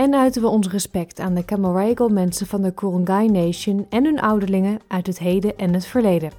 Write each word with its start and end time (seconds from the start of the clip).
en 0.00 0.14
uiten 0.14 0.42
we 0.42 0.48
ons 0.48 0.68
respect 0.68 1.20
aan 1.20 1.34
de 1.34 1.44
Camaragal 1.44 2.08
mensen 2.08 2.46
van 2.46 2.62
de 2.62 2.74
Kurungay 2.74 3.26
Nation 3.26 3.86
en 3.88 4.04
hun 4.04 4.20
ouderlingen 4.20 4.78
uit 4.86 5.06
het 5.06 5.18
heden 5.18 5.58
en 5.58 5.74
het 5.74 5.86
verleden. 5.86 6.30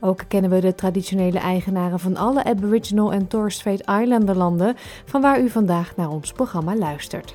Ook 0.00 0.24
kennen 0.28 0.50
we 0.50 0.60
de 0.60 0.74
traditionele 0.74 1.38
eigenaren 1.38 1.98
van 1.98 2.16
alle 2.16 2.44
Aboriginal 2.44 3.12
en 3.12 3.26
Torres 3.26 3.54
Strait 3.54 3.80
Islander 3.80 4.36
landen, 4.36 4.74
van 5.04 5.20
waar 5.20 5.40
u 5.40 5.48
vandaag 5.48 5.96
naar 5.96 6.10
ons 6.10 6.32
programma 6.32 6.76
luistert. 6.76 7.34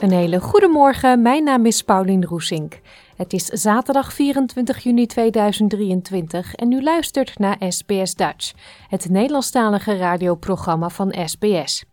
Een 0.00 0.12
hele 0.12 0.40
goede 0.40 0.68
morgen, 0.68 1.22
mijn 1.22 1.44
naam 1.44 1.66
is 1.66 1.82
Paulien 1.82 2.24
Roesink. 2.24 2.80
Het 3.16 3.32
is 3.32 3.44
zaterdag 3.44 4.12
24 4.12 4.82
juni 4.82 5.06
2023 5.06 6.54
en 6.54 6.72
u 6.72 6.82
luistert 6.82 7.38
naar 7.38 7.56
SBS 7.68 8.14
Dutch, 8.14 8.52
het 8.88 9.08
Nederlandstalige 9.08 9.96
radioprogramma 9.96 10.88
van 10.88 11.14
SBS. 11.24 11.84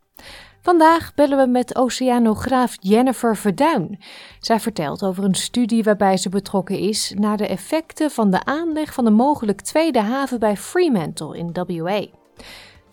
Vandaag 0.62 1.14
bellen 1.14 1.38
we 1.38 1.47
met 1.47 1.75
oceanograaf 1.75 2.78
Jennifer 2.80 3.38
Verduin. 3.38 4.00
Zij 4.39 4.59
vertelt 4.59 5.03
over 5.03 5.23
een 5.23 5.36
studie 5.36 5.84
waarbij 5.84 6.17
ze 6.17 6.30
betrokken 6.30 6.80
is 6.80 7.14
naar 7.17 7.38
de 7.38 7.47
effecten 7.47 8.12
van 8.12 8.31
de 8.31 8.45
aanleg 8.45 8.94
van 8.94 9.06
een 9.06 9.14
mogelijk 9.14 9.62
tweede 9.62 10.00
haven 10.00 10.40
bij 10.40 10.58
Fremantle 10.58 11.38
in 11.38 11.52
WA. 11.53 12.06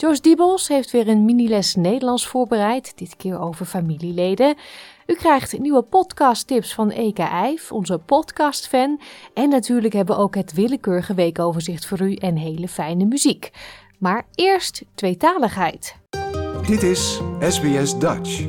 Joyce 0.01 0.23
Diebels 0.23 0.69
heeft 0.69 0.91
weer 0.91 1.09
een 1.09 1.25
miniles 1.25 1.75
Nederlands 1.75 2.27
voorbereid, 2.27 2.99
dit 2.99 3.17
keer 3.17 3.41
over 3.41 3.67
familieleden. 3.67 4.55
U 5.11 5.15
krijgt 5.15 5.59
nieuwe 5.59 5.83
podcasttips 5.83 6.75
van 6.75 6.91
Eka 6.91 7.31
Eif, 7.31 7.73
onze 7.73 7.99
podcastfan. 7.99 9.01
En 9.35 9.49
natuurlijk 9.49 9.93
hebben 9.93 10.17
we 10.17 10.23
ook 10.23 10.35
het 10.35 10.53
willekeurige 10.53 11.15
weekoverzicht 11.15 11.87
voor 11.87 12.01
u 12.01 12.15
en 12.15 12.37
hele 12.37 12.69
fijne 12.69 13.05
muziek. 13.05 13.51
Maar 13.99 14.27
eerst 14.35 14.85
tweetaligheid. 14.95 15.97
Dit 16.67 16.83
is 16.83 17.21
SBS 17.41 17.99
Dutch. 17.99 18.47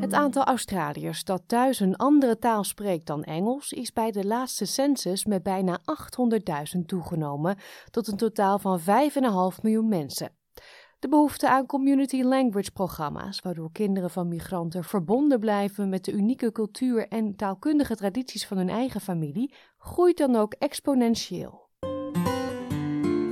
Het 0.00 0.12
aantal 0.12 0.44
Australiërs 0.44 1.24
dat 1.24 1.42
thuis 1.46 1.80
een 1.80 1.96
andere 1.96 2.38
taal 2.38 2.64
spreekt 2.64 3.06
dan 3.06 3.24
Engels 3.24 3.72
is 3.72 3.92
bij 3.92 4.10
de 4.10 4.26
laatste 4.26 4.64
census 4.64 5.24
met 5.24 5.42
bijna 5.42 5.78
800.000 6.76 6.80
toegenomen 6.86 7.56
tot 7.90 8.08
een 8.08 8.16
totaal 8.16 8.58
van 8.58 8.80
5,5 8.80 8.86
miljoen 9.62 9.88
mensen. 9.88 10.30
De 10.98 11.08
behoefte 11.08 11.48
aan 11.48 11.66
community 11.66 12.22
language 12.22 12.70
programma's, 12.70 13.40
waardoor 13.40 13.72
kinderen 13.72 14.10
van 14.10 14.28
migranten 14.28 14.84
verbonden 14.84 15.40
blijven 15.40 15.88
met 15.88 16.04
de 16.04 16.12
unieke 16.12 16.52
cultuur 16.52 17.08
en 17.08 17.36
taalkundige 17.36 17.96
tradities 17.96 18.46
van 18.46 18.56
hun 18.56 18.68
eigen 18.68 19.00
familie, 19.00 19.54
groeit 19.78 20.16
dan 20.18 20.36
ook 20.36 20.52
exponentieel. 20.52 21.68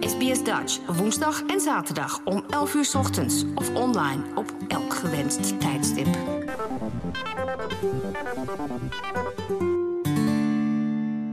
SBS 0.00 0.44
Dutch, 0.44 0.96
woensdag 0.98 1.42
en 1.46 1.60
zaterdag 1.60 2.24
om 2.24 2.44
11 2.48 2.74
uur 2.74 2.84
's 2.84 2.94
ochtends 2.94 3.44
of 3.54 3.74
online 3.74 4.22
op 4.34 4.56
elk 4.68 4.94
gewenst 4.94 5.60
tijdstip. 5.60 6.06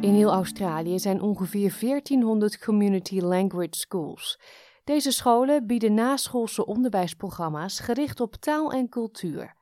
In 0.02 0.13
heel 0.13 0.31
Australië 0.31 1.00
zijn 1.00 1.22
ongeveer 1.22 1.78
1400 1.80 2.58
community 2.58 3.19
language 3.19 3.78
schools. 3.78 4.40
Deze 4.96 5.12
scholen 5.12 5.68
bieden 5.68 5.94
naschoolse 5.94 6.66
onderwijsprogramma's 6.66 7.79
gericht 7.79 8.19
op 8.19 8.34
taal 8.34 8.72
en 8.72 8.90
cultuur. 8.90 9.53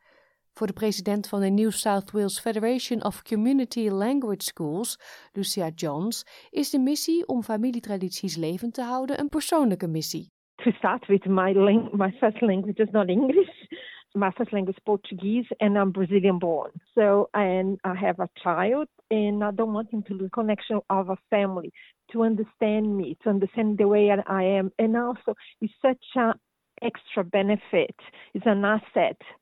Voor 0.53 0.67
de 0.67 0.73
president 0.73 1.29
van 1.29 1.39
de 1.39 1.49
New 1.49 1.71
South 1.71 2.11
Wales 2.11 2.39
Federation 2.39 3.03
of 3.03 3.21
Community 3.21 3.89
Language 3.89 4.41
Schools, 4.41 4.99
Lucia 5.33 5.69
Johns, 5.75 6.47
is 6.49 6.69
de 6.69 6.79
missie 6.79 7.27
om 7.27 7.43
familietradities 7.43 8.35
levend 8.35 8.73
te 8.73 8.81
houden 8.81 9.19
een 9.19 9.29
persoonlijke 9.29 9.87
missie. 9.87 10.31
to 10.63 10.71
start 10.71 11.07
with, 11.07 11.25
my 11.25 11.53
my 11.93 12.11
first 12.19 12.41
language 12.41 12.79
is 12.79 12.91
not 12.91 13.09
English. 13.09 13.53
My 14.15 14.31
first 14.31 14.51
language 14.51 14.75
is 14.77 14.83
Portuguese, 14.83 15.55
and 15.59 15.77
I'm 15.77 15.91
Brazilian 15.91 16.39
born. 16.39 16.71
So, 16.95 17.29
and 17.33 17.77
I 17.83 17.93
have 18.05 18.19
a 18.19 18.29
child, 18.43 18.87
and 19.09 19.43
I 19.43 19.51
don't 19.55 19.73
want 19.73 19.89
him 19.89 20.03
to 20.03 20.13
lose 20.13 20.29
connection 20.29 20.81
of 20.87 21.09
a 21.09 21.17
family, 21.27 21.71
to 22.05 22.23
understand 22.23 22.95
me, 22.95 23.15
to 23.19 23.29
understand 23.29 23.77
the 23.77 23.87
way 23.87 24.09
I 24.09 24.43
am, 24.57 24.71
and 24.75 24.95
also 24.95 25.33
it's 25.59 25.73
such 25.81 26.15
a 26.15 26.39
extra 26.81 27.23
benefit. 27.23 27.95
It's 28.31 28.45
an 28.45 28.63
asset. 28.63 29.37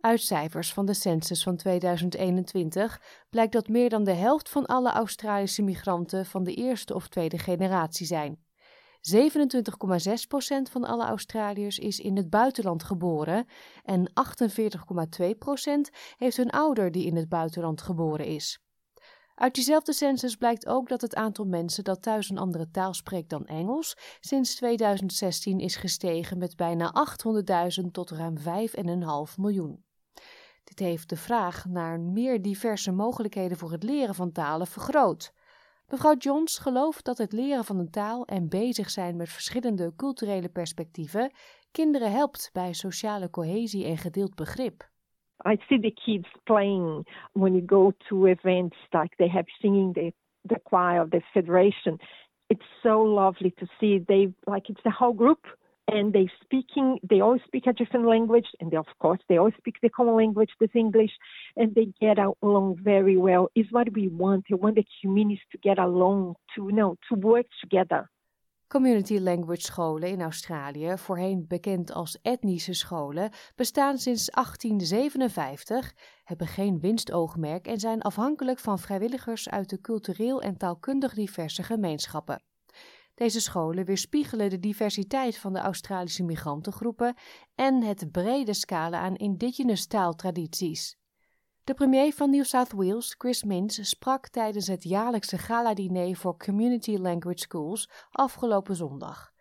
Uit 0.00 0.20
cijfers 0.20 0.72
van 0.72 0.86
de 0.86 0.94
census 0.94 1.42
van 1.42 1.56
2021 1.56 3.00
blijkt 3.30 3.52
dat 3.52 3.68
meer 3.68 3.88
dan 3.88 4.04
de 4.04 4.12
helft 4.12 4.50
van 4.50 4.66
alle 4.66 4.90
Australische 4.90 5.62
migranten 5.62 6.26
van 6.26 6.44
de 6.44 6.54
eerste 6.54 6.94
of 6.94 7.08
tweede 7.08 7.38
generatie 7.38 8.06
zijn. 8.06 8.38
27,6% 9.02 10.70
van 10.70 10.84
alle 10.84 11.04
Australiërs 11.04 11.78
is 11.78 12.00
in 12.00 12.16
het 12.16 12.30
buitenland 12.30 12.82
geboren 12.82 13.46
en 13.82 14.10
48,2% 14.10 14.14
heeft 16.16 16.38
een 16.38 16.50
ouder 16.50 16.90
die 16.90 17.06
in 17.06 17.16
het 17.16 17.28
buitenland 17.28 17.82
geboren 17.82 18.26
is. 18.26 18.62
Uit 19.34 19.54
diezelfde 19.54 19.92
census 19.92 20.36
blijkt 20.36 20.66
ook 20.66 20.88
dat 20.88 21.00
het 21.00 21.14
aantal 21.14 21.44
mensen 21.44 21.84
dat 21.84 22.02
thuis 22.02 22.30
een 22.30 22.38
andere 22.38 22.70
taal 22.70 22.94
spreekt 22.94 23.30
dan 23.30 23.46
Engels 23.46 23.96
sinds 24.20 24.54
2016 24.54 25.58
is 25.58 25.76
gestegen 25.76 26.38
met 26.38 26.56
bijna 26.56 27.06
800.000 27.82 27.90
tot 27.90 28.10
ruim 28.10 28.38
5,5 28.38 28.44
miljoen. 29.36 29.84
Dit 30.64 30.78
heeft 30.78 31.08
de 31.08 31.16
vraag 31.16 31.64
naar 31.64 32.00
meer 32.00 32.42
diverse 32.42 32.92
mogelijkheden 32.92 33.56
voor 33.56 33.72
het 33.72 33.82
leren 33.82 34.14
van 34.14 34.32
talen 34.32 34.66
vergroot. 34.66 35.32
Mevrouw 35.88 36.16
Johns 36.16 36.58
gelooft 36.58 37.04
dat 37.04 37.18
het 37.18 37.32
leren 37.32 37.64
van 37.64 37.78
een 37.78 37.90
taal 37.90 38.24
en 38.24 38.48
bezig 38.48 38.90
zijn 38.90 39.16
met 39.16 39.28
verschillende 39.28 39.92
culturele 39.96 40.48
perspectieven 40.48 41.32
kinderen 41.70 42.12
helpt 42.12 42.50
bij 42.52 42.72
sociale 42.72 43.30
cohesie 43.30 43.84
en 43.84 43.98
gedeeld 43.98 44.34
begrip. 44.34 44.90
I 45.44 45.58
see 45.68 45.78
the 45.78 45.94
kids 46.04 46.26
playing 46.46 47.04
when 47.34 47.54
you 47.54 47.62
go 47.62 47.92
to 48.08 48.26
events 48.26 48.76
like 48.92 49.12
they 49.18 49.28
have 49.28 49.46
singing 49.60 49.92
the 49.94 50.12
the 50.44 50.58
choir 50.64 51.00
of 51.00 51.10
the 51.10 51.22
federation. 51.32 51.98
It's 52.50 52.64
so 52.82 53.00
lovely 53.02 53.52
to 53.58 53.66
see 53.80 53.98
they 53.98 54.32
like 54.46 54.68
it's 54.68 54.82
the 54.84 54.90
whole 54.90 55.12
group 55.12 55.46
and 55.88 56.12
they 56.12 56.28
speaking 56.42 56.98
they 57.08 57.20
all 57.20 57.38
speak 57.46 57.66
a 57.66 57.72
different 57.72 58.06
language 58.06 58.46
and 58.60 58.70
they, 58.70 58.76
of 58.76 58.86
course 58.98 59.20
they 59.28 59.38
all 59.38 59.52
speak 59.58 59.76
the 59.82 59.88
common 59.88 60.16
language 60.16 60.50
this 60.60 60.70
English 60.74 61.12
and 61.56 61.74
they 61.74 61.88
get 62.00 62.18
along 62.18 62.76
very 62.82 63.16
well. 63.16 63.48
Is 63.54 63.66
what 63.70 63.92
we 63.92 64.08
want. 64.08 64.46
We 64.50 64.56
want 64.56 64.76
the 64.76 64.86
communities 65.00 65.44
to 65.52 65.58
get 65.58 65.78
along 65.78 66.34
to 66.54 66.66
you 66.66 66.72
know 66.72 66.96
to 67.08 67.14
work 67.14 67.46
together. 67.60 68.08
Community 68.72 69.18
language 69.18 69.60
scholen 69.60 70.08
in 70.08 70.20
Australië, 70.20 70.98
voorheen 70.98 71.44
bekend 71.48 71.92
als 71.92 72.20
etnische 72.22 72.72
scholen, 72.72 73.30
bestaan 73.54 73.98
sinds 73.98 74.30
1857, 74.30 75.94
hebben 76.24 76.46
geen 76.46 76.80
winstoogmerk 76.80 77.66
en 77.66 77.80
zijn 77.80 78.02
afhankelijk 78.02 78.58
van 78.58 78.78
vrijwilligers 78.78 79.48
uit 79.48 79.68
de 79.68 79.80
cultureel 79.80 80.42
en 80.42 80.56
taalkundig 80.56 81.14
diverse 81.14 81.62
gemeenschappen. 81.62 82.42
Deze 83.14 83.40
scholen 83.40 83.84
weerspiegelen 83.84 84.50
de 84.50 84.58
diversiteit 84.58 85.38
van 85.38 85.52
de 85.52 85.58
Australische 85.58 86.24
migrantengroepen 86.24 87.14
en 87.54 87.82
het 87.82 88.10
brede 88.12 88.54
scala 88.54 88.98
aan 88.98 89.16
indigenous 89.16 89.86
taaltradities. 89.86 91.01
De 91.64 91.74
premier 91.74 92.12
van 92.12 92.30
New 92.30 92.44
South 92.44 92.72
Wales, 92.72 93.14
Chris 93.18 93.42
Minns, 93.42 93.88
sprak 93.88 94.28
tijdens 94.28 94.66
het 94.66 94.82
jaarlijkse 94.82 95.38
gala-diner 95.38 96.16
voor 96.16 96.36
Community 96.36 96.96
Language 96.96 97.38
Schools 97.38 97.90
afgelopen 98.10 98.76
zondag. 98.76 99.32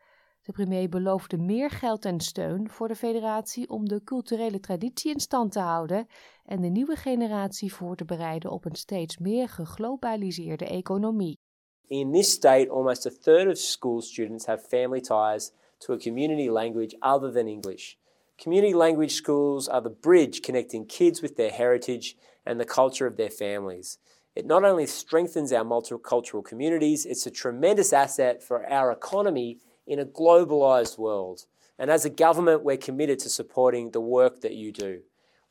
De 0.41 0.51
premier 0.51 0.89
beloofde 0.89 1.37
meer 1.37 1.69
geld 1.69 2.05
en 2.05 2.19
steun 2.19 2.69
voor 2.69 2.87
de 2.87 2.95
federatie 2.95 3.69
om 3.69 3.87
de 3.87 4.03
culturele 4.03 4.59
traditie 4.59 5.13
in 5.13 5.19
stand 5.19 5.51
te 5.51 5.59
houden 5.59 6.07
en 6.45 6.61
de 6.61 6.67
nieuwe 6.67 6.95
generatie 6.95 7.73
voor 7.73 7.95
te 7.95 8.05
bereiden 8.05 8.51
op 8.51 8.65
een 8.65 8.75
steeds 8.75 9.17
meer 9.17 9.49
geglobaliseerde 9.49 10.65
economie. 10.67 11.39
In 11.87 12.11
this 12.11 12.31
state, 12.31 12.69
almost 12.69 13.05
a 13.05 13.11
third 13.21 13.47
of 13.47 13.57
school 13.57 14.01
students 14.01 14.45
have 14.45 14.67
family 14.67 15.01
ties 15.01 15.51
to 15.77 15.93
a 15.93 15.97
community 15.97 16.49
language 16.49 16.95
other 16.99 17.31
than 17.31 17.47
English. 17.47 17.95
Community 18.41 18.73
language 18.73 19.13
schools 19.13 19.67
are 19.67 19.81
the 19.81 19.91
bridge 19.91 20.41
connecting 20.41 20.87
kids 20.87 21.21
with 21.21 21.37
their 21.37 21.51
heritage 21.51 22.17
and 22.43 22.59
the 22.59 22.65
culture 22.65 23.05
of 23.05 23.15
their 23.15 23.29
families. 23.29 23.99
It 24.35 24.47
not 24.47 24.63
only 24.63 24.87
strengthens 24.87 25.53
our 25.53 25.63
multicultural 25.63 26.43
communities, 26.43 27.05
it's 27.05 27.27
a 27.27 27.31
tremendous 27.31 27.93
asset 27.93 28.41
for 28.41 28.67
our 28.67 28.91
economy 28.91 29.59
in 29.85 29.99
a 29.99 30.05
globalised 30.05 30.97
world. 30.97 31.45
And 31.77 31.91
as 31.91 32.03
a 32.03 32.09
government, 32.09 32.63
we're 32.63 32.77
committed 32.77 33.19
to 33.19 33.29
supporting 33.29 33.91
the 33.91 34.01
work 34.01 34.41
that 34.41 34.55
you 34.55 34.71
do. 34.71 35.01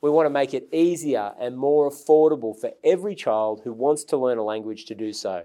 We 0.00 0.10
want 0.10 0.26
to 0.26 0.30
make 0.30 0.52
it 0.52 0.68
easier 0.72 1.34
and 1.38 1.56
more 1.56 1.88
affordable 1.88 2.58
for 2.58 2.72
every 2.82 3.14
child 3.14 3.60
who 3.62 3.72
wants 3.72 4.02
to 4.06 4.16
learn 4.16 4.38
a 4.38 4.42
language 4.42 4.86
to 4.86 4.96
do 4.96 5.12
so. 5.12 5.44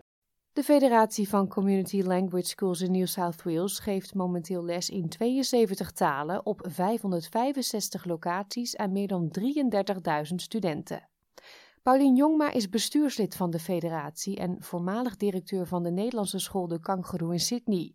De 0.56 0.64
Federatie 0.64 1.30
van 1.30 1.48
Community 1.48 2.02
Language 2.02 2.46
Schools 2.48 2.82
in 2.82 2.92
New 2.92 3.06
South 3.06 3.44
Wales 3.44 3.80
geeft 3.80 4.14
momenteel 4.14 4.66
les 4.66 4.90
in 4.90 5.10
72 5.10 5.92
talen 5.92 6.46
op 6.46 6.60
565 6.70 8.06
locaties 8.06 8.78
aan 8.78 8.92
meer 8.92 9.08
dan 9.08 9.32
33.000 9.40 10.36
studenten. 10.36 11.08
Paulien 11.84 12.16
Jongma 12.16 12.52
is 12.52 12.70
bestuurslid 12.70 13.36
van 13.36 13.50
de 13.50 13.60
federatie 13.60 14.38
en 14.38 14.58
voormalig 14.60 15.18
directeur 15.18 15.66
van 15.66 15.84
de 15.84 15.92
Nederlandse 15.92 16.40
school 16.40 16.68
De 16.68 16.80
Kangaroo 16.80 17.30
in 17.30 17.40
Sydney. 17.40 17.94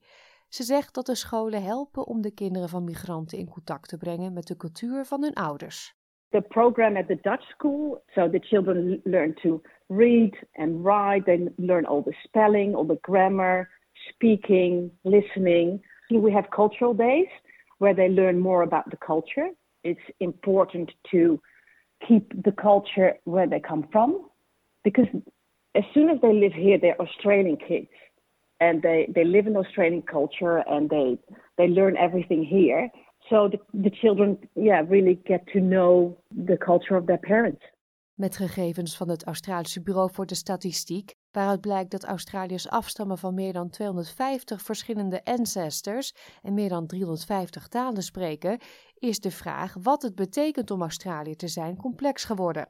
Ze 0.48 0.62
zegt 0.62 0.94
dat 0.94 1.06
de 1.06 1.14
scholen 1.14 1.62
helpen 1.62 2.06
om 2.06 2.20
de 2.20 2.34
kinderen 2.34 2.68
van 2.68 2.84
migranten 2.84 3.38
in 3.38 3.48
contact 3.48 3.88
te 3.88 3.96
brengen 3.96 4.32
met 4.32 4.46
de 4.46 4.56
cultuur 4.56 5.04
van 5.04 5.22
hun 5.22 5.34
ouders. 5.34 5.98
The 6.28 6.40
program 6.40 6.96
at 6.96 7.06
the 7.06 7.18
Dutch 7.22 7.42
school, 7.42 8.02
so 8.06 8.30
the 8.30 8.38
children 8.38 9.00
learn 9.04 9.34
to 9.34 9.60
read 9.90 10.32
and 10.56 10.82
write, 10.82 11.26
they 11.26 11.48
learn 11.58 11.84
all 11.84 12.00
the 12.00 12.14
spelling, 12.24 12.74
all 12.74 12.84
the 12.84 12.98
grammar, 13.02 13.68
speaking, 14.08 14.90
listening. 15.04 15.80
We 16.10 16.32
have 16.32 16.50
cultural 16.50 16.94
days 16.94 17.28
where 17.78 17.94
they 17.94 18.08
learn 18.08 18.38
more 18.38 18.62
about 18.62 18.90
the 18.90 18.96
culture. 18.96 19.48
It's 19.84 20.00
important 20.20 20.90
to 21.10 21.40
keep 22.06 22.32
the 22.44 22.52
culture 22.52 23.14
where 23.24 23.46
they 23.46 23.60
come 23.60 23.86
from 23.92 24.26
because 24.84 25.06
as 25.74 25.84
soon 25.94 26.08
as 26.08 26.18
they 26.22 26.32
live 26.32 26.52
here 26.52 26.78
they're 26.78 27.00
australian 27.00 27.56
kids 27.56 27.88
and 28.60 28.82
they, 28.82 29.08
they 29.14 29.24
live 29.24 29.46
in 29.46 29.56
australian 29.56 30.02
culture 30.02 30.58
and 30.58 30.88
they 30.88 31.18
they 31.58 31.68
learn 31.68 31.96
everything 31.96 32.42
here 32.44 32.88
so 33.28 33.48
the, 33.48 33.58
the 33.82 33.90
children 33.90 34.38
yeah 34.56 34.82
really 34.88 35.18
get 35.26 35.46
to 35.48 35.60
know 35.60 36.16
the 36.46 36.56
culture 36.56 36.96
of 36.96 37.06
their 37.06 37.18
parents 37.18 37.62
met 38.20 38.36
gegevens 38.36 38.96
van 38.96 39.08
het 39.08 39.24
Australische 39.24 39.82
Bureau 39.82 40.10
voor 40.12 40.26
de 40.26 40.34
Statistiek, 40.34 41.14
waaruit 41.30 41.60
blijkt 41.60 41.90
dat 41.90 42.04
Australiërs 42.04 42.68
afstammen 42.68 43.18
van 43.18 43.34
meer 43.34 43.52
dan 43.52 43.70
250 43.70 44.62
verschillende 44.62 45.24
ancestors 45.24 46.14
en 46.42 46.54
meer 46.54 46.68
dan 46.68 46.86
350 46.86 47.68
talen 47.68 48.02
spreken, 48.02 48.58
is 48.94 49.20
de 49.20 49.30
vraag 49.30 49.74
wat 49.82 50.02
het 50.02 50.14
betekent 50.14 50.70
om 50.70 50.80
Australië 50.80 51.36
te 51.36 51.48
zijn 51.48 51.76
complex 51.76 52.24
geworden. 52.24 52.68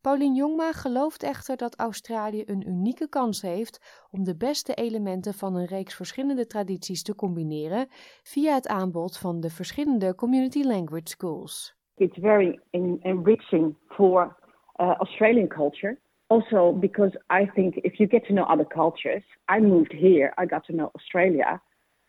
Paulien 0.00 0.34
Jongma 0.34 0.72
gelooft 0.72 1.22
echter 1.22 1.56
dat 1.56 1.78
Australië 1.78 2.42
een 2.46 2.68
unieke 2.68 3.08
kans 3.08 3.42
heeft 3.42 4.06
om 4.10 4.24
de 4.24 4.36
beste 4.36 4.74
elementen 4.74 5.34
van 5.34 5.54
een 5.54 5.66
reeks 5.66 5.94
verschillende 5.94 6.46
tradities 6.46 7.02
te 7.02 7.14
combineren 7.14 7.86
via 8.22 8.54
het 8.54 8.68
aanbod 8.68 9.18
van 9.18 9.40
de 9.40 9.50
verschillende 9.50 10.14
community 10.14 10.62
language 10.62 11.08
schools. 11.08 11.78
It's 11.94 12.18
very 12.20 12.60
enriching 13.02 13.76
for 13.88 14.39
uh, 14.80 14.94
Australian 15.00 15.48
culture. 15.48 15.96
Also, 16.28 16.72
because 16.72 17.10
I 17.28 17.44
think 17.44 17.80
if 17.82 17.98
you 17.98 18.06
get 18.06 18.24
to 18.26 18.32
know 18.32 18.44
other 18.44 18.64
cultures, 18.64 19.22
I 19.48 19.58
moved 19.58 19.92
here, 19.92 20.32
I 20.38 20.46
got 20.46 20.64
to 20.66 20.72
know 20.72 20.92
Australia, 20.94 21.60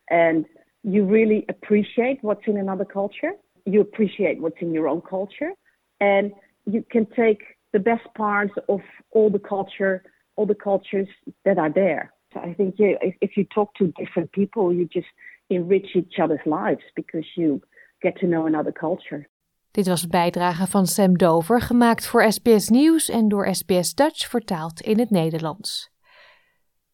and 0.09 0.45
you 0.83 1.06
really 1.06 1.45
appreciate 1.50 2.19
what's 2.21 2.45
in 2.45 2.57
another 2.57 2.85
culture. 2.85 3.33
You 3.65 3.81
appreciate 3.81 4.39
what's 4.39 4.62
in 4.62 4.73
your 4.73 4.88
own 4.88 5.01
culture, 5.01 5.51
and 6.00 6.31
you 6.65 6.85
can 6.89 7.07
take 7.15 7.41
the 7.73 7.79
best 7.79 8.06
parts 8.15 8.53
of 8.69 8.81
all 9.12 9.29
the 9.29 9.39
culture, 9.39 10.03
all 10.35 10.45
the 10.45 10.56
cultures 10.56 11.07
that 11.45 11.57
are 11.57 11.71
there. 11.71 12.13
So 12.33 12.41
I 12.41 12.53
think 12.53 12.75
if, 12.77 13.15
if 13.21 13.38
you 13.38 13.45
talk 13.45 13.74
to 13.75 13.94
different 13.97 14.31
people, 14.31 14.74
you 14.74 14.85
just 14.85 15.07
enrich 15.50 15.88
each 15.95 16.15
other's 16.21 16.45
lives 16.45 16.83
because 16.95 17.25
you 17.35 17.62
get 18.01 18.17
to 18.19 18.27
know 18.27 18.45
another 18.45 18.71
culture. 18.71 19.27
Dit 19.71 19.88
was 19.88 20.07
bijdrage 20.07 20.68
van 20.68 20.88
Sam 20.88 21.18
Dover, 21.18 21.62
gemaakt 21.62 22.06
voor 22.06 22.31
SBS 22.31 22.69
Nieuws 22.69 23.09
en 23.09 23.27
door 23.27 23.56
SBS 23.56 23.94
Dutch 23.94 24.29
vertaald 24.29 24.81
in 24.81 25.00
het 25.00 25.09
Nederlands. 25.09 25.89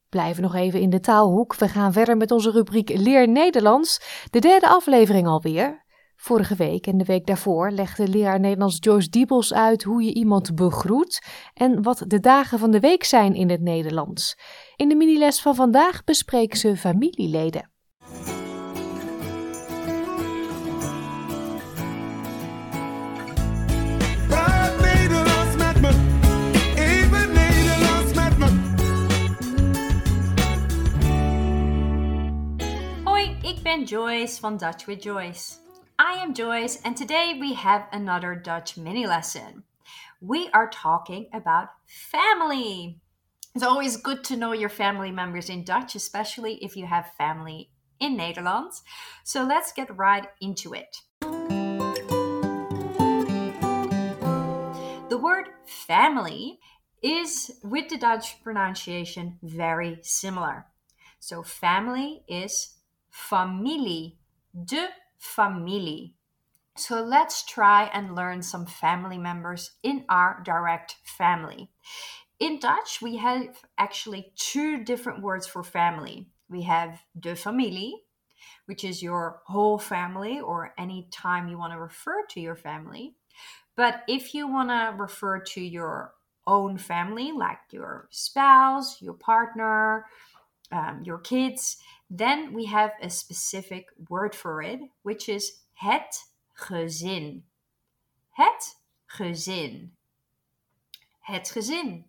Blijven 0.10 0.44
nog 0.44 0.56
even 0.56 0.80
in 0.80 0.90
de 0.90 1.00
taalhoek. 1.00 1.56
We 1.56 1.68
gaan 1.68 1.94
verder 1.94 2.18
met 2.18 2.32
onze 2.32 2.52
rubriek 2.52 2.90
Leer 2.90 3.28
Nederlands. 3.28 4.02
De 4.30 4.40
derde 4.40 4.68
aflevering 4.68 5.28
alweer. 5.28 5.86
Vorige 6.16 6.56
week 6.56 6.88
en 6.88 6.98
de 6.98 7.06
week 7.06 7.26
daarvoor 7.26 7.72
legde 7.72 8.08
leraar 8.08 8.40
Nederlands 8.40 8.78
Joyce 8.80 9.10
Diebels 9.10 9.54
uit 9.54 9.84
hoe 9.84 10.04
je 10.04 10.14
iemand 10.14 10.56
begroet 10.56 11.26
en 11.54 11.84
wat 11.84 12.04
de 12.08 12.20
dagen 12.20 12.60
van 12.60 12.72
de 12.72 12.80
week 12.80 13.04
zijn 13.04 13.34
in 13.34 13.50
het 13.50 13.62
Nederlands. 13.62 14.38
In 14.76 14.90
de 14.90 14.96
miniles 14.96 15.42
van 15.42 15.56
vandaag 15.56 16.04
bespreken 16.04 16.58
ze 16.58 16.78
familieleden. 16.78 17.72
Joyce 33.88 34.38
van 34.40 34.58
Dutch 34.58 34.86
with 34.86 35.02
Joyce. 35.02 35.60
I 35.98 36.22
am 36.22 36.34
Joyce, 36.34 36.82
and 36.84 36.98
today 36.98 37.38
we 37.40 37.54
have 37.54 37.88
another 37.94 38.36
Dutch 38.36 38.76
mini 38.76 39.08
lesson. 39.08 39.64
We 40.20 40.50
are 40.50 40.70
talking 40.70 41.30
about 41.32 41.70
family. 41.86 43.00
It's 43.56 43.64
always 43.64 43.96
good 43.96 44.26
to 44.26 44.36
know 44.36 44.52
your 44.52 44.68
family 44.68 45.10
members 45.10 45.50
in 45.50 45.64
Dutch, 45.64 45.96
especially 45.96 46.56
if 46.56 46.76
you 46.76 46.86
have 46.86 47.14
family 47.18 47.70
in 47.98 48.18
Netherlands. 48.18 48.84
So 49.24 49.46
let's 49.46 49.72
get 49.72 49.96
right 49.96 50.28
into 50.42 50.74
it. 50.74 50.98
The 55.10 55.18
word 55.18 55.48
family 55.66 56.60
is, 57.02 57.58
with 57.64 57.88
the 57.88 57.98
Dutch 57.98 58.44
pronunciation, 58.44 59.40
very 59.42 60.00
similar. 60.02 60.66
So, 61.20 61.42
family 61.42 62.24
is 62.28 62.77
familie, 63.18 64.16
de 64.66 64.88
familie. 65.18 66.14
So 66.76 67.02
let's 67.02 67.44
try 67.44 67.90
and 67.92 68.16
learn 68.16 68.44
some 68.44 68.68
family 68.68 69.18
members 69.18 69.72
in 69.82 70.06
our 70.08 70.42
direct 70.46 70.98
family. 71.04 71.72
In 72.40 72.60
Dutch, 72.60 73.02
we 73.02 73.18
have 73.18 73.64
actually 73.80 74.32
two 74.36 74.84
different 74.84 75.24
words 75.24 75.48
for 75.48 75.64
family. 75.64 76.28
We 76.48 76.62
have 76.64 77.02
de 77.20 77.36
familie, 77.36 78.04
which 78.68 78.84
is 78.84 79.02
your 79.02 79.42
whole 79.48 79.80
family 79.80 80.40
or 80.40 80.76
any 80.78 81.08
time 81.12 81.48
you 81.48 81.58
want 81.58 81.74
to 81.74 81.80
refer 81.80 82.24
to 82.30 82.40
your 82.40 82.56
family. 82.56 83.16
But 83.76 84.04
if 84.08 84.36
you 84.36 84.48
want 84.48 84.70
to 84.70 84.96
refer 84.96 85.40
to 85.40 85.62
your 85.62 86.14
own 86.46 86.78
family, 86.78 87.32
like 87.32 87.60
your 87.72 88.08
spouse, 88.12 89.02
your 89.02 89.14
partner, 89.14 90.06
um, 90.72 91.02
your 91.04 91.18
kids, 91.20 91.78
then 92.10 92.54
we 92.54 92.66
have 92.66 92.92
a 93.02 93.10
specific 93.10 93.88
word 94.10 94.36
for 94.36 94.62
it, 94.62 94.80
which 95.04 95.30
is 95.30 95.64
het 95.74 96.32
gezin. 96.54 97.44
Het 98.32 98.82
gezin. 99.06 99.92
Het 101.20 101.52
gezin. 101.52 102.06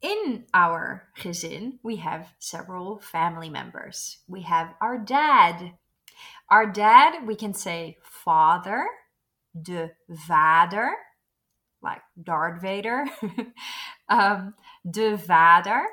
In 0.00 0.46
our 0.54 1.10
gezin, 1.14 1.78
we 1.82 1.96
have 1.96 2.34
several 2.38 3.00
family 3.00 3.50
members. 3.50 4.22
We 4.26 4.42
have 4.42 4.74
our 4.80 5.04
dad. 5.04 5.72
Our 6.48 6.72
dad, 6.72 7.26
we 7.26 7.34
can 7.34 7.54
say 7.54 7.98
father, 8.02 8.86
de 9.60 9.90
vader, 10.08 10.90
like 11.82 12.02
Darth 12.22 12.62
Vader, 12.62 13.06
um, 14.08 14.54
de 14.90 15.18
vader. 15.18 15.86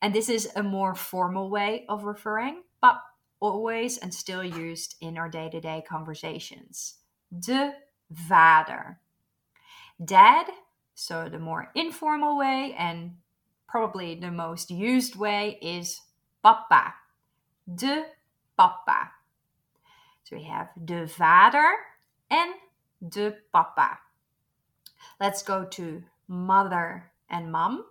And 0.00 0.14
this 0.14 0.28
is 0.28 0.48
a 0.56 0.62
more 0.62 0.94
formal 0.94 1.50
way 1.50 1.84
of 1.88 2.04
referring, 2.04 2.62
but 2.80 3.00
always 3.40 3.98
and 3.98 4.12
still 4.12 4.44
used 4.44 4.96
in 5.00 5.18
our 5.18 5.28
day 5.28 5.48
to 5.50 5.60
day 5.60 5.82
conversations. 5.86 6.96
De 7.36 7.74
vader. 8.10 9.00
Dad, 10.02 10.46
so 10.94 11.28
the 11.28 11.38
more 11.38 11.70
informal 11.74 12.38
way 12.38 12.74
and 12.78 13.16
probably 13.68 14.14
the 14.14 14.30
most 14.30 14.70
used 14.70 15.16
way 15.16 15.58
is 15.60 16.00
papa. 16.42 16.94
De 17.72 18.04
papa. 18.56 19.10
So 20.24 20.36
we 20.36 20.44
have 20.44 20.68
de 20.82 21.06
vader 21.06 21.72
and 22.30 22.54
de 23.06 23.34
papa. 23.52 23.98
Let's 25.20 25.42
go 25.42 25.64
to 25.64 26.02
mother 26.28 27.10
and 27.28 27.52
mom. 27.52 27.84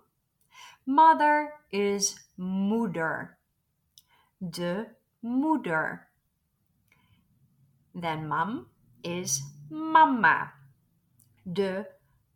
Mother 0.86 1.52
is 1.72 2.20
moeder. 2.38 3.36
De 4.50 4.86
moeder. 5.24 6.00
Then 7.94 8.28
mom 8.28 8.66
is 9.02 9.40
mama. 9.70 10.52
De 11.50 11.86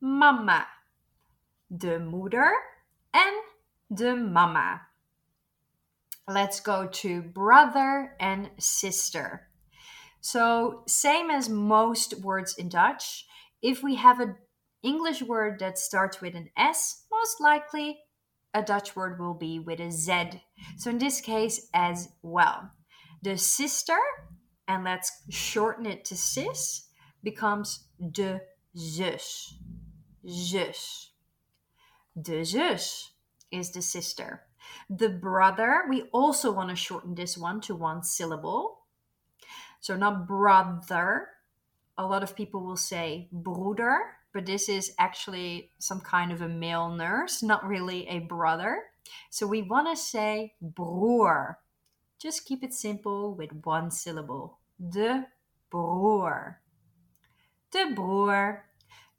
mama. 0.01 0.67
De 1.77 1.99
moeder 1.99 2.53
en 3.13 3.43
de 3.95 4.17
mama. 4.17 4.81
Let's 6.27 6.61
go 6.61 6.87
to 6.87 7.23
brother 7.23 8.17
and 8.21 8.51
sister. 8.59 9.49
So, 10.21 10.83
same 10.87 11.31
as 11.31 11.49
most 11.49 12.21
words 12.23 12.57
in 12.57 12.69
Dutch, 12.69 13.27
if 13.63 13.83
we 13.83 13.97
have 13.97 14.21
an 14.21 14.37
English 14.83 15.23
word 15.23 15.59
that 15.61 15.79
starts 15.79 16.21
with 16.21 16.35
an 16.35 16.51
S, 16.57 17.05
most 17.11 17.41
likely 17.41 17.99
a 18.55 18.63
Dutch 18.63 18.97
word 18.97 19.21
will 19.21 19.35
be 19.35 19.59
with 19.59 19.81
a 19.81 19.91
Z. 19.91 20.43
So 20.77 20.91
in 20.91 20.99
this 20.99 21.21
case, 21.21 21.69
as 21.75 22.09
well. 22.23 22.71
The 23.23 23.37
sister, 23.37 23.99
and 24.67 24.85
let's 24.85 25.11
shorten 25.29 25.87
it 25.87 26.05
to 26.07 26.17
sis, 26.17 26.89
becomes 27.23 27.87
de 28.13 28.41
zus. 28.77 29.55
Zus. 30.29 31.11
De 32.21 32.45
zus 32.45 33.11
is 33.51 33.71
the 33.73 33.83
sister. 33.83 34.43
The 34.91 35.09
brother, 35.09 35.85
we 35.89 36.03
also 36.13 36.53
want 36.53 36.71
to 36.71 36.77
shorten 36.77 37.15
this 37.15 37.37
one 37.39 37.61
to 37.63 37.75
one 37.75 38.03
syllable. 38.03 38.81
So 39.81 39.97
not 39.97 40.27
brother. 40.27 41.29
A 41.97 42.07
lot 42.07 42.23
of 42.23 42.37
people 42.37 42.65
will 42.65 42.77
say 42.77 43.29
broeder, 43.33 43.99
but 44.33 44.47
this 44.47 44.69
is 44.69 44.93
actually 44.99 45.71
some 45.79 46.01
kind 46.01 46.33
of 46.33 46.43
a 46.43 46.49
male 46.49 46.91
nurse, 46.91 47.43
not 47.43 47.67
really 47.67 48.07
a 48.09 48.21
brother. 48.21 48.85
So 49.31 49.47
we 49.47 49.63
want 49.63 49.89
to 49.89 49.97
say 50.01 50.55
broer. 50.61 51.59
Just 52.21 52.45
keep 52.45 52.63
it 52.63 52.75
simple 52.75 53.35
with 53.35 53.51
one 53.65 53.91
syllable. 53.91 54.59
De 54.79 55.27
broer. 55.71 56.61
De 57.71 57.93
broer, 57.95 58.65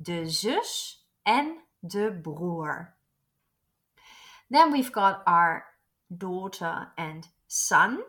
de 0.01 0.27
zus 0.27 0.97
en 1.25 1.59
de 1.85 2.11
broer. 2.11 2.93
Then 4.49 4.71
we've 4.71 4.91
got 4.91 5.23
our 5.27 5.65
daughter 6.15 6.87
and 6.97 7.27
son. 7.47 7.99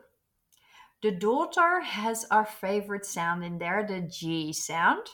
The 1.03 1.11
daughter 1.11 1.81
has 1.81 2.27
our 2.31 2.45
favorite 2.45 3.07
sound 3.07 3.45
in 3.45 3.59
there, 3.59 3.87
the 3.87 4.01
G 4.01 4.53
sound. 4.53 5.07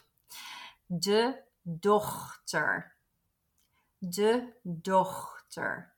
De 0.96 1.34
dochter. 1.66 2.92
De 4.00 4.48
dochter. 4.82 5.92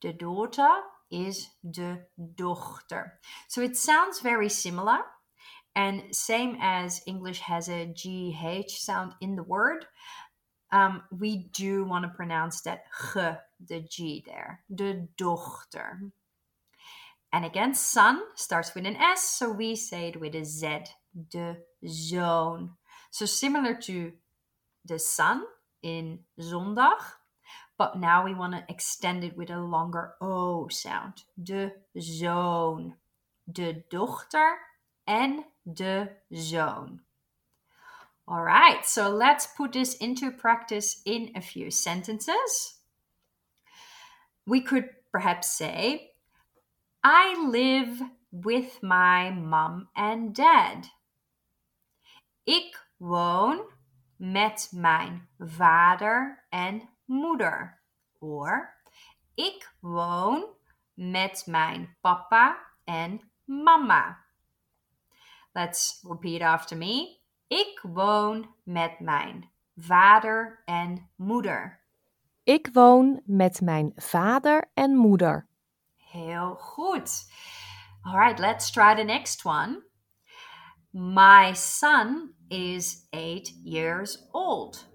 The 0.00 0.12
daughter 0.12 0.80
is 1.10 1.48
de 1.68 1.98
dochter. 2.34 3.18
So 3.48 3.60
it 3.60 3.76
sounds 3.76 4.20
very 4.20 4.48
similar. 4.48 4.98
And 5.74 6.14
same 6.14 6.56
as 6.60 7.02
English 7.06 7.40
has 7.40 7.68
a 7.68 7.86
GH 7.86 8.70
sound 8.70 9.12
in 9.20 9.36
the 9.36 9.42
word, 9.42 9.86
um, 10.72 11.02
we 11.10 11.48
do 11.52 11.84
want 11.84 12.04
to 12.04 12.10
pronounce 12.10 12.60
that 12.62 12.84
g, 13.12 13.20
the 13.68 13.80
G 13.80 14.24
there. 14.26 14.60
De 14.72 15.08
dochter. 15.16 16.00
And 17.32 17.44
again, 17.44 17.74
son 17.74 18.20
starts 18.34 18.74
with 18.74 18.86
an 18.86 18.96
S, 18.96 19.22
so 19.22 19.50
we 19.50 19.76
say 19.76 20.08
it 20.08 20.20
with 20.20 20.34
a 20.34 20.44
Z. 20.44 20.84
De 21.30 21.56
zoon. 21.86 22.70
So 23.10 23.26
similar 23.26 23.74
to 23.74 24.12
the 24.84 24.98
sun 24.98 25.44
in 25.82 26.20
zondag, 26.38 27.00
but 27.78 27.98
now 27.98 28.24
we 28.24 28.34
want 28.34 28.52
to 28.54 28.64
extend 28.68 29.24
it 29.24 29.36
with 29.36 29.50
a 29.50 29.58
longer 29.58 30.14
O 30.20 30.68
sound. 30.68 31.24
De 31.42 31.72
zoon. 31.98 32.96
De 33.50 33.84
dochter 33.88 34.58
en 35.04 35.44
de 35.62 36.08
zoon. 36.34 37.00
All 38.26 38.42
right, 38.42 38.86
so 38.86 39.08
let's 39.08 39.46
put 39.46 39.72
this 39.72 39.94
into 39.96 40.30
practice 40.30 41.02
in 41.04 41.32
a 41.34 41.40
few 41.40 41.70
sentences. 41.70 42.78
We 44.46 44.60
could 44.60 44.88
perhaps 45.10 45.50
say, 45.50 46.12
I 47.02 47.34
live 47.48 48.00
with 48.30 48.82
my 48.82 49.30
mom 49.30 49.88
and 49.96 50.34
dad. 50.34 50.86
Ik 52.46 52.76
woon 52.98 53.64
met 54.20 54.68
mijn 54.74 55.28
vader 55.38 56.44
en 56.48 56.88
moeder. 57.04 57.82
Or, 58.18 58.74
ik 59.34 59.74
woon 59.80 60.44
met 60.94 61.42
mijn 61.46 61.96
papa 62.00 62.58
en 62.84 63.30
mama. 63.44 64.24
Let's 65.52 66.04
repeat 66.08 66.40
after 66.40 66.76
me. 66.76 67.18
Ik 67.46 67.80
woon 67.82 68.54
met 68.62 69.00
mijn 69.00 69.50
vader 69.76 70.62
en 70.64 71.10
moeder. 71.16 71.80
Ik 72.42 72.68
woon 72.72 73.20
met 73.24 73.60
mijn 73.60 73.92
vader 73.96 74.70
en 74.74 74.96
moeder. 74.96 75.46
Heel 75.96 76.54
goed. 76.54 77.32
All 78.02 78.18
right, 78.18 78.38
let's 78.38 78.70
try 78.70 78.94
the 78.94 79.02
next 79.02 79.44
one. 79.44 79.89
My 80.92 81.52
son 81.52 82.34
is 82.48 83.06
eight 83.12 83.52
years 83.62 84.26
old. 84.32 84.86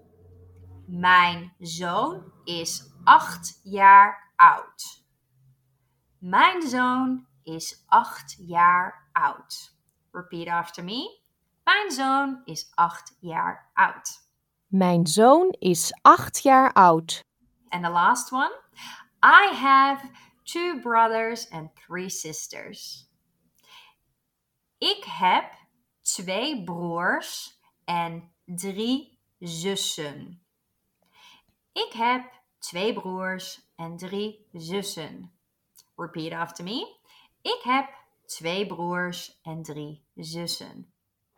Mijn 0.86 1.54
zoon 1.60 2.32
is 2.44 2.92
acht 3.04 3.60
jaar 3.62 4.32
oud. 4.36 5.04
Mijn 6.18 6.62
zoon 6.62 7.26
is 7.42 7.84
acht 7.86 8.36
jaar 8.38 9.08
oud. 9.12 9.74
Repeat 10.12 10.48
after 10.48 10.84
me. 10.84 11.20
Mijn 11.64 11.90
zoon 11.90 12.42
is 12.44 12.72
acht 12.74 13.16
jaar 13.20 13.70
oud. 13.74 14.20
Mijn 14.66 15.06
zoon 15.06 15.56
is 15.58 15.98
acht 16.02 16.42
jaar 16.42 16.72
oud. 16.72 17.24
And 17.68 17.84
the 17.84 17.90
last 17.90 18.32
one. 18.32 18.52
I 19.22 19.54
have 19.54 20.10
two 20.42 20.80
brothers 20.80 21.50
and 21.50 21.70
three 21.86 22.08
sisters. 22.08 23.08
Ik 24.78 25.04
heb 25.04 25.64
twee 26.14 26.64
broers 26.64 27.60
en 27.84 28.32
drie 28.44 29.18
zussen. 29.38 30.42
Ik 31.72 31.92
heb 31.92 32.42
twee 32.58 32.92
broers 32.92 33.72
en 33.76 33.96
drie 33.96 34.48
zussen. 34.52 35.32
Repeat 35.96 36.32
after 36.32 36.64
me. 36.64 36.96
Ik 37.42 37.60
heb 37.62 37.88
twee 38.26 38.66
broers 38.66 39.40
en 39.42 39.62
drie 39.62 40.04
zussen. 40.14 40.92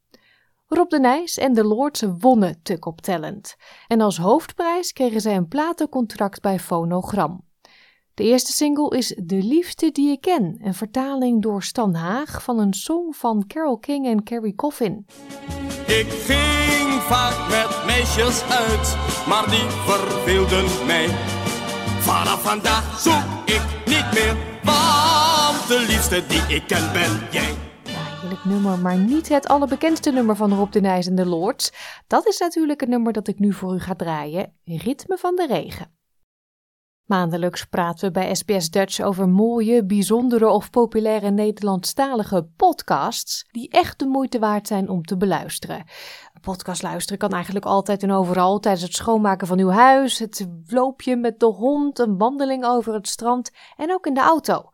Rob 0.66 0.90
de 0.90 1.00
Nijs 1.00 1.38
en 1.38 1.52
de 1.52 1.64
Lords 1.64 2.04
wonnen 2.18 2.62
Tuk 2.62 2.86
op 2.86 3.00
Talent 3.00 3.56
en 3.86 4.00
als 4.00 4.18
hoofdprijs 4.18 4.92
kregen 4.92 5.20
zij 5.20 5.36
een 5.36 5.48
platencontract 5.48 6.40
bij 6.40 6.58
Phonogram. 6.58 7.44
De 8.14 8.24
eerste 8.24 8.52
single 8.52 8.96
is 8.96 9.14
De 9.22 9.42
Liefde 9.42 9.90
die 9.90 10.10
ik 10.10 10.20
ken, 10.20 10.58
een 10.62 10.74
vertaling 10.74 11.42
door 11.42 11.62
Stan 11.62 11.94
Haag 11.94 12.42
van 12.42 12.58
een 12.58 12.74
song 12.74 13.12
van 13.12 13.44
Carole 13.46 13.80
King 13.80 14.06
en 14.06 14.22
Carrie 14.22 14.54
Coffin. 14.54 15.06
Ik 15.86 16.06
ging 16.08 17.02
vaak 17.02 17.48
met 17.48 17.86
meisjes 17.86 18.42
uit, 18.42 18.96
maar 19.28 19.50
die 19.50 19.68
verveelden 19.68 20.86
mij. 20.86 21.06
Vanaf 21.98 22.42
vandaag 22.42 23.00
zoek 23.00 23.48
ik 23.48 23.62
niet 23.86 24.12
meer, 24.12 24.36
want 24.64 25.68
de 25.68 25.84
liefste 25.88 26.22
die 26.26 26.56
ik 26.56 26.66
ken 26.66 26.92
ben 26.92 27.28
jij. 27.30 27.54
Heerlijk 28.20 28.44
nummer, 28.44 28.78
maar 28.78 28.98
niet 28.98 29.28
het 29.28 29.48
allerbekendste 29.48 30.10
nummer 30.10 30.36
van 30.36 30.52
Rob 30.54 30.72
de 30.72 30.80
Nijs 30.80 31.06
en 31.06 31.14
de 31.14 31.26
Lords. 31.26 31.72
Dat 32.06 32.26
is 32.26 32.38
natuurlijk 32.38 32.80
het 32.80 32.88
nummer 32.88 33.12
dat 33.12 33.28
ik 33.28 33.38
nu 33.38 33.52
voor 33.52 33.74
u 33.74 33.78
ga 33.78 33.94
draaien, 33.94 34.52
Ritme 34.64 35.16
van 35.16 35.36
de 35.36 35.46
Regen. 35.46 36.02
Maandelijks 37.04 37.64
praten 37.64 38.06
we 38.06 38.12
bij 38.12 38.34
SBS 38.34 38.70
Dutch 38.70 39.00
over 39.00 39.28
mooie, 39.28 39.84
bijzondere 39.84 40.48
of 40.48 40.70
populaire 40.70 41.30
Nederlandstalige 41.30 42.48
podcasts 42.56 43.46
die 43.50 43.68
echt 43.68 43.98
de 43.98 44.06
moeite 44.06 44.38
waard 44.38 44.66
zijn 44.66 44.88
om 44.88 45.02
te 45.02 45.16
beluisteren. 45.16 45.84
Podcast 46.40 46.82
luisteren 46.82 47.18
kan 47.18 47.32
eigenlijk 47.32 47.64
altijd 47.64 48.02
en 48.02 48.10
overal 48.10 48.58
tijdens 48.58 48.82
het 48.82 48.94
schoonmaken 48.94 49.46
van 49.46 49.58
uw 49.58 49.68
huis, 49.68 50.18
het 50.18 50.46
loopje 50.66 51.16
met 51.16 51.40
de 51.40 51.46
hond, 51.46 51.98
een 51.98 52.18
wandeling 52.18 52.64
over 52.64 52.94
het 52.94 53.08
strand 53.08 53.50
en 53.76 53.92
ook 53.92 54.06
in 54.06 54.14
de 54.14 54.20
auto. 54.20 54.70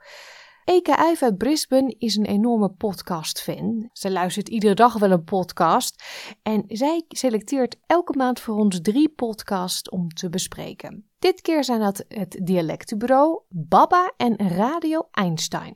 Eke 0.65 0.97
Uif 0.97 1.23
uit 1.23 1.39
Brisbane 1.39 1.95
is 1.99 2.17
een 2.17 2.25
enorme 2.25 2.69
podcast-fan. 2.69 3.89
Ze 3.93 4.11
luistert 4.11 4.49
iedere 4.49 4.75
dag 4.75 4.99
wel 4.99 5.11
een 5.11 5.25
podcast 5.25 6.05
en 6.43 6.65
zij 6.69 7.05
selecteert 7.09 7.77
elke 7.87 8.17
maand 8.17 8.41
voor 8.41 8.57
ons 8.57 8.81
drie 8.83 9.09
podcasts 9.09 9.89
om 9.89 10.09
te 10.09 10.29
bespreken. 10.29 11.09
Dit 11.19 11.41
keer 11.41 11.65
zijn 11.65 11.81
dat 11.81 12.05
het 12.09 12.41
Dialectenbureau, 12.43 13.41
Baba 13.49 14.13
en 14.17 14.37
Radio 14.49 15.09
Einstein. 15.11 15.75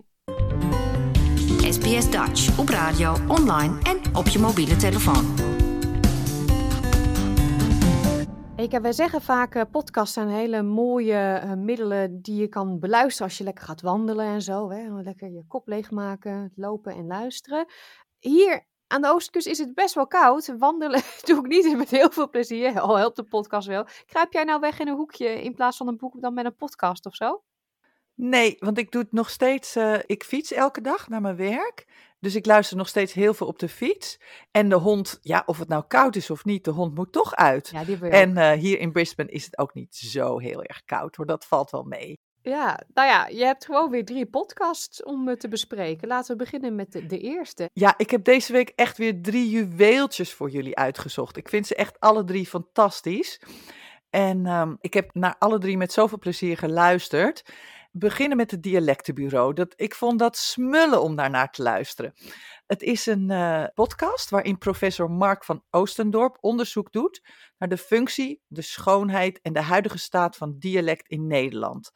SBS 1.59 2.11
Dutch 2.11 2.59
op 2.59 2.69
radio, 2.69 3.17
online 3.29 3.79
en 3.83 4.17
op 4.17 4.29
je 4.29 4.39
mobiele 4.39 4.77
telefoon. 4.77 5.54
Eka, 8.57 8.81
wij 8.81 8.93
zeggen 8.93 9.23
vaak, 9.23 9.55
uh, 9.55 9.63
podcasts 9.71 10.15
zijn 10.15 10.29
hele 10.29 10.63
mooie 10.63 11.41
uh, 11.45 11.53
middelen 11.53 12.23
die 12.23 12.41
je 12.41 12.49
kan 12.49 12.79
beluisteren 12.79 13.29
als 13.29 13.39
je 13.39 13.45
lekker 13.45 13.65
gaat 13.65 13.81
wandelen 13.81 14.27
en 14.27 14.43
zo. 14.43 14.71
Hè? 14.71 15.03
Lekker 15.03 15.31
je 15.31 15.45
kop 15.49 15.67
leegmaken, 15.67 16.53
lopen 16.57 16.95
en 16.95 17.07
luisteren. 17.07 17.67
Hier 18.19 18.67
aan 18.87 19.03
de 19.03 19.09
oostkust 19.09 19.47
is 19.47 19.59
het 19.59 19.75
best 19.75 19.95
wel 19.95 20.07
koud. 20.07 20.55
Wandelen 20.59 21.03
doe 21.27 21.39
ik 21.39 21.47
niet 21.47 21.77
met 21.77 21.91
heel 21.91 22.11
veel 22.11 22.31
plezier. 22.31 22.81
Al 22.81 22.97
helpt 22.97 23.17
de 23.17 23.25
podcast 23.25 23.67
wel. 23.67 23.87
Kruip 24.07 24.33
jij 24.33 24.45
nou 24.45 24.61
weg 24.61 24.79
in 24.79 24.89
een 24.89 24.97
hoekje 24.97 25.43
in 25.43 25.55
plaats 25.55 25.77
van 25.77 25.89
een 25.89 25.97
boek 25.97 26.21
dan 26.21 26.35
met 26.35 26.45
een 26.45 26.57
podcast 26.57 27.07
of 27.07 27.15
zo? 27.15 27.43
Nee, 28.15 28.57
want 28.59 28.79
ik 28.79 28.91
doe 28.91 29.03
het 29.03 29.13
nog 29.13 29.31
steeds. 29.31 29.77
Uh, 29.77 29.99
ik 30.07 30.25
fiets 30.25 30.53
elke 30.53 30.81
dag 30.81 31.09
naar 31.09 31.21
mijn 31.21 31.37
werk. 31.37 31.87
Dus 32.25 32.35
ik 32.35 32.47
luister 32.47 32.77
nog 32.77 32.89
steeds 32.89 33.13
heel 33.13 33.35
veel 33.35 33.47
op 33.47 33.59
de 33.59 33.69
fiets. 33.69 34.21
En 34.51 34.69
de 34.69 34.75
hond, 34.75 35.19
ja, 35.23 35.43
of 35.47 35.59
het 35.59 35.69
nou 35.69 35.85
koud 35.89 36.17
is 36.17 36.31
of 36.31 36.45
niet, 36.45 36.65
de 36.65 36.71
hond 36.71 36.95
moet 36.95 37.13
toch 37.13 37.35
uit. 37.35 37.71
Ja, 37.73 37.85
die 37.85 38.09
en 38.09 38.31
uh, 38.31 38.53
hier 38.53 38.79
in 38.79 38.93
Brisbane 38.93 39.31
is 39.31 39.45
het 39.45 39.59
ook 39.59 39.75
niet 39.75 39.97
zo 39.97 40.39
heel 40.39 40.63
erg 40.63 40.85
koud 40.85 41.17
hoor. 41.17 41.27
Dat 41.27 41.45
valt 41.45 41.71
wel 41.71 41.83
mee. 41.83 42.19
Ja, 42.43 42.81
nou 42.95 43.09
ja, 43.09 43.27
je 43.27 43.45
hebt 43.45 43.65
gewoon 43.65 43.91
weer 43.91 44.05
drie 44.05 44.27
podcasts 44.27 45.03
om 45.03 45.29
uh, 45.29 45.35
te 45.35 45.49
bespreken. 45.49 46.09
Laten 46.09 46.37
we 46.37 46.43
beginnen 46.43 46.75
met 46.75 46.93
de, 46.93 47.07
de, 47.07 47.19
eerste. 47.19 47.71
Ja, 47.73 47.95
ik 47.97 48.11
heb 48.11 48.25
deze 48.25 48.53
week 48.53 48.73
echt 48.75 48.99
weer 48.99 49.23
drie 49.23 49.51
juweeltjes 49.51 50.33
voor 50.33 50.51
jullie 50.51 50.77
uitgezocht. 50.77 51.37
Ik 51.37 51.49
vind 51.49 51.67
ze 51.67 51.75
echt 51.75 52.01
alle 52.01 52.25
drie 52.25 52.47
fantastisch. 52.47 53.41
En 54.11 54.47
um, 54.47 54.77
ik 54.81 54.95
heb 54.95 55.15
naar 55.15 55.37
alle 55.39 55.59
drie 55.59 55.77
met 55.77 55.93
zoveel 55.93 56.19
plezier 56.19 56.57
geluisterd 56.59 57.43
beginnen 57.97 58.37
met 58.37 58.51
het 58.51 58.63
dialectenbureau. 58.63 59.53
Dat, 59.53 59.73
ik 59.77 59.95
vond 59.95 60.19
dat 60.19 60.37
smullen 60.37 61.03
om 61.03 61.17
daarnaar 61.17 61.51
te 61.51 61.63
luisteren. 61.63 62.15
Het 62.67 62.83
is 62.83 63.07
een 63.07 63.31
uh, 63.31 63.65
podcast 63.75 64.31
waarin 64.31 64.59
professor 64.59 65.11
Mark 65.11 65.45
van 65.45 65.65
Oostendorp 65.71 66.39
onderzoek 66.41 66.93
doet 66.93 67.23
naar 67.59 67.69
de 67.69 67.77
functie, 67.77 68.43
de 68.47 68.63
schoonheid 68.63 69.41
en 69.41 69.53
de 69.53 69.63
huidige 69.63 69.99
staat 69.99 70.37
van 70.37 70.59
dialect 70.59 71.09
in 71.09 71.27
Nederland. 71.27 71.91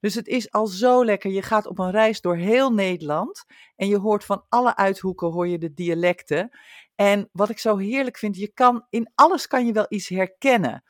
Dus 0.00 0.14
het 0.14 0.26
is 0.26 0.52
al 0.52 0.66
zo 0.66 1.04
lekker. 1.04 1.30
Je 1.30 1.42
gaat 1.42 1.66
op 1.66 1.78
een 1.78 1.90
reis 1.90 2.20
door 2.20 2.36
heel 2.36 2.72
Nederland 2.72 3.44
en 3.76 3.88
je 3.88 3.98
hoort 3.98 4.24
van 4.24 4.44
alle 4.48 4.76
uithoeken 4.76 5.28
hoor 5.28 5.48
je 5.48 5.58
de 5.58 5.72
dialecten. 5.72 6.58
En 6.94 7.28
wat 7.32 7.48
ik 7.48 7.58
zo 7.58 7.76
heerlijk 7.76 8.18
vind, 8.18 8.36
je 8.36 8.52
kan 8.52 8.86
in 8.90 9.12
alles 9.14 9.46
kan 9.46 9.66
je 9.66 9.72
wel 9.72 9.86
iets 9.88 10.08
herkennen. 10.08 10.82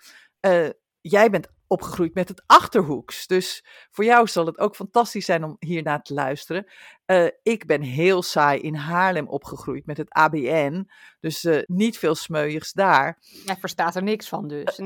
Uh, 0.46 0.68
jij 1.00 1.30
bent 1.30 1.48
opgegroeid 1.70 2.14
met 2.14 2.28
het 2.28 2.42
achterhoeks. 2.46 3.26
Dus 3.26 3.64
voor 3.90 4.04
jou 4.04 4.26
zal 4.26 4.46
het 4.46 4.58
ook 4.58 4.74
fantastisch 4.74 5.24
zijn 5.24 5.44
om 5.44 5.56
hiernaar 5.58 6.02
te 6.02 6.14
luisteren. 6.14 6.66
Uh, 7.06 7.26
ik 7.42 7.66
ben 7.66 7.82
heel 7.82 8.22
saai 8.22 8.60
in 8.60 8.74
Haarlem 8.74 9.28
opgegroeid 9.28 9.86
met 9.86 9.96
het 9.96 10.10
ABN. 10.10 10.90
Dus 11.20 11.44
uh, 11.44 11.62
niet 11.66 11.98
veel 11.98 12.14
smeuigs 12.14 12.72
daar. 12.72 13.18
Jij 13.44 13.56
verstaat 13.56 13.96
er 13.96 14.02
niks 14.02 14.28
van 14.28 14.48
dus. 14.48 14.78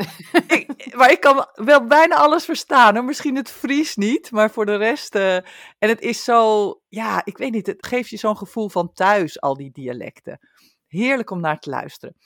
ik, 0.46 0.94
maar 0.96 1.10
ik 1.10 1.20
kan 1.20 1.46
wel 1.54 1.86
bijna 1.86 2.16
alles 2.16 2.44
verstaan. 2.44 2.94
Hoor. 2.94 3.04
Misschien 3.04 3.36
het 3.36 3.50
Fries 3.50 3.96
niet, 3.96 4.30
maar 4.30 4.50
voor 4.50 4.66
de 4.66 4.76
rest. 4.76 5.14
En 5.14 5.42
het 5.78 6.00
is 6.00 6.24
zo, 6.24 6.72
ja, 6.88 7.24
ik 7.24 7.38
weet 7.38 7.52
niet. 7.52 7.66
Het 7.66 7.86
geeft 7.86 8.10
je 8.10 8.16
zo'n 8.16 8.36
gevoel 8.36 8.68
van 8.68 8.92
thuis, 8.92 9.40
al 9.40 9.56
die 9.56 9.72
dialecten. 9.72 10.38
Heerlijk 10.86 11.30
om 11.30 11.40
naar 11.40 11.58
te 11.58 11.70
luisteren. 11.70 12.16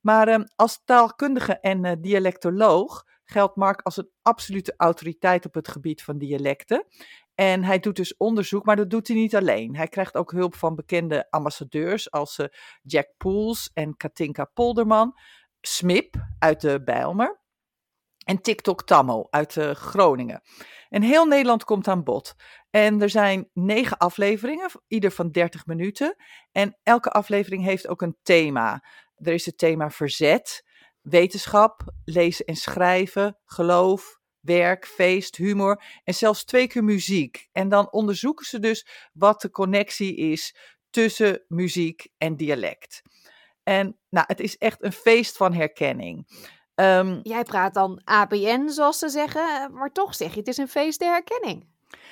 Maar 0.00 0.28
ehm, 0.28 0.44
als 0.56 0.82
taalkundige 0.84 1.58
en 1.60 2.00
dialectoloog 2.00 3.04
geldt 3.34 3.56
Mark 3.56 3.80
als 3.82 3.96
een 3.96 4.10
absolute 4.22 4.74
autoriteit 4.76 5.46
op 5.46 5.54
het 5.54 5.68
gebied 5.68 6.02
van 6.02 6.18
dialecten. 6.18 6.86
En 7.34 7.64
hij 7.64 7.78
doet 7.78 7.96
dus 7.96 8.16
onderzoek, 8.16 8.64
maar 8.64 8.76
dat 8.76 8.90
doet 8.90 9.08
hij 9.08 9.16
niet 9.16 9.36
alleen. 9.36 9.76
Hij 9.76 9.88
krijgt 9.88 10.14
ook 10.14 10.30
hulp 10.32 10.54
van 10.54 10.74
bekende 10.74 11.30
ambassadeurs 11.30 12.10
als 12.10 12.38
uh, 12.38 12.46
Jack 12.82 13.08
Poels 13.16 13.70
en 13.72 13.96
Katinka 13.96 14.44
Polderman, 14.44 15.18
Smip 15.60 16.14
uit 16.38 16.60
de 16.60 16.82
Bijlmer 16.82 17.40
en 18.24 18.40
TikTok 18.40 18.82
Tammo 18.82 19.26
uit 19.30 19.56
uh, 19.56 19.70
Groningen. 19.70 20.42
En 20.88 21.02
heel 21.02 21.26
Nederland 21.26 21.64
komt 21.64 21.88
aan 21.88 22.04
bod. 22.04 22.34
En 22.70 23.02
er 23.02 23.10
zijn 23.10 23.50
negen 23.52 23.96
afleveringen, 23.96 24.70
ieder 24.86 25.10
van 25.10 25.30
30 25.30 25.66
minuten. 25.66 26.16
En 26.52 26.78
elke 26.82 27.10
aflevering 27.10 27.64
heeft 27.64 27.88
ook 27.88 28.02
een 28.02 28.16
thema. 28.22 28.84
Er 29.14 29.32
is 29.32 29.46
het 29.46 29.58
thema 29.58 29.90
verzet, 29.90 30.64
wetenschap, 31.04 31.82
lezen 32.04 32.44
en 32.44 32.56
schrijven, 32.56 33.38
geloof, 33.44 34.20
werk, 34.40 34.86
feest, 34.86 35.36
humor 35.36 35.82
en 36.04 36.14
zelfs 36.14 36.44
twee 36.44 36.66
keer 36.66 36.84
muziek. 36.84 37.48
En 37.52 37.68
dan 37.68 37.92
onderzoeken 37.92 38.46
ze 38.46 38.58
dus 38.58 38.86
wat 39.12 39.40
de 39.40 39.50
connectie 39.50 40.16
is 40.16 40.56
tussen 40.90 41.44
muziek 41.48 42.06
en 42.18 42.36
dialect. 42.36 43.02
En 43.62 43.98
nou, 44.08 44.24
het 44.28 44.40
is 44.40 44.58
echt 44.58 44.84
een 44.84 44.92
feest 44.92 45.36
van 45.36 45.52
herkenning. 45.52 46.26
Um, 46.74 47.20
Jij 47.22 47.42
praat 47.42 47.74
dan 47.74 48.00
ABN, 48.04 48.68
zoals 48.68 48.98
ze 48.98 49.08
zeggen, 49.08 49.72
maar 49.72 49.92
toch 49.92 50.14
zeg 50.14 50.32
je 50.32 50.38
het 50.38 50.48
is 50.48 50.56
een 50.56 50.68
feest 50.68 50.98
der 50.98 51.10
herkenning. 51.10 51.66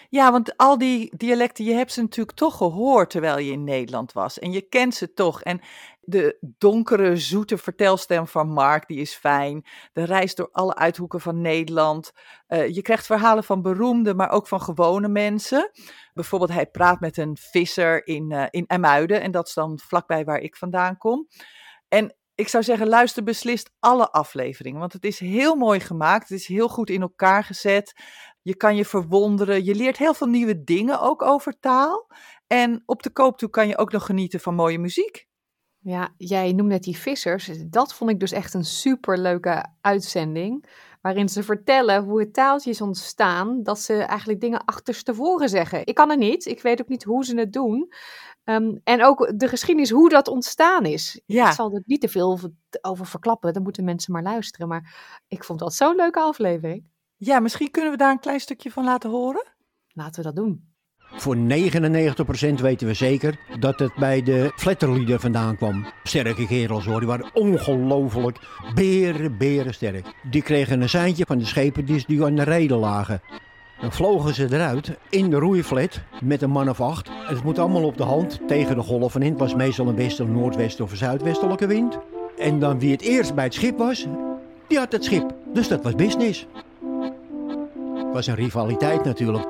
Ja, 0.08 0.32
want 0.32 0.56
al 0.56 0.78
die 0.78 1.16
dialecten, 1.16 1.64
je 1.64 1.72
hebt 1.72 1.92
ze 1.92 2.00
natuurlijk 2.00 2.36
toch 2.36 2.56
gehoord 2.56 3.10
terwijl 3.10 3.38
je 3.38 3.52
in 3.52 3.64
Nederland 3.64 4.12
was. 4.12 4.38
En 4.38 4.52
je 4.52 4.60
kent 4.60 4.94
ze 4.94 5.12
toch. 5.12 5.42
En 5.42 5.60
de 6.04 6.38
donkere, 6.58 7.16
zoete 7.16 7.58
vertelstem 7.58 8.26
van 8.26 8.48
Mark, 8.48 8.86
die 8.86 8.98
is 8.98 9.14
fijn. 9.14 9.66
De 9.92 10.04
reis 10.04 10.34
door 10.34 10.48
alle 10.52 10.74
uithoeken 10.74 11.20
van 11.20 11.40
Nederland. 11.40 12.12
Uh, 12.48 12.68
je 12.68 12.82
krijgt 12.82 13.06
verhalen 13.06 13.44
van 13.44 13.62
beroemde, 13.62 14.14
maar 14.14 14.30
ook 14.30 14.48
van 14.48 14.60
gewone 14.60 15.08
mensen. 15.08 15.70
Bijvoorbeeld, 16.14 16.52
hij 16.52 16.66
praat 16.66 17.00
met 17.00 17.16
een 17.16 17.36
visser 17.40 18.06
in, 18.06 18.30
uh, 18.30 18.46
in 18.50 18.64
Emuiden. 18.66 19.20
En 19.20 19.30
dat 19.30 19.46
is 19.46 19.54
dan 19.54 19.78
vlakbij 19.78 20.24
waar 20.24 20.40
ik 20.40 20.56
vandaan 20.56 20.96
kom. 20.96 21.28
En 21.88 22.16
ik 22.34 22.48
zou 22.48 22.64
zeggen, 22.64 22.88
luister 22.88 23.22
beslist 23.22 23.70
alle 23.78 24.10
afleveringen. 24.10 24.80
Want 24.80 24.92
het 24.92 25.04
is 25.04 25.18
heel 25.18 25.54
mooi 25.54 25.80
gemaakt. 25.80 26.28
Het 26.28 26.38
is 26.38 26.46
heel 26.46 26.68
goed 26.68 26.90
in 26.90 27.00
elkaar 27.00 27.44
gezet. 27.44 28.00
Je 28.42 28.56
kan 28.56 28.76
je 28.76 28.84
verwonderen. 28.84 29.64
Je 29.64 29.74
leert 29.74 29.96
heel 29.96 30.14
veel 30.14 30.26
nieuwe 30.26 30.64
dingen 30.64 31.00
ook 31.00 31.22
over 31.22 31.58
taal. 31.58 32.10
En 32.46 32.82
op 32.86 33.02
de 33.02 33.10
koop 33.10 33.38
toe 33.38 33.50
kan 33.50 33.68
je 33.68 33.78
ook 33.78 33.92
nog 33.92 34.06
genieten 34.06 34.40
van 34.40 34.54
mooie 34.54 34.78
muziek. 34.78 35.30
Ja, 35.84 36.14
jij 36.16 36.52
noemt 36.52 36.68
net 36.68 36.82
die 36.82 36.96
vissers. 36.96 37.50
Dat 37.66 37.94
vond 37.94 38.10
ik 38.10 38.20
dus 38.20 38.32
echt 38.32 38.54
een 38.54 38.64
superleuke 38.64 39.66
uitzending. 39.80 40.66
Waarin 41.00 41.28
ze 41.28 41.42
vertellen 41.42 42.04
hoe 42.04 42.20
het 42.20 42.34
taaltjes 42.34 42.80
ontstaan. 42.80 43.62
Dat 43.62 43.80
ze 43.80 43.94
eigenlijk 43.94 44.40
dingen 44.40 44.64
achterstevoren 44.64 45.48
zeggen. 45.48 45.86
Ik 45.86 45.94
kan 45.94 46.10
het 46.10 46.18
niet. 46.18 46.46
Ik 46.46 46.62
weet 46.62 46.80
ook 46.80 46.88
niet 46.88 47.04
hoe 47.04 47.24
ze 47.24 47.38
het 47.38 47.52
doen. 47.52 47.92
Um, 48.44 48.80
en 48.84 49.04
ook 49.04 49.38
de 49.38 49.48
geschiedenis, 49.48 49.90
hoe 49.90 50.08
dat 50.08 50.28
ontstaan 50.28 50.84
is. 50.84 51.22
Ja. 51.26 51.48
Ik 51.48 51.54
zal 51.54 51.74
er 51.74 51.82
niet 51.86 52.00
te 52.00 52.08
veel 52.08 52.30
over, 52.30 52.50
over 52.80 53.06
verklappen. 53.06 53.52
Dan 53.52 53.62
moeten 53.62 53.84
mensen 53.84 54.12
maar 54.12 54.22
luisteren. 54.22 54.68
Maar 54.68 55.20
ik 55.28 55.44
vond 55.44 55.58
dat 55.58 55.74
zo'n 55.74 55.96
leuke 55.96 56.20
aflevering. 56.20 56.90
Ja, 57.16 57.40
misschien 57.40 57.70
kunnen 57.70 57.90
we 57.90 57.96
daar 57.96 58.10
een 58.10 58.18
klein 58.18 58.40
stukje 58.40 58.70
van 58.70 58.84
laten 58.84 59.10
horen. 59.10 59.52
Laten 59.88 60.22
we 60.22 60.32
dat 60.32 60.36
doen. 60.36 60.71
Voor 61.16 61.36
99% 61.36 61.38
weten 62.60 62.86
we 62.86 62.94
zeker 62.94 63.34
dat 63.58 63.78
het 63.78 63.94
bij 63.94 64.22
de 64.22 64.52
Flatterlieden 64.56 65.20
vandaan 65.20 65.56
kwam. 65.56 65.86
Sterke 66.02 66.46
kerels 66.46 66.84
hoor, 66.84 66.98
die 66.98 67.08
waren 67.08 67.30
ongelooflijk 67.34 68.38
beren, 68.74 69.36
beren 69.36 69.74
sterk. 69.74 70.06
Die 70.30 70.42
kregen 70.42 70.80
een 70.80 70.88
seintje 70.88 71.24
van 71.26 71.38
de 71.38 71.44
schepen 71.44 71.84
die 71.84 72.24
aan 72.24 72.34
de 72.34 72.42
reden 72.42 72.78
lagen. 72.78 73.20
Dan 73.80 73.92
vlogen 73.92 74.34
ze 74.34 74.46
eruit 74.50 74.96
in 75.10 75.30
de 75.30 75.36
roeiflat 75.36 76.00
met 76.20 76.42
een 76.42 76.50
man 76.50 76.68
of 76.68 76.80
acht. 76.80 77.10
Het 77.26 77.44
moet 77.44 77.58
allemaal 77.58 77.84
op 77.84 77.96
de 77.96 78.02
hand 78.02 78.40
tegen 78.46 78.76
de 78.76 78.82
golven 78.82 79.22
in. 79.22 79.30
Het 79.30 79.40
was 79.40 79.54
meestal 79.54 79.88
een 79.88 79.96
westen, 79.96 80.32
noordwesten 80.32 80.84
of 80.84 80.94
zuidwestelijke 80.94 81.66
wind. 81.66 81.98
En 82.38 82.58
dan 82.58 82.78
wie 82.78 82.92
het 82.92 83.00
eerst 83.02 83.34
bij 83.34 83.44
het 83.44 83.54
schip 83.54 83.78
was, 83.78 84.06
die 84.68 84.78
had 84.78 84.92
het 84.92 85.04
schip. 85.04 85.34
Dus 85.52 85.68
dat 85.68 85.82
was 85.82 85.94
business. 85.94 86.46
Het 87.94 88.12
was 88.12 88.26
een 88.26 88.34
rivaliteit 88.34 89.04
natuurlijk. 89.04 89.46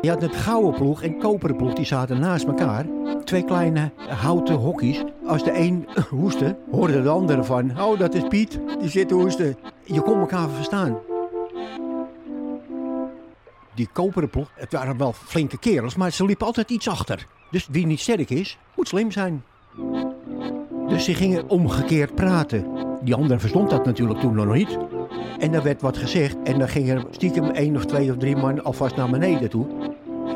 Je 0.00 0.08
had 0.08 0.22
het 0.22 0.36
gouden 0.36 0.74
ploeg 0.74 1.02
en 1.02 1.18
koperen 1.18 1.56
ploeg, 1.56 1.72
die 1.72 1.86
zaten 1.86 2.20
naast 2.20 2.46
elkaar. 2.46 2.86
Twee 3.24 3.44
kleine 3.44 3.90
houten 4.08 4.54
hokjes. 4.54 5.04
Als 5.26 5.44
de 5.44 5.58
een 5.58 5.88
hoestte, 6.10 6.56
hoorde 6.70 7.02
de 7.02 7.08
andere 7.08 7.44
van... 7.44 7.80
Oh, 7.80 7.98
dat 7.98 8.14
is 8.14 8.22
Piet, 8.28 8.60
die 8.80 8.88
zit 8.88 9.08
te 9.08 9.14
hoesten. 9.14 9.56
Je 9.84 10.00
kon 10.00 10.20
elkaar 10.20 10.48
verstaan. 10.48 10.98
die 13.78 13.88
koperen 13.92 14.30
ploeg, 14.30 14.50
het 14.54 14.72
waren 14.72 14.98
wel 14.98 15.12
flinke 15.12 15.58
kerels, 15.58 15.96
maar 15.96 16.12
ze 16.12 16.24
liepen 16.24 16.46
altijd 16.46 16.70
iets 16.70 16.88
achter. 16.88 17.26
Dus 17.50 17.68
wie 17.70 17.86
niet 17.86 18.00
sterk 18.00 18.30
is, 18.30 18.58
moet 18.74 18.88
slim 18.88 19.10
zijn. 19.10 19.42
Dus 20.88 21.04
ze 21.04 21.14
gingen 21.14 21.48
omgekeerd 21.48 22.14
praten. 22.14 22.66
Die 23.02 23.14
andere 23.14 23.38
verstond 23.38 23.70
dat 23.70 23.84
natuurlijk 23.84 24.20
toen 24.20 24.34
nog 24.34 24.54
niet. 24.54 24.78
En 25.38 25.54
er 25.54 25.62
werd 25.62 25.82
wat 25.82 25.96
gezegd 25.96 26.36
en 26.44 26.58
dan 26.58 26.68
gingen 26.68 26.96
er 26.96 27.04
stiekem 27.10 27.44
één 27.44 27.76
of 27.76 27.84
twee 27.84 28.10
of 28.10 28.16
drie 28.16 28.36
man 28.36 28.64
alvast 28.64 28.96
naar 28.96 29.10
beneden 29.10 29.50
toe. 29.50 29.66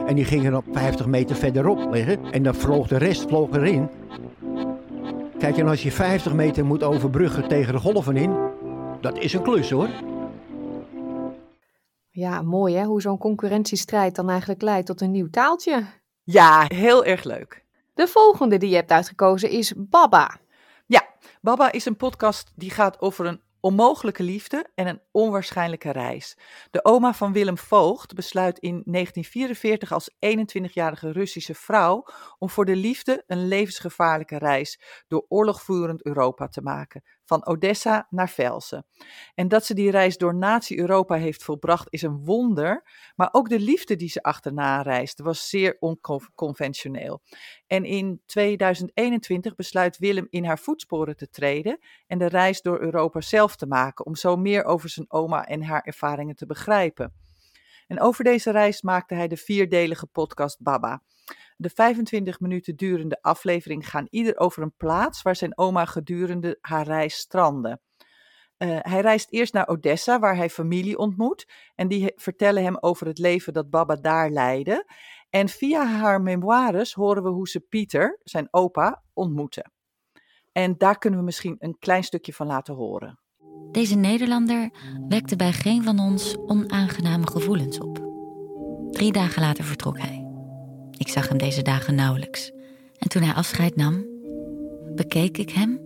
En 0.07 0.15
die 0.15 0.25
gingen 0.25 0.55
op 0.55 0.65
50 0.73 1.07
meter 1.07 1.37
verderop 1.37 1.93
liggen 1.93 2.33
en 2.33 2.43
dan 2.43 2.55
vloog 2.55 2.89
de 2.89 2.97
rest 2.97 3.29
vloog 3.29 3.51
erin. 3.51 3.89
Kijk, 5.39 5.57
en 5.57 5.69
als 5.69 5.83
je 5.83 5.93
50 5.93 6.35
meter 6.35 6.65
moet 6.65 6.83
overbruggen 6.83 7.49
tegen 7.49 7.73
de 7.73 7.79
golven 7.79 8.17
in, 8.17 8.37
dat 9.01 9.19
is 9.19 9.33
een 9.33 9.43
klus 9.43 9.71
hoor. 9.71 9.89
Ja, 12.09 12.43
mooi 12.43 12.77
hè, 12.77 12.85
hoe 12.85 13.01
zo'n 13.01 13.19
concurrentiestrijd 13.19 14.15
dan 14.15 14.31
eigenlijk 14.31 14.63
leidt 14.63 14.87
tot 14.87 15.01
een 15.01 15.11
nieuw 15.11 15.31
taaltje. 15.31 15.85
Ja, 16.23 16.65
heel 16.69 17.05
erg 17.05 17.25
leuk. 17.25 17.65
De 17.95 18.09
volgende 18.09 18.59
die 18.59 18.71
je 18.71 18.77
hebt 18.77 18.91
uitgekozen 18.91 19.51
is 19.51 19.75
Baba. 19.77 20.37
Ja, 20.87 21.03
Baba 21.41 21.73
is 21.73 21.85
een 21.85 21.97
podcast 21.97 22.53
die 22.55 22.71
gaat 22.71 23.01
over 23.01 23.27
een 23.27 23.41
onmogelijke 23.63 24.23
liefde 24.23 24.71
en 24.75 24.87
een 24.87 25.01
onwaarschijnlijke 25.11 25.91
reis. 25.91 26.37
De 26.71 26.85
oma 26.85 27.15
van 27.15 27.33
Willem 27.33 27.59
Voogd 27.59 28.15
besluit 28.15 28.59
in 28.59 28.83
1944 28.85 29.93
als 29.93 30.11
21-jarige 30.11 31.13
Russische 31.13 31.55
vrouw 31.55 32.05
om 32.39 32.51
voor 32.51 32.65
de 32.65 32.77
liefde 32.77 33.25
een 33.27 33.49
levensgevaarlijke 33.49 34.39
reis 34.39 34.81
door 35.09 35.27
oorlogvoerend 35.29 36.05
Europa 36.05 36.49
te 36.49 36.63
maken, 36.63 37.03
van 37.25 37.47
Odessa 37.47 38.07
naar 38.11 38.29
Velsen. 38.29 38.87
En 39.35 39.49
dat 39.49 39.65
ze 39.65 39.75
die 39.75 39.91
reis 39.91 40.17
door 40.17 40.35
nazi-Europa 40.35 41.15
heeft 41.15 41.45
volbracht 41.45 41.87
is 41.91 42.03
een 42.03 42.25
wonder, 42.25 42.83
maar 43.17 43.29
ook 43.33 43.49
de 43.49 43.61
liefde 43.61 43.97
die 43.97 44.09
ze 44.09 44.23
achterna 44.23 44.83
reisde 44.83 45.23
was 45.23 45.49
zeer 45.49 45.77
onconventioneel. 45.81 47.23
En 47.67 47.85
in 47.85 48.23
2021 48.27 49.55
besluit 49.55 49.99
Willem 49.99 50.27
in 50.31 50.45
haar 50.45 50.59
voetsporen 50.59 51.17
te 51.17 51.31
treden 51.31 51.79
en 52.07 52.19
de 52.19 52.29
reis 52.29 52.63
door 52.63 52.81
Europa 52.81 53.21
zelf 53.21 53.57
te 53.57 53.67
maken, 53.67 54.07
om 54.07 54.17
zo 54.17 54.37
meer 54.37 54.65
over 54.65 54.89
zijn 54.89 55.11
oma 55.13 55.47
en 55.47 55.63
haar 55.63 55.83
ervaringen 55.83 56.37
te 56.37 56.47
begrijpen. 56.47 57.15
En 57.87 58.01
over 58.01 58.25
deze 58.25 58.51
reis 58.51 58.83
maakte 58.83 59.15
hij 59.15 59.29
de 59.29 59.37
vierdelige 59.37 60.07
podcast 60.07 60.63
Baba. 60.63 61.03
De 61.63 61.71
25 61.71 62.41
minuten 62.41 62.77
durende 62.77 63.19
aflevering 63.21 63.89
gaan 63.89 64.07
ieder 64.11 64.39
over 64.39 64.63
een 64.63 64.77
plaats 64.77 65.23
waar 65.23 65.37
zijn 65.37 65.59
oma 65.59 65.85
gedurende 65.85 66.59
haar 66.61 66.87
reis 66.87 67.17
strandde. 67.17 67.81
Uh, 68.59 68.79
hij 68.81 69.01
reist 69.01 69.31
eerst 69.31 69.53
naar 69.53 69.69
Odessa, 69.69 70.19
waar 70.19 70.37
hij 70.37 70.51
familie 70.51 70.99
ontmoet. 70.99 71.49
En 71.75 71.89
die 71.89 72.13
vertellen 72.17 72.63
hem 72.63 72.77
over 72.81 73.07
het 73.07 73.19
leven 73.19 73.53
dat 73.53 73.71
Baba 73.71 73.97
daar 73.97 74.31
leidde. 74.31 74.91
En 75.31 75.49
via 75.49 75.87
haar 75.87 76.23
memoires 76.23 76.93
horen 76.93 77.23
we 77.23 77.29
hoe 77.29 77.49
ze 77.49 77.61
Pieter, 77.61 78.21
zijn 78.23 78.49
opa, 78.51 79.03
ontmoeten. 79.13 79.73
En 80.53 80.75
daar 80.79 80.99
kunnen 80.99 81.19
we 81.19 81.25
misschien 81.25 81.57
een 81.59 81.77
klein 81.79 82.05
stukje 82.05 82.33
van 82.33 82.47
laten 82.47 82.75
horen. 82.75 83.21
Deze 83.71 83.97
Nederlander 83.97 84.71
wekte 85.09 85.37
bij 85.37 85.53
geen 85.53 85.83
van 85.83 85.99
ons 85.99 86.37
onaangename 86.37 87.27
gevoelens 87.27 87.81
op. 87.81 88.11
Drie 88.91 89.13
dagen 89.13 89.43
later 89.43 89.65
vertrok 89.65 89.99
hij. 89.99 90.22
Ik 91.03 91.09
zag 91.09 91.29
hem 91.29 91.39
deze 91.39 91.63
dagen 91.63 91.95
nauwelijks. 91.95 92.51
En 92.99 93.09
toen 93.09 93.23
hij 93.23 93.35
afscheid 93.35 93.77
nam, 93.77 94.05
bekeek 94.95 95.39
ik 95.39 95.51
hem 95.51 95.81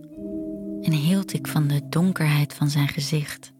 en 0.81 0.91
hield 0.91 1.33
ik 1.33 1.47
van 1.47 1.67
de 1.67 1.81
donkerheid 1.89 2.53
van 2.53 2.69
zijn 2.69 2.87
gezicht. 2.87 3.51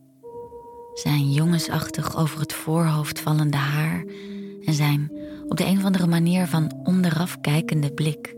Zijn 0.94 1.32
jongensachtig 1.32 2.18
over 2.18 2.40
het 2.40 2.54
voorhoofd 2.54 3.20
vallende 3.20 3.58
haar 3.58 4.06
en 4.66 4.74
zijn 4.74 5.12
op 5.48 5.58
de 5.58 5.66
een 5.66 5.78
of 5.78 5.84
andere 5.84 6.08
manier 6.08 6.48
van 6.48 6.82
onderaf 6.84 7.42
kijkende 7.42 7.94
blik. 7.94 8.36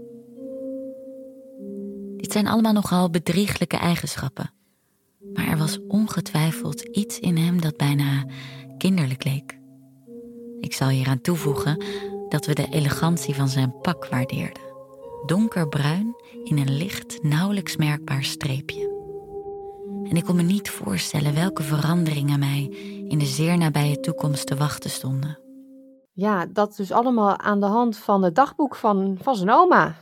Dit 2.18 2.32
zijn 2.32 2.48
allemaal 2.48 2.74
nogal 2.74 3.10
bedrieglijke 3.10 3.78
eigenschappen, 3.78 4.52
maar 5.34 5.48
er 5.48 5.58
was 5.58 5.80
ongetwijfeld 5.88 6.82
iets 6.82 7.20
in 7.20 7.38
hem 7.38 7.62
dat 7.62 7.78
bijna 7.78 8.26
kinderlijk 8.78 9.24
leek. 9.24 9.60
Ik 10.60 10.74
zal 10.74 10.88
hieraan 10.88 11.22
toevoegen 11.22 11.84
dat 12.30 12.46
we 12.46 12.54
de 12.54 12.68
elegantie 12.70 13.36
van 13.36 13.48
zijn 13.48 13.80
pak 13.82 14.06
waardeerden. 14.06 14.64
Donkerbruin 15.26 16.16
in 16.44 16.58
een 16.58 16.78
licht, 16.78 17.24
nauwelijks 17.24 17.76
merkbaar 17.76 18.24
streepje. 18.24 18.98
En 20.04 20.16
ik 20.16 20.24
kon 20.24 20.36
me 20.36 20.42
niet 20.42 20.70
voorstellen 20.70 21.36
welke 21.36 21.64
veranderingen 21.64 22.40
mij 22.40 22.64
in 23.08 23.18
de 23.18 23.26
zeer 23.26 23.58
nabije 23.58 24.00
toekomst 24.00 24.48
te 24.48 24.56
wachten 24.56 24.90
stonden. 24.90 25.40
Ja, 26.14 26.46
dat 26.46 26.76
dus 26.76 26.92
allemaal 26.92 27.38
aan 27.38 27.60
de 27.60 27.66
hand 27.66 27.98
van 27.98 28.24
het 28.24 28.36
dagboek 28.36 28.76
van, 28.76 29.18
van 29.22 29.36
zijn 29.36 29.50
oma. 29.50 29.96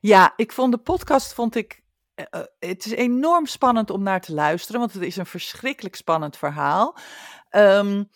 Ja, 0.00 0.32
ik 0.36 0.52
vond 0.52 0.72
de 0.72 0.78
podcast, 0.78 1.34
vond 1.34 1.54
ik, 1.54 1.82
uh, 2.14 2.40
het 2.58 2.86
is 2.86 2.92
enorm 2.92 3.46
spannend 3.46 3.90
om 3.90 4.02
naar 4.02 4.20
te 4.20 4.34
luisteren, 4.34 4.80
want 4.80 4.92
het 4.92 5.02
is 5.02 5.16
een 5.16 5.26
verschrikkelijk 5.26 5.94
spannend 5.94 6.36
verhaal. 6.36 6.96
Um, 7.50 8.08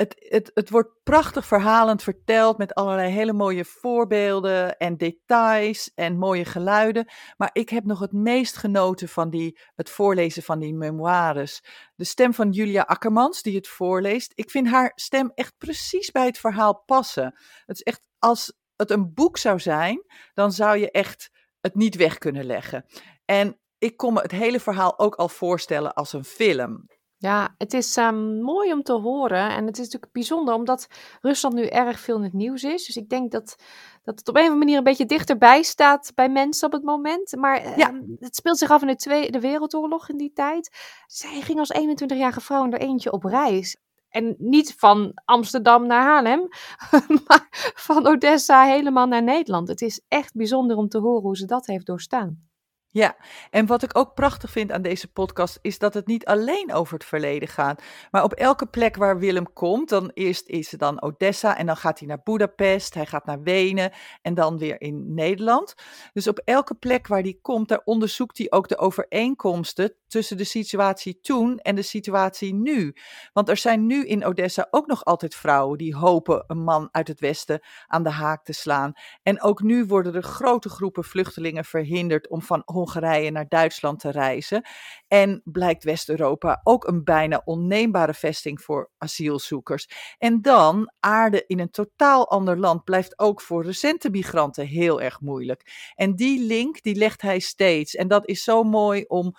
het, 0.00 0.16
het, 0.18 0.50
het 0.54 0.70
wordt 0.70 1.02
prachtig 1.02 1.46
verhalend 1.46 2.02
verteld 2.02 2.58
met 2.58 2.74
allerlei 2.74 3.10
hele 3.10 3.32
mooie 3.32 3.64
voorbeelden 3.64 4.76
en 4.76 4.96
details 4.96 5.90
en 5.94 6.18
mooie 6.18 6.44
geluiden. 6.44 7.10
Maar 7.36 7.50
ik 7.52 7.68
heb 7.68 7.84
nog 7.84 7.98
het 7.98 8.12
meest 8.12 8.56
genoten 8.56 9.08
van 9.08 9.30
die, 9.30 9.58
het 9.74 9.90
voorlezen 9.90 10.42
van 10.42 10.58
die 10.58 10.74
memoires. 10.74 11.62
De 11.94 12.04
stem 12.04 12.34
van 12.34 12.50
Julia 12.50 12.82
Akkermans, 12.82 13.42
die 13.42 13.56
het 13.56 13.68
voorleest. 13.68 14.32
Ik 14.34 14.50
vind 14.50 14.68
haar 14.68 14.92
stem 14.94 15.30
echt 15.34 15.54
precies 15.58 16.10
bij 16.10 16.26
het 16.26 16.38
verhaal 16.38 16.82
passen. 16.86 17.34
Het 17.66 17.76
is 17.76 17.82
echt, 17.82 18.02
als 18.18 18.52
het 18.76 18.90
een 18.90 19.14
boek 19.14 19.38
zou 19.38 19.58
zijn, 19.58 20.04
dan 20.34 20.52
zou 20.52 20.78
je 20.78 20.90
echt 20.90 21.30
het 21.60 21.74
niet 21.74 21.96
weg 21.96 22.18
kunnen 22.18 22.44
leggen. 22.44 22.84
En 23.24 23.60
ik 23.78 23.96
kon 23.96 24.12
me 24.12 24.20
het 24.20 24.32
hele 24.32 24.60
verhaal 24.60 24.98
ook 24.98 25.14
al 25.14 25.28
voorstellen 25.28 25.94
als 25.94 26.12
een 26.12 26.24
film. 26.24 26.86
Ja, 27.22 27.54
het 27.58 27.74
is 27.74 27.96
um, 27.96 28.40
mooi 28.42 28.72
om 28.72 28.82
te 28.82 28.92
horen. 28.92 29.50
En 29.50 29.66
het 29.66 29.78
is 29.78 29.84
natuurlijk 29.84 30.12
bijzonder 30.12 30.54
omdat 30.54 30.86
Rusland 31.20 31.54
nu 31.54 31.66
erg 31.66 32.00
veel 32.00 32.16
in 32.16 32.22
het 32.22 32.32
nieuws 32.32 32.62
is. 32.62 32.86
Dus 32.86 32.96
ik 32.96 33.08
denk 33.08 33.30
dat, 33.30 33.56
dat 34.02 34.18
het 34.18 34.28
op 34.28 34.34
een 34.34 34.40
of 34.40 34.48
andere 34.48 34.64
manier 34.64 34.76
een 34.76 34.84
beetje 34.84 35.06
dichterbij 35.06 35.62
staat 35.62 36.12
bij 36.14 36.28
mensen 36.28 36.66
op 36.66 36.72
het 36.72 36.82
moment. 36.82 37.36
Maar 37.36 37.78
ja. 37.78 37.88
um, 37.88 38.16
het 38.20 38.36
speelt 38.36 38.58
zich 38.58 38.70
af 38.70 38.80
in 38.80 38.86
de 38.86 38.96
Tweede 38.96 39.40
Wereldoorlog 39.40 40.08
in 40.08 40.16
die 40.16 40.32
tijd. 40.32 40.76
Zij 41.06 41.40
ging 41.40 41.58
als 41.58 41.80
21-jarige 41.80 42.40
vrouw 42.40 42.64
in 42.64 42.72
er 42.72 42.80
eentje 42.80 43.12
op 43.12 43.24
reis. 43.24 43.76
En 44.08 44.34
niet 44.38 44.74
van 44.74 45.12
Amsterdam 45.24 45.86
naar 45.86 46.02
Haarlem, 46.02 46.48
maar 47.26 47.72
van 47.74 48.06
Odessa 48.06 48.64
helemaal 48.64 49.06
naar 49.06 49.22
Nederland. 49.22 49.68
Het 49.68 49.80
is 49.80 50.04
echt 50.08 50.34
bijzonder 50.34 50.76
om 50.76 50.88
te 50.88 50.98
horen 50.98 51.22
hoe 51.22 51.36
ze 51.36 51.46
dat 51.46 51.66
heeft 51.66 51.86
doorstaan. 51.86 52.49
Ja, 52.92 53.16
en 53.50 53.66
wat 53.66 53.82
ik 53.82 53.98
ook 53.98 54.14
prachtig 54.14 54.50
vind 54.50 54.72
aan 54.72 54.82
deze 54.82 55.12
podcast 55.12 55.58
is 55.62 55.78
dat 55.78 55.94
het 55.94 56.06
niet 56.06 56.24
alleen 56.24 56.72
over 56.72 56.94
het 56.94 57.04
verleden 57.04 57.48
gaat. 57.48 57.82
Maar 58.10 58.22
op 58.22 58.32
elke 58.32 58.66
plek 58.66 58.96
waar 58.96 59.18
Willem 59.18 59.52
komt, 59.52 59.88
dan 59.88 60.10
eerst 60.14 60.48
is 60.48 60.70
het 60.70 60.80
dan 60.80 61.02
Odessa 61.02 61.56
en 61.56 61.66
dan 61.66 61.76
gaat 61.76 61.98
hij 61.98 62.08
naar 62.08 62.22
Budapest, 62.22 62.94
hij 62.94 63.06
gaat 63.06 63.26
naar 63.26 63.42
Wenen 63.42 63.92
en 64.22 64.34
dan 64.34 64.58
weer 64.58 64.80
in 64.80 65.14
Nederland. 65.14 65.74
Dus 66.12 66.28
op 66.28 66.38
elke 66.44 66.74
plek 66.74 67.06
waar 67.06 67.22
hij 67.22 67.38
komt, 67.42 67.68
daar 67.68 67.82
onderzoekt 67.84 68.38
hij 68.38 68.50
ook 68.50 68.68
de 68.68 68.78
overeenkomsten 68.78 69.94
tussen 70.06 70.36
de 70.36 70.44
situatie 70.44 71.20
toen 71.20 71.58
en 71.58 71.74
de 71.74 71.82
situatie 71.82 72.54
nu. 72.54 72.96
Want 73.32 73.48
er 73.48 73.56
zijn 73.56 73.86
nu 73.86 74.06
in 74.06 74.24
Odessa 74.24 74.66
ook 74.70 74.86
nog 74.86 75.04
altijd 75.04 75.34
vrouwen 75.34 75.78
die 75.78 75.96
hopen 75.96 76.44
een 76.46 76.62
man 76.62 76.88
uit 76.90 77.08
het 77.08 77.20
Westen 77.20 77.60
aan 77.86 78.02
de 78.02 78.10
haak 78.10 78.44
te 78.44 78.52
slaan. 78.52 78.92
En 79.22 79.42
ook 79.42 79.62
nu 79.62 79.84
worden 79.84 80.14
er 80.14 80.22
grote 80.22 80.68
groepen 80.68 81.04
vluchtelingen 81.04 81.64
verhinderd 81.64 82.28
om 82.28 82.42
van 82.42 82.62
Hongarije 82.80 83.30
naar 83.30 83.48
Duitsland 83.48 84.00
te 84.00 84.10
reizen. 84.10 84.64
En 85.08 85.40
blijkt 85.44 85.84
West-Europa 85.84 86.60
ook 86.62 86.86
een 86.86 87.04
bijna 87.04 87.42
onneembare 87.44 88.14
vesting 88.14 88.62
voor 88.62 88.90
asielzoekers. 88.98 89.88
En 90.18 90.42
dan 90.42 90.92
aarde 91.00 91.44
in 91.46 91.60
een 91.60 91.70
totaal 91.70 92.30
ander 92.30 92.58
land 92.58 92.84
blijft 92.84 93.18
ook 93.18 93.40
voor 93.40 93.64
recente 93.64 94.10
migranten 94.10 94.66
heel 94.66 95.00
erg 95.00 95.20
moeilijk. 95.20 95.92
En 95.94 96.14
die 96.14 96.46
link 96.46 96.82
die 96.82 96.94
legt 96.94 97.22
hij 97.22 97.38
steeds. 97.38 97.94
En 97.94 98.08
dat 98.08 98.28
is 98.28 98.44
zo 98.44 98.62
mooi 98.62 99.04
om 99.08 99.34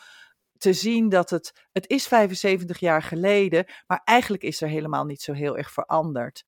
te 0.57 0.73
zien 0.73 1.09
dat 1.09 1.29
het, 1.29 1.67
het 1.71 1.89
is 1.89 2.07
75 2.07 2.79
jaar 2.79 3.03
geleden, 3.03 3.65
maar 3.87 4.01
eigenlijk 4.03 4.43
is 4.43 4.61
er 4.61 4.67
helemaal 4.67 5.05
niet 5.05 5.21
zo 5.21 5.33
heel 5.33 5.57
erg 5.57 5.71
veranderd. 5.71 6.43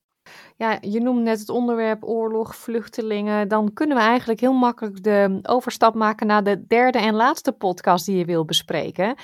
Ja, 0.56 0.78
je 0.82 1.00
noemde 1.02 1.22
net 1.22 1.40
het 1.40 1.50
onderwerp 1.50 2.04
oorlog, 2.04 2.56
vluchtelingen. 2.56 3.48
Dan 3.48 3.74
kunnen 3.74 3.98
we 3.98 4.04
eigenlijk 4.04 4.40
heel 4.40 4.54
makkelijk 4.54 5.04
de 5.04 5.40
overstap 5.42 5.96
maken 5.96 6.28
naar 6.28 6.44
de 6.44 6.68
derde 6.68 6.98
en 6.98 7.14
laatste 7.14 7.52
podcast 7.52 8.06
die 8.06 8.18
je 8.18 8.26
wil 8.26 8.46
bespreken. 8.46 9.16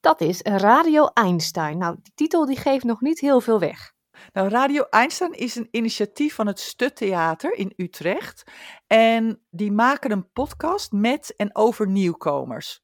Dat 0.00 0.20
is 0.20 0.40
Radio 0.42 1.06
Einstein. 1.06 1.78
Nou, 1.78 1.96
die 2.02 2.12
titel 2.14 2.46
die 2.46 2.56
geeft 2.56 2.84
nog 2.84 3.00
niet 3.00 3.20
heel 3.20 3.40
veel 3.40 3.58
weg. 3.58 3.92
Nou, 4.32 4.48
Radio 4.48 4.82
Einstein 4.82 5.32
is 5.32 5.56
een 5.56 5.68
initiatief 5.70 6.34
van 6.34 6.46
het 6.46 6.60
Stuttheater 6.60 7.54
in 7.54 7.72
Utrecht. 7.76 8.50
En 8.86 9.42
die 9.50 9.72
maken 9.72 10.10
een 10.10 10.32
podcast 10.32 10.92
met 10.92 11.34
en 11.36 11.56
over 11.56 11.88
nieuwkomers. 11.88 12.80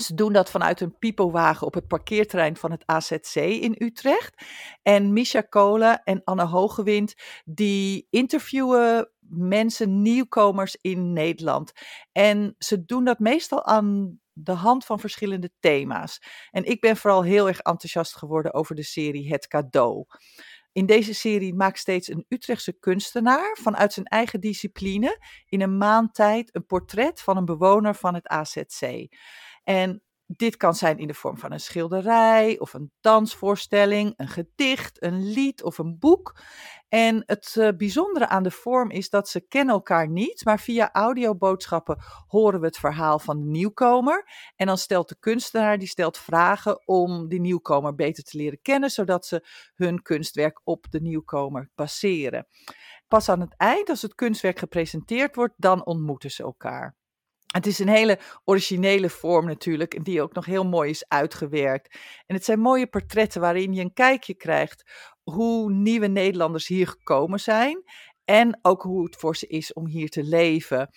Ze 0.00 0.14
doen 0.14 0.32
dat 0.32 0.50
vanuit 0.50 0.80
een 0.80 0.98
pipowagen 0.98 1.66
op 1.66 1.74
het 1.74 1.86
parkeerterrein 1.86 2.56
van 2.56 2.70
het 2.70 2.86
AZC 2.86 3.34
in 3.34 3.74
Utrecht. 3.78 4.44
En 4.82 5.12
Misha 5.12 5.40
Kolen 5.40 6.02
en 6.04 6.24
Anne 6.24 6.44
Hogewind, 6.44 7.14
die 7.44 8.06
interviewen 8.10 9.10
mensen, 9.28 10.02
nieuwkomers 10.02 10.76
in 10.80 11.12
Nederland. 11.12 11.72
En 12.12 12.54
ze 12.58 12.84
doen 12.84 13.04
dat 13.04 13.18
meestal 13.18 13.64
aan 13.64 14.20
de 14.32 14.52
hand 14.52 14.84
van 14.84 15.00
verschillende 15.00 15.50
thema's. 15.60 16.22
En 16.50 16.64
ik 16.64 16.80
ben 16.80 16.96
vooral 16.96 17.22
heel 17.22 17.48
erg 17.48 17.58
enthousiast 17.58 18.16
geworden 18.16 18.54
over 18.54 18.74
de 18.74 18.82
serie 18.82 19.28
Het 19.28 19.46
Cadeau. 19.46 20.06
In 20.72 20.86
deze 20.86 21.14
serie 21.14 21.54
maakt 21.54 21.78
steeds 21.78 22.08
een 22.08 22.24
Utrechtse 22.28 22.78
kunstenaar 22.78 23.56
vanuit 23.60 23.92
zijn 23.92 24.06
eigen 24.06 24.40
discipline 24.40 25.18
in 25.46 25.60
een 25.60 25.76
maand 25.76 26.14
tijd 26.14 26.54
een 26.54 26.66
portret 26.66 27.20
van 27.20 27.36
een 27.36 27.44
bewoner 27.44 27.94
van 27.94 28.14
het 28.14 28.26
AZC. 28.26 29.08
En 29.68 30.02
dit 30.26 30.56
kan 30.56 30.74
zijn 30.74 30.98
in 30.98 31.06
de 31.06 31.14
vorm 31.14 31.38
van 31.38 31.52
een 31.52 31.60
schilderij 31.60 32.58
of 32.58 32.74
een 32.74 32.92
dansvoorstelling, 33.00 34.14
een 34.16 34.28
gedicht, 34.28 35.02
een 35.02 35.30
lied 35.30 35.62
of 35.62 35.78
een 35.78 35.98
boek. 35.98 36.40
En 36.88 37.22
het 37.26 37.54
uh, 37.58 37.68
bijzondere 37.76 38.28
aan 38.28 38.42
de 38.42 38.50
vorm 38.50 38.90
is 38.90 39.10
dat 39.10 39.28
ze 39.28 39.40
kennen 39.40 39.74
elkaar 39.74 40.08
niet, 40.08 40.44
maar 40.44 40.60
via 40.60 40.92
audioboodschappen 40.92 41.98
horen 42.26 42.60
we 42.60 42.66
het 42.66 42.78
verhaal 42.78 43.18
van 43.18 43.38
de 43.40 43.46
nieuwkomer. 43.46 44.28
En 44.56 44.66
dan 44.66 44.78
stelt 44.78 45.08
de 45.08 45.16
kunstenaar 45.18 45.78
die 45.78 45.88
stelt 45.88 46.18
vragen 46.18 46.86
om 46.86 47.28
die 47.28 47.40
nieuwkomer 47.40 47.94
beter 47.94 48.24
te 48.24 48.36
leren 48.36 48.60
kennen, 48.62 48.90
zodat 48.90 49.26
ze 49.26 49.46
hun 49.74 50.02
kunstwerk 50.02 50.60
op 50.64 50.86
de 50.90 51.00
nieuwkomer 51.00 51.70
baseren. 51.74 52.46
Pas 53.08 53.28
aan 53.28 53.40
het 53.40 53.54
eind, 53.56 53.90
als 53.90 54.02
het 54.02 54.14
kunstwerk 54.14 54.58
gepresenteerd 54.58 55.34
wordt, 55.34 55.54
dan 55.56 55.86
ontmoeten 55.86 56.30
ze 56.30 56.42
elkaar. 56.42 56.97
Het 57.58 57.66
is 57.66 57.78
een 57.78 57.88
hele 57.88 58.18
originele 58.44 59.10
vorm 59.10 59.46
natuurlijk, 59.46 60.04
die 60.04 60.22
ook 60.22 60.34
nog 60.34 60.44
heel 60.44 60.64
mooi 60.64 60.90
is 60.90 61.08
uitgewerkt. 61.08 61.98
En 62.26 62.34
het 62.34 62.44
zijn 62.44 62.60
mooie 62.60 62.86
portretten 62.86 63.40
waarin 63.40 63.72
je 63.72 63.80
een 63.80 63.92
kijkje 63.92 64.34
krijgt 64.34 64.90
hoe 65.22 65.72
nieuwe 65.72 66.06
Nederlanders 66.06 66.66
hier 66.66 66.86
gekomen 66.86 67.40
zijn. 67.40 67.82
En 68.24 68.58
ook 68.62 68.82
hoe 68.82 69.04
het 69.04 69.16
voor 69.16 69.36
ze 69.36 69.46
is 69.46 69.72
om 69.72 69.86
hier 69.86 70.08
te 70.08 70.24
leven. 70.24 70.90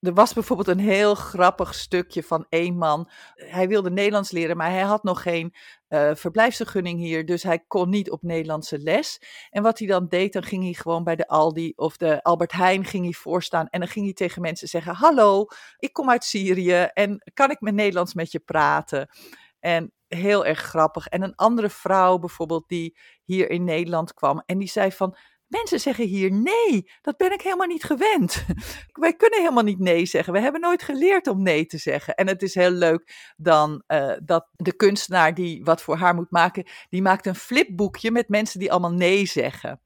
Er 0.00 0.14
was 0.14 0.32
bijvoorbeeld 0.32 0.68
een 0.68 0.78
heel 0.78 1.14
grappig 1.14 1.74
stukje 1.74 2.22
van 2.22 2.46
één 2.48 2.76
man. 2.76 3.10
Hij 3.34 3.68
wilde 3.68 3.90
Nederlands 3.90 4.30
leren, 4.30 4.56
maar 4.56 4.70
hij 4.70 4.82
had 4.82 5.02
nog 5.02 5.22
geen 5.22 5.54
uh, 5.88 6.10
verblijfsvergunning 6.14 6.98
hier. 6.98 7.26
Dus 7.26 7.42
hij 7.42 7.58
kon 7.66 7.88
niet 7.88 8.10
op 8.10 8.22
Nederlandse 8.22 8.78
les. 8.78 9.22
En 9.50 9.62
wat 9.62 9.78
hij 9.78 9.88
dan 9.88 10.08
deed, 10.08 10.32
dan 10.32 10.42
ging 10.42 10.62
hij 10.62 10.72
gewoon 10.72 11.04
bij 11.04 11.16
de 11.16 11.28
Aldi 11.28 11.72
of 11.76 11.96
de 11.96 12.22
Albert 12.22 12.52
Heijn 12.52 12.84
ging 12.84 13.04
hij 13.04 13.12
voorstaan. 13.12 13.68
En 13.68 13.80
dan 13.80 13.88
ging 13.88 14.04
hij 14.04 14.14
tegen 14.14 14.42
mensen 14.42 14.68
zeggen: 14.68 14.94
Hallo, 14.94 15.46
ik 15.78 15.92
kom 15.92 16.10
uit 16.10 16.24
Syrië 16.24 16.88
en 16.92 17.22
kan 17.34 17.50
ik 17.50 17.60
met 17.60 17.74
Nederlands 17.74 18.14
met 18.14 18.32
je 18.32 18.38
praten? 18.40 19.08
En 19.60 19.92
heel 20.08 20.46
erg 20.46 20.60
grappig. 20.60 21.06
En 21.06 21.22
een 21.22 21.34
andere 21.34 21.70
vrouw 21.70 22.18
bijvoorbeeld 22.18 22.68
die 22.68 22.98
hier 23.24 23.50
in 23.50 23.64
Nederland 23.64 24.14
kwam 24.14 24.42
en 24.46 24.58
die 24.58 24.68
zei 24.68 24.92
van 24.92 25.16
Mensen 25.48 25.80
zeggen 25.80 26.06
hier 26.06 26.32
nee, 26.32 26.90
dat 27.02 27.16
ben 27.16 27.32
ik 27.32 27.42
helemaal 27.42 27.66
niet 27.66 27.84
gewend. 27.84 28.44
Wij 28.92 29.14
kunnen 29.14 29.38
helemaal 29.38 29.62
niet 29.62 29.78
nee 29.78 30.06
zeggen. 30.06 30.32
We 30.32 30.40
hebben 30.40 30.60
nooit 30.60 30.82
geleerd 30.82 31.26
om 31.26 31.42
nee 31.42 31.66
te 31.66 31.78
zeggen. 31.78 32.14
En 32.14 32.26
het 32.26 32.42
is 32.42 32.54
heel 32.54 32.70
leuk 32.70 33.32
dan 33.36 33.82
uh, 33.88 34.12
dat 34.22 34.48
de 34.56 34.76
kunstenaar 34.76 35.34
die 35.34 35.64
wat 35.64 35.82
voor 35.82 35.96
haar 35.96 36.14
moet 36.14 36.30
maken, 36.30 36.66
die 36.88 37.02
maakt 37.02 37.26
een 37.26 37.34
flipboekje 37.34 38.10
met 38.10 38.28
mensen 38.28 38.60
die 38.60 38.70
allemaal 38.70 38.92
nee 38.92 39.26
zeggen. 39.26 39.80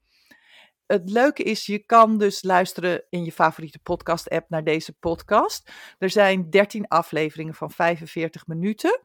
Het 0.85 1.09
leuke 1.09 1.43
is, 1.43 1.65
je 1.65 1.85
kan 1.85 2.17
dus 2.17 2.43
luisteren 2.43 3.03
in 3.09 3.23
je 3.23 3.31
favoriete 3.31 3.79
podcast-app 3.79 4.49
naar 4.49 4.63
deze 4.63 4.93
podcast. 4.93 5.71
Er 5.97 6.09
zijn 6.09 6.49
13 6.49 6.87
afleveringen 6.87 7.53
van 7.53 7.71
45 7.71 8.47
minuten. 8.47 9.01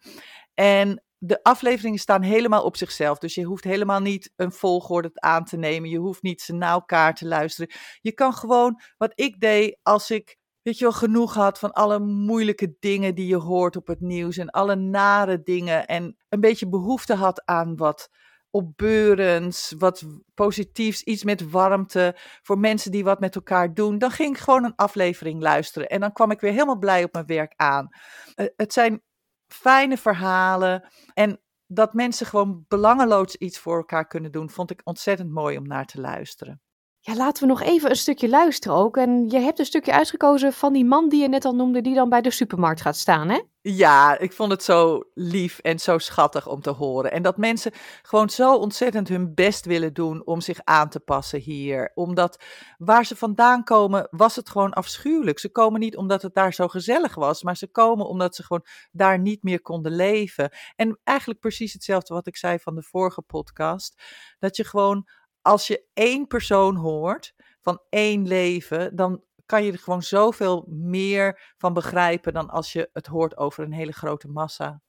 En 0.55 1.03
de 1.19 1.43
afleveringen 1.43 1.99
staan 1.99 2.23
helemaal 2.23 2.65
op 2.65 2.77
zichzelf. 2.77 3.19
Dus 3.19 3.35
je 3.35 3.45
hoeft 3.45 3.65
helemaal 3.65 4.01
niet 4.01 4.33
een 4.37 4.53
volgorde 4.53 5.11
aan 5.15 5.45
te 5.45 5.57
nemen. 5.57 5.91
Je 5.91 5.99
hoeft 5.99 6.23
niet 6.23 6.41
ze 6.41 6.53
na 6.53 6.71
elkaar 6.71 7.15
te 7.15 7.27
luisteren. 7.27 7.75
Je 8.01 8.13
kan 8.13 8.33
gewoon, 8.33 8.81
wat 8.97 9.13
ik 9.15 9.41
deed 9.41 9.79
als 9.83 10.11
ik, 10.11 10.37
weet 10.63 10.79
je 10.79 10.85
wel, 10.85 10.93
genoeg 10.93 11.35
had 11.35 11.59
van 11.59 11.73
alle 11.73 11.99
moeilijke 11.99 12.77
dingen 12.79 13.15
die 13.15 13.27
je 13.27 13.37
hoort 13.37 13.77
op 13.77 13.87
het 13.87 14.01
nieuws. 14.01 14.37
En 14.37 14.51
alle 14.51 14.77
nare 14.77 15.43
dingen. 15.43 15.87
En 15.87 16.17
een 16.29 16.41
beetje 16.41 16.69
behoefte 16.69 17.15
had 17.15 17.45
aan 17.45 17.77
wat 17.77 18.09
opbeurends, 18.51 19.75
wat 19.79 20.05
positiefs, 20.35 21.03
iets 21.03 21.25
met 21.25 21.51
warmte 21.51 22.17
voor 22.43 22.59
mensen 22.59 22.91
die 22.91 23.05
wat 23.05 23.21
met 23.21 23.35
elkaar 23.35 23.75
doen. 23.75 23.99
Dan 23.99 24.11
ging 24.11 24.37
ik 24.37 24.43
gewoon 24.43 24.65
een 24.65 24.77
aflevering 24.77 25.41
luisteren. 25.41 25.89
En 25.89 26.01
dan 26.01 26.13
kwam 26.13 26.31
ik 26.31 26.41
weer 26.41 26.53
helemaal 26.53 26.79
blij 26.79 27.05
op 27.05 27.13
mijn 27.13 27.27
werk 27.27 27.53
aan. 27.57 27.89
Uh, 28.37 28.47
het 28.57 28.73
zijn 28.73 29.03
fijne 29.49 29.97
verhalen. 29.97 30.89
En 31.15 31.41
dat 31.67 31.95
mensen 31.95 32.27
gewoon 32.27 32.65
belangeloos 32.69 33.37
iets 33.37 33.59
voor 33.59 33.77
elkaar 33.77 34.07
kunnen 34.07 34.33
doen, 34.33 34.51
vond 34.51 34.71
ik 34.71 34.81
ontzettend 34.85 35.31
mooi 35.31 35.57
om 35.57 35.67
naar 35.67 35.87
te 35.87 36.01
luisteren. 36.01 36.61
Ja, 37.09 37.17
laten 37.17 37.43
we 37.43 37.49
nog 37.49 37.63
even 37.63 37.91
een 37.91 37.97
stukje 37.97 38.29
luisteren 38.29 38.77
ook. 38.77 38.97
En 38.97 39.29
je 39.29 39.39
hebt 39.39 39.59
een 39.59 39.65
stukje 39.65 39.93
uitgekozen 39.93 40.53
van 40.53 40.73
die 40.73 40.85
man 40.85 41.09
die 41.09 41.23
je 41.23 41.29
net 41.29 41.45
al 41.45 41.55
noemde, 41.55 41.81
die 41.81 41.95
dan 41.95 42.09
bij 42.09 42.21
de 42.21 42.31
supermarkt 42.31 42.81
gaat 42.81 42.97
staan, 42.97 43.29
hè? 43.29 43.41
Ja, 43.61 44.19
ik 44.19 44.33
vond 44.33 44.51
het 44.51 44.63
zo 44.63 45.03
lief 45.15 45.59
en 45.59 45.79
zo 45.79 45.99
schattig 45.99 46.49
om 46.49 46.61
te 46.61 46.71
horen. 46.71 47.13
En 47.13 47.23
dat 47.23 47.37
mensen 47.37 47.73
gewoon 48.03 48.31
zo 48.31 48.55
ontzettend 48.55 49.09
hun 49.09 49.35
best 49.35 49.65
willen 49.65 49.95
doen 49.95 50.27
om 50.27 50.41
zich 50.41 50.61
aan 50.65 50.89
te 50.89 51.01
passen 51.01 51.41
hier. 51.41 51.91
Omdat 51.95 52.45
waar 52.79 53.07
ze 53.07 53.17
vandaan 53.17 53.65
komen, 53.65 54.09
was 54.11 54.37
het 54.37 54.49
gewoon 54.49 54.73
afschuwelijk. 54.73 55.39
Ze 55.39 55.51
komen 55.51 55.81
niet 55.81 55.97
omdat 55.97 56.23
het 56.23 56.35
daar 56.35 56.55
zo 56.55 56.69
gezellig 56.69 57.15
was, 57.15 57.43
maar 57.43 57.57
ze 57.57 57.71
komen 57.71 58.07
omdat 58.07 58.35
ze 58.35 58.43
gewoon 58.43 58.67
daar 58.93 59.19
niet 59.19 59.43
meer 59.43 59.61
konden 59.63 59.93
leven. 59.93 60.51
En 60.77 61.01
eigenlijk 61.05 61.41
precies 61.41 61.73
hetzelfde 61.73 62.15
wat 62.15 62.27
ik 62.27 62.37
zei 62.37 62.59
van 62.59 62.75
de 62.75 62.83
vorige 62.83 63.23
podcast. 63.23 64.03
Dat 64.39 64.57
je 64.57 64.65
gewoon, 64.65 65.09
als 65.43 65.67
je 65.67 65.85
één 65.95 66.27
persoon 66.27 66.77
hoort 66.77 67.35
van 67.61 67.81
één 67.89 68.27
leven, 68.27 68.97
dan 68.97 69.23
kan 69.47 69.65
je 69.65 69.73
er 69.73 69.79
gewoon 69.79 70.03
zoveel 70.03 70.65
meer 70.69 71.55
van 71.57 71.73
begrijpen 71.73 72.33
dan 72.33 72.51
als 72.51 72.73
je 72.73 72.91
het 72.93 73.07
hoort 73.07 73.37
over 73.37 73.65
een 73.65 73.73
hele 73.73 73.93
grote 73.93 74.29
massa. 74.29 74.83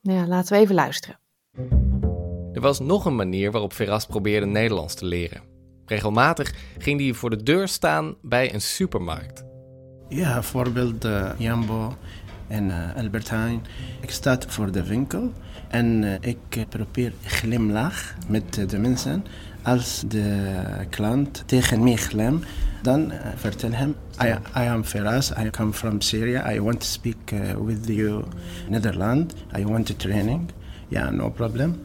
Ja, 0.00 0.26
laten 0.26 0.52
we 0.52 0.58
even 0.58 0.74
luisteren. 0.74 1.20
Er 2.52 2.60
was 2.60 2.80
nog 2.80 3.04
een 3.04 3.16
manier 3.16 3.50
waarop 3.50 3.72
Veras 3.72 4.06
probeerde 4.06 4.46
Nederlands 4.46 4.94
te 4.94 5.04
leren. 5.04 5.42
Regelmatig 5.84 6.54
ging 6.78 7.00
hij 7.00 7.12
voor 7.12 7.30
de 7.30 7.42
deur 7.42 7.68
staan 7.68 8.16
bij 8.22 8.54
een 8.54 8.60
supermarkt. 8.60 9.44
Ja, 10.08 10.32
bijvoorbeeld 10.32 11.04
uh, 11.04 11.30
Jambo 11.38 11.96
en 12.48 12.68
uh, 12.68 12.96
Albert 12.96 13.30
Heijn. 13.30 13.62
Ik 14.00 14.10
sta 14.10 14.38
voor 14.46 14.72
de 14.72 14.86
winkel 14.86 15.32
en 15.68 16.02
uh, 16.02 16.14
ik 16.20 16.66
probeer 16.68 17.12
glimlach 17.24 18.14
met 18.28 18.70
de 18.70 18.78
mensen. 18.78 19.24
Als 19.62 20.02
de 20.08 20.52
klant 20.90 21.42
tegen 21.46 21.82
mij 21.82 21.98
dan 22.82 23.12
uh, 23.12 23.16
vertel 23.36 23.70
hem, 23.72 23.94
I, 24.22 24.26
I 24.56 24.68
am 24.68 24.84
Firas, 24.84 25.30
I 25.30 25.50
come 25.50 25.72
from 25.72 26.00
Syria, 26.00 26.52
I 26.52 26.60
want 26.60 26.80
to 26.80 26.86
speak 26.86 27.32
uh, 27.32 27.40
with 27.64 27.86
you 27.88 28.24
Netherlands, 28.68 29.34
I 29.58 29.64
want 29.64 29.90
a 29.90 29.94
training. 29.96 30.50
Ja, 30.88 31.00
yeah, 31.00 31.12
no 31.12 31.30
problem. 31.30 31.80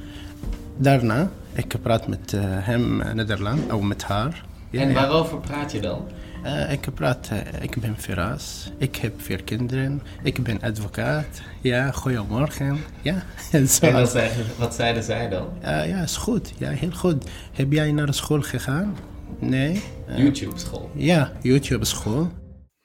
Daarna, 0.78 1.30
ik 1.54 1.76
praat 1.82 2.08
met 2.08 2.34
uh, 2.34 2.42
hem 2.46 3.16
Nederland, 3.16 3.74
of 3.74 3.82
met 3.82 4.04
haar. 4.04 4.46
Ja, 4.70 4.82
en 4.82 4.94
waarover 4.94 5.38
praat 5.38 5.72
je 5.72 5.80
dan? 5.80 6.06
Uh, 6.46 6.72
ik 6.72 6.94
praat, 6.94 7.30
uh, 7.32 7.64
ik 7.64 7.80
ben 7.82 7.98
Firas, 7.98 8.72
ik 8.78 8.96
heb 8.96 9.22
vier 9.22 9.44
kinderen, 9.44 10.02
ik 10.24 10.44
ben 10.44 10.62
advocaat. 10.62 11.42
Ja, 11.62 11.92
goedemorgen. 11.92 12.78
Ja, 13.02 13.24
en, 13.52 13.68
zo. 13.68 13.86
en 13.86 13.94
wat, 13.94 14.10
zei, 14.10 14.32
wat 14.58 14.76
zeiden 14.76 15.04
zij 15.04 15.30
dan? 15.30 15.48
Uh, 15.62 15.90
ja, 15.90 16.02
is 16.02 16.18
goed. 16.18 16.54
Ja, 16.58 16.70
heel 16.70 16.92
goed. 16.92 17.30
Heb 17.54 17.72
jij 17.72 17.92
naar 17.92 18.14
school 18.14 18.42
gegaan? 18.42 18.98
Nee. 19.40 19.84
YouTube-school. 20.08 20.92
Ja, 20.94 21.32
YouTube-school. 21.42 22.32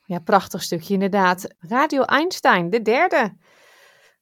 Ja, 0.05 0.19
prachtig 0.19 0.63
stukje 0.63 0.95
inderdaad. 0.95 1.55
Radio 1.59 2.03
Einstein, 2.03 2.71
de 2.71 2.83
derde. 2.83 3.33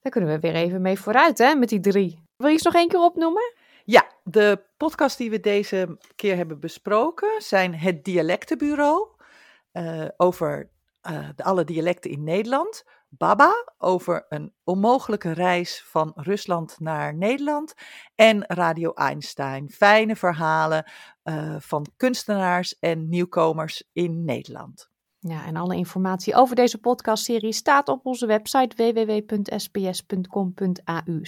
Daar 0.00 0.12
kunnen 0.12 0.30
we 0.30 0.38
weer 0.38 0.54
even 0.54 0.82
mee 0.82 0.98
vooruit, 0.98 1.38
hè, 1.38 1.54
met 1.54 1.68
die 1.68 1.80
drie. 1.80 2.22
Wil 2.36 2.46
je 2.46 2.52
eens 2.52 2.62
nog 2.62 2.74
één 2.74 2.88
keer 2.88 3.00
opnoemen? 3.00 3.52
Ja, 3.84 4.06
de 4.24 4.64
podcast 4.76 5.18
die 5.18 5.30
we 5.30 5.40
deze 5.40 5.98
keer 6.16 6.36
hebben 6.36 6.60
besproken 6.60 7.28
zijn 7.38 7.74
het 7.74 8.04
Dialectenbureau 8.04 9.16
over 10.16 10.70
uh, 11.10 11.28
de 11.36 11.44
alle 11.44 11.64
dialecten 11.64 12.10
in 12.10 12.24
Nederland. 12.24 12.84
Baba 13.08 13.72
over 13.78 14.26
een 14.28 14.54
onmogelijke 14.64 15.32
reis 15.32 15.84
van 15.86 16.12
Rusland 16.14 16.80
naar 16.80 17.14
Nederland. 17.14 17.74
En 18.14 18.44
Radio 18.46 18.92
Einstein, 18.92 19.70
fijne 19.70 20.16
verhalen 20.16 20.90
uh, 21.24 21.56
van 21.58 21.86
kunstenaars 21.96 22.78
en 22.78 23.08
nieuwkomers 23.08 23.84
in 23.92 24.24
Nederland. 24.24 24.90
Ja, 25.18 25.46
en 25.46 25.56
alle 25.56 25.76
informatie 25.76 26.34
over 26.34 26.56
deze 26.56 26.78
podcastserie 26.78 27.52
staat 27.52 27.88
op 27.88 28.06
onze 28.06 28.26
website 28.26 28.76
www.sbs.com.au 28.76 31.20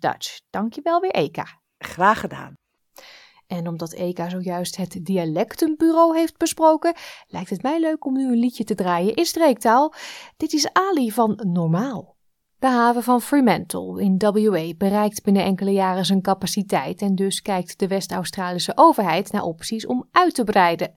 Dutch. 0.00 0.40
Dankjewel 0.50 1.00
weer 1.00 1.14
Eka. 1.14 1.60
Graag 1.78 2.20
gedaan. 2.20 2.54
En 3.48 3.68
omdat 3.68 3.92
Eka 3.92 4.28
zojuist 4.28 4.76
het 4.76 4.98
dialectenbureau 5.02 6.16
heeft 6.16 6.36
besproken, 6.36 6.94
lijkt 7.26 7.50
het 7.50 7.62
mij 7.62 7.80
leuk 7.80 8.04
om 8.04 8.12
nu 8.12 8.26
een 8.26 8.38
liedje 8.38 8.64
te 8.64 8.74
draaien 8.74 9.14
in 9.14 9.24
streektaal. 9.24 9.94
Dit 10.36 10.52
is 10.52 10.72
Ali 10.72 11.12
van 11.12 11.40
Normaal. 11.46 12.16
De 12.58 12.66
haven 12.66 13.02
van 13.02 13.20
Fremantle 13.20 14.02
in 14.02 14.18
WA 14.18 14.72
bereikt 14.76 15.22
binnen 15.22 15.44
enkele 15.44 15.72
jaren 15.72 16.04
zijn 16.04 16.22
capaciteit 16.22 17.02
en 17.02 17.14
dus 17.14 17.42
kijkt 17.42 17.78
de 17.78 17.88
West-Australische 17.88 18.72
overheid 18.74 19.32
naar 19.32 19.42
opties 19.42 19.86
om 19.86 20.08
uit 20.12 20.34
te 20.34 20.44
breiden. 20.44 20.94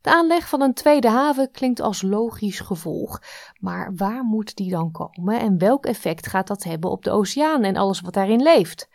De 0.00 0.10
aanleg 0.10 0.48
van 0.48 0.60
een 0.60 0.74
tweede 0.74 1.08
haven 1.08 1.50
klinkt 1.50 1.80
als 1.80 2.02
logisch 2.02 2.60
gevolg, 2.60 3.22
maar 3.60 3.92
waar 3.96 4.22
moet 4.22 4.56
die 4.56 4.70
dan 4.70 4.90
komen 4.90 5.40
en 5.40 5.58
welk 5.58 5.86
effect 5.86 6.26
gaat 6.26 6.46
dat 6.46 6.64
hebben 6.64 6.90
op 6.90 7.04
de 7.04 7.10
oceaan 7.10 7.62
en 7.62 7.76
alles 7.76 8.00
wat 8.00 8.14
daarin 8.14 8.42
leeft? 8.42 8.88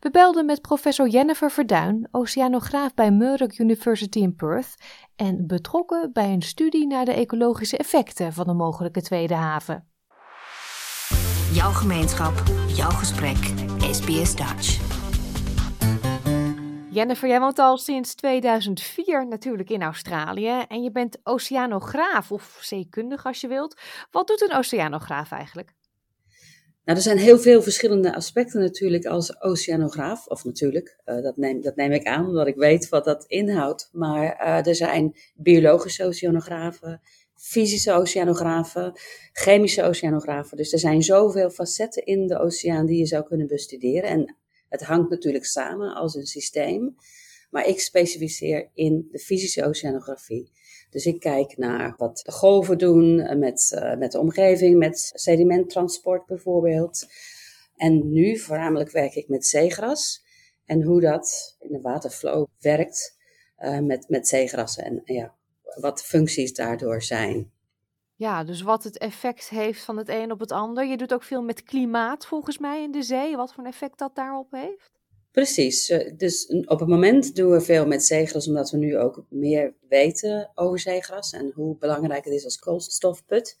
We 0.00 0.10
belden 0.10 0.46
met 0.46 0.62
professor 0.62 1.08
Jennifer 1.08 1.50
Verduin, 1.50 2.08
oceanograaf 2.10 2.94
bij 2.94 3.10
Murdoch 3.10 3.58
University 3.58 4.18
in 4.18 4.34
Perth 4.34 4.74
en 5.16 5.46
betrokken 5.46 6.10
bij 6.12 6.32
een 6.32 6.42
studie 6.42 6.86
naar 6.86 7.04
de 7.04 7.12
ecologische 7.12 7.76
effecten 7.76 8.32
van 8.32 8.48
een 8.48 8.56
mogelijke 8.56 9.02
tweede 9.02 9.34
haven. 9.34 9.88
Jouw 11.52 11.70
gemeenschap, 11.70 12.42
jouw 12.66 12.90
gesprek, 12.90 13.36
SBS 13.90 14.36
Dutch. 14.36 14.78
Jennifer, 16.90 17.28
jij 17.28 17.40
woont 17.40 17.58
al 17.58 17.78
sinds 17.78 18.14
2004 18.14 19.26
natuurlijk 19.26 19.70
in 19.70 19.82
Australië 19.82 20.64
en 20.68 20.82
je 20.82 20.90
bent 20.90 21.18
oceanograaf 21.22 22.32
of 22.32 22.58
zeekundig 22.60 23.26
als 23.26 23.40
je 23.40 23.48
wilt. 23.48 23.80
Wat 24.10 24.26
doet 24.26 24.42
een 24.42 24.56
oceanograaf 24.56 25.30
eigenlijk? 25.30 25.74
Nou, 26.84 26.98
er 26.98 27.04
zijn 27.04 27.18
heel 27.18 27.38
veel 27.38 27.62
verschillende 27.62 28.14
aspecten 28.14 28.60
natuurlijk 28.60 29.04
als 29.04 29.40
oceanograaf. 29.42 30.26
Of 30.26 30.44
natuurlijk, 30.44 30.98
uh, 31.06 31.22
dat, 31.22 31.36
neem, 31.36 31.60
dat 31.60 31.76
neem 31.76 31.92
ik 31.92 32.06
aan 32.06 32.26
omdat 32.26 32.46
ik 32.46 32.54
weet 32.54 32.88
wat 32.88 33.04
dat 33.04 33.24
inhoudt. 33.24 33.88
Maar 33.92 34.24
uh, 34.24 34.66
er 34.66 34.74
zijn 34.74 35.16
biologische 35.34 36.04
oceanografen, 36.04 37.00
fysische 37.34 37.92
oceanografen, 37.92 38.92
chemische 39.32 39.82
oceanografen. 39.82 40.56
Dus 40.56 40.72
er 40.72 40.78
zijn 40.78 41.02
zoveel 41.02 41.50
facetten 41.50 42.04
in 42.04 42.26
de 42.26 42.38
oceaan 42.38 42.86
die 42.86 42.98
je 42.98 43.06
zou 43.06 43.24
kunnen 43.24 43.46
bestuderen. 43.46 44.10
En 44.10 44.36
het 44.68 44.82
hangt 44.82 45.10
natuurlijk 45.10 45.44
samen 45.44 45.94
als 45.94 46.14
een 46.14 46.26
systeem. 46.26 46.96
Maar 47.50 47.66
ik 47.66 47.80
specificeer 47.80 48.70
in 48.74 49.08
de 49.10 49.18
fysische 49.18 49.64
oceanografie. 49.64 50.50
Dus 50.90 51.06
ik 51.06 51.20
kijk 51.20 51.56
naar 51.56 51.94
wat 51.96 52.20
de 52.24 52.32
golven 52.32 52.78
doen 52.78 53.20
eh, 53.20 53.38
met, 53.38 53.72
uh, 53.74 53.96
met 53.96 54.12
de 54.12 54.18
omgeving, 54.18 54.78
met 54.78 55.10
sedimenttransport 55.14 56.26
bijvoorbeeld. 56.26 57.06
En 57.76 58.12
nu 58.12 58.38
voornamelijk 58.38 58.90
werk 58.90 59.14
ik 59.14 59.28
met 59.28 59.46
zeegras 59.46 60.24
en 60.64 60.82
hoe 60.82 61.00
dat 61.00 61.56
in 61.58 61.72
de 61.72 61.80
waterflow 61.80 62.46
werkt 62.58 63.16
uh, 63.58 63.78
met, 63.78 64.08
met 64.08 64.28
zeegrassen 64.28 64.84
en 64.84 65.00
ja, 65.04 65.34
wat 65.80 65.98
de 65.98 66.04
functies 66.04 66.54
daardoor 66.54 67.02
zijn. 67.02 67.50
Ja, 68.14 68.44
dus 68.44 68.62
wat 68.62 68.84
het 68.84 68.98
effect 68.98 69.48
heeft 69.48 69.84
van 69.84 69.96
het 69.96 70.08
een 70.08 70.32
op 70.32 70.40
het 70.40 70.52
ander. 70.52 70.86
Je 70.86 70.96
doet 70.96 71.14
ook 71.14 71.22
veel 71.22 71.42
met 71.42 71.62
klimaat 71.62 72.26
volgens 72.26 72.58
mij 72.58 72.82
in 72.82 72.90
de 72.90 73.02
zee. 73.02 73.36
Wat 73.36 73.52
voor 73.52 73.64
effect 73.64 73.98
dat 73.98 74.14
daarop 74.14 74.50
heeft? 74.50 74.99
Precies. 75.30 75.86
Dus 76.16 76.46
op 76.64 76.80
het 76.80 76.88
moment 76.88 77.36
doen 77.36 77.50
we 77.50 77.60
veel 77.60 77.86
met 77.86 78.04
zeegras, 78.04 78.46
omdat 78.46 78.70
we 78.70 78.76
nu 78.76 78.98
ook 78.98 79.24
meer 79.28 79.74
weten 79.88 80.50
over 80.54 80.78
zeegras 80.78 81.32
en 81.32 81.52
hoe 81.54 81.76
belangrijk 81.78 82.24
het 82.24 82.34
is 82.34 82.44
als 82.44 82.58
koolstofput. 82.58 83.56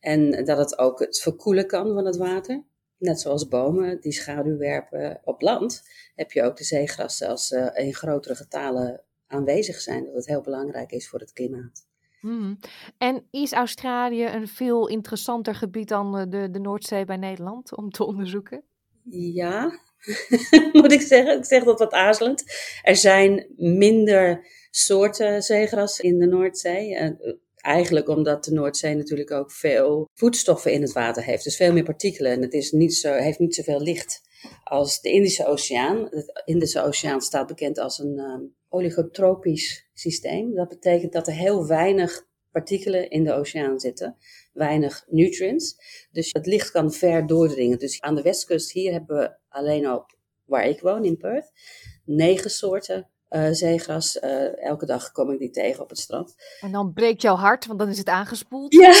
En 0.00 0.44
dat 0.44 0.58
het 0.58 0.78
ook 0.78 0.98
het 0.98 1.20
verkoelen 1.20 1.66
kan 1.66 1.94
van 1.94 2.06
het 2.06 2.16
water. 2.16 2.64
Net 2.98 3.20
zoals 3.20 3.48
bomen 3.48 4.00
die 4.00 4.12
schaduw 4.12 4.56
werpen 4.56 5.20
op 5.24 5.40
land, 5.40 5.82
heb 6.14 6.32
je 6.32 6.42
ook 6.42 6.56
de 6.56 6.64
zeegrassen 6.64 7.28
als 7.28 7.50
uh, 7.50 7.68
in 7.74 7.94
grotere 7.94 8.34
getalen 8.34 9.02
aanwezig 9.26 9.80
zijn. 9.80 10.04
Dat 10.04 10.14
het 10.14 10.26
heel 10.26 10.40
belangrijk 10.40 10.92
is 10.92 11.08
voor 11.08 11.20
het 11.20 11.32
klimaat. 11.32 11.86
Mm. 12.20 12.58
En 12.98 13.26
is 13.30 13.52
Australië 13.52 14.24
een 14.24 14.48
veel 14.48 14.88
interessanter 14.88 15.54
gebied 15.54 15.88
dan 15.88 16.30
de, 16.30 16.50
de 16.50 16.58
Noordzee 16.58 17.04
bij 17.04 17.16
Nederland 17.16 17.76
om 17.76 17.90
te 17.90 18.04
onderzoeken? 18.04 18.64
Ja, 19.10 19.80
moet 20.72 20.92
ik 20.92 21.00
zeggen. 21.00 21.38
Ik 21.38 21.44
zeg 21.44 21.64
dat 21.64 21.78
wat 21.78 21.92
aarzelend. 21.92 22.44
Er 22.82 22.96
zijn 22.96 23.46
minder 23.56 24.46
soorten 24.70 25.42
zeegras 25.42 26.00
in 26.00 26.18
de 26.18 26.26
Noordzee. 26.26 27.16
Eigenlijk 27.56 28.08
omdat 28.08 28.44
de 28.44 28.52
Noordzee 28.52 28.94
natuurlijk 28.94 29.30
ook 29.30 29.52
veel 29.52 30.08
voedstoffen 30.14 30.72
in 30.72 30.82
het 30.82 30.92
water 30.92 31.22
heeft. 31.22 31.44
Dus 31.44 31.56
veel 31.56 31.72
meer 31.72 31.84
partikelen. 31.84 32.32
En 32.32 32.42
het 32.42 32.52
is 32.52 32.72
niet 32.72 32.94
zo, 32.94 33.12
heeft 33.12 33.38
niet 33.38 33.54
zoveel 33.54 33.80
licht 33.80 34.22
als 34.64 35.00
de 35.00 35.10
Indische 35.10 35.46
Oceaan. 35.46 36.04
De 36.04 36.42
Indische 36.44 36.82
Oceaan 36.82 37.20
staat 37.20 37.46
bekend 37.46 37.78
als 37.78 37.98
een 37.98 38.18
um, 38.18 38.54
oligotropisch 38.68 39.88
systeem. 39.94 40.54
Dat 40.54 40.68
betekent 40.68 41.12
dat 41.12 41.26
er 41.26 41.34
heel 41.34 41.66
weinig 41.66 42.26
partikelen 42.54 43.10
in 43.10 43.24
de 43.24 43.32
oceaan 43.32 43.80
zitten, 43.80 44.16
weinig 44.54 45.04
nutrients. 45.08 45.76
Dus 46.12 46.32
het 46.32 46.46
licht 46.46 46.70
kan 46.70 46.92
ver 46.92 47.26
doordringen. 47.26 47.78
Dus 47.78 48.00
aan 48.00 48.14
de 48.14 48.22
westkust 48.22 48.72
hier 48.72 48.92
hebben 48.92 49.16
we 49.16 49.36
alleen 49.48 49.90
op 49.90 50.16
waar 50.44 50.68
ik 50.68 50.80
woon 50.80 51.04
in 51.04 51.16
Perth 51.16 51.52
negen 52.04 52.50
soorten 52.50 53.08
uh, 53.30 53.48
zeegras. 53.50 54.16
Uh, 54.16 54.64
elke 54.64 54.86
dag 54.86 55.12
kom 55.12 55.30
ik 55.30 55.38
die 55.38 55.50
tegen 55.50 55.82
op 55.82 55.88
het 55.88 55.98
strand. 55.98 56.34
En 56.60 56.72
dan 56.72 56.92
breekt 56.92 57.22
jouw 57.22 57.36
hart, 57.36 57.66
want 57.66 57.78
dan 57.78 57.88
is 57.88 57.98
het 57.98 58.08
aangespoeld. 58.08 58.72
Ja, 58.74 58.92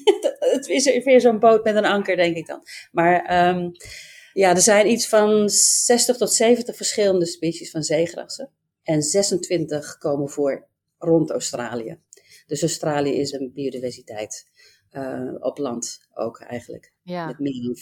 het 0.54 0.68
is 0.68 1.04
weer 1.04 1.20
zo'n 1.20 1.38
boot 1.38 1.64
met 1.64 1.76
een 1.76 1.84
anker, 1.84 2.16
denk 2.16 2.36
ik 2.36 2.46
dan. 2.46 2.62
Maar 2.92 3.48
um, 3.48 3.72
ja, 4.32 4.50
er 4.50 4.60
zijn 4.60 4.90
iets 4.90 5.08
van 5.08 5.48
60 5.48 6.16
tot 6.16 6.32
70 6.32 6.76
verschillende 6.76 7.26
species 7.26 7.70
van 7.70 7.82
zeegrassen. 7.82 8.50
En 8.82 9.02
26 9.02 9.98
komen 9.98 10.28
voor 10.28 10.66
rond 10.98 11.30
Australië. 11.30 11.98
Dus 12.46 12.62
Australië 12.62 13.12
is 13.12 13.32
een 13.32 13.52
biodiversiteit 13.54 14.46
uh, 14.92 15.34
op 15.38 15.58
land 15.58 16.08
ook 16.14 16.40
eigenlijk. 16.40 16.92
Ja. 17.02 17.26
Met 17.26 17.38
meer 17.38 17.62
dan 17.62 17.76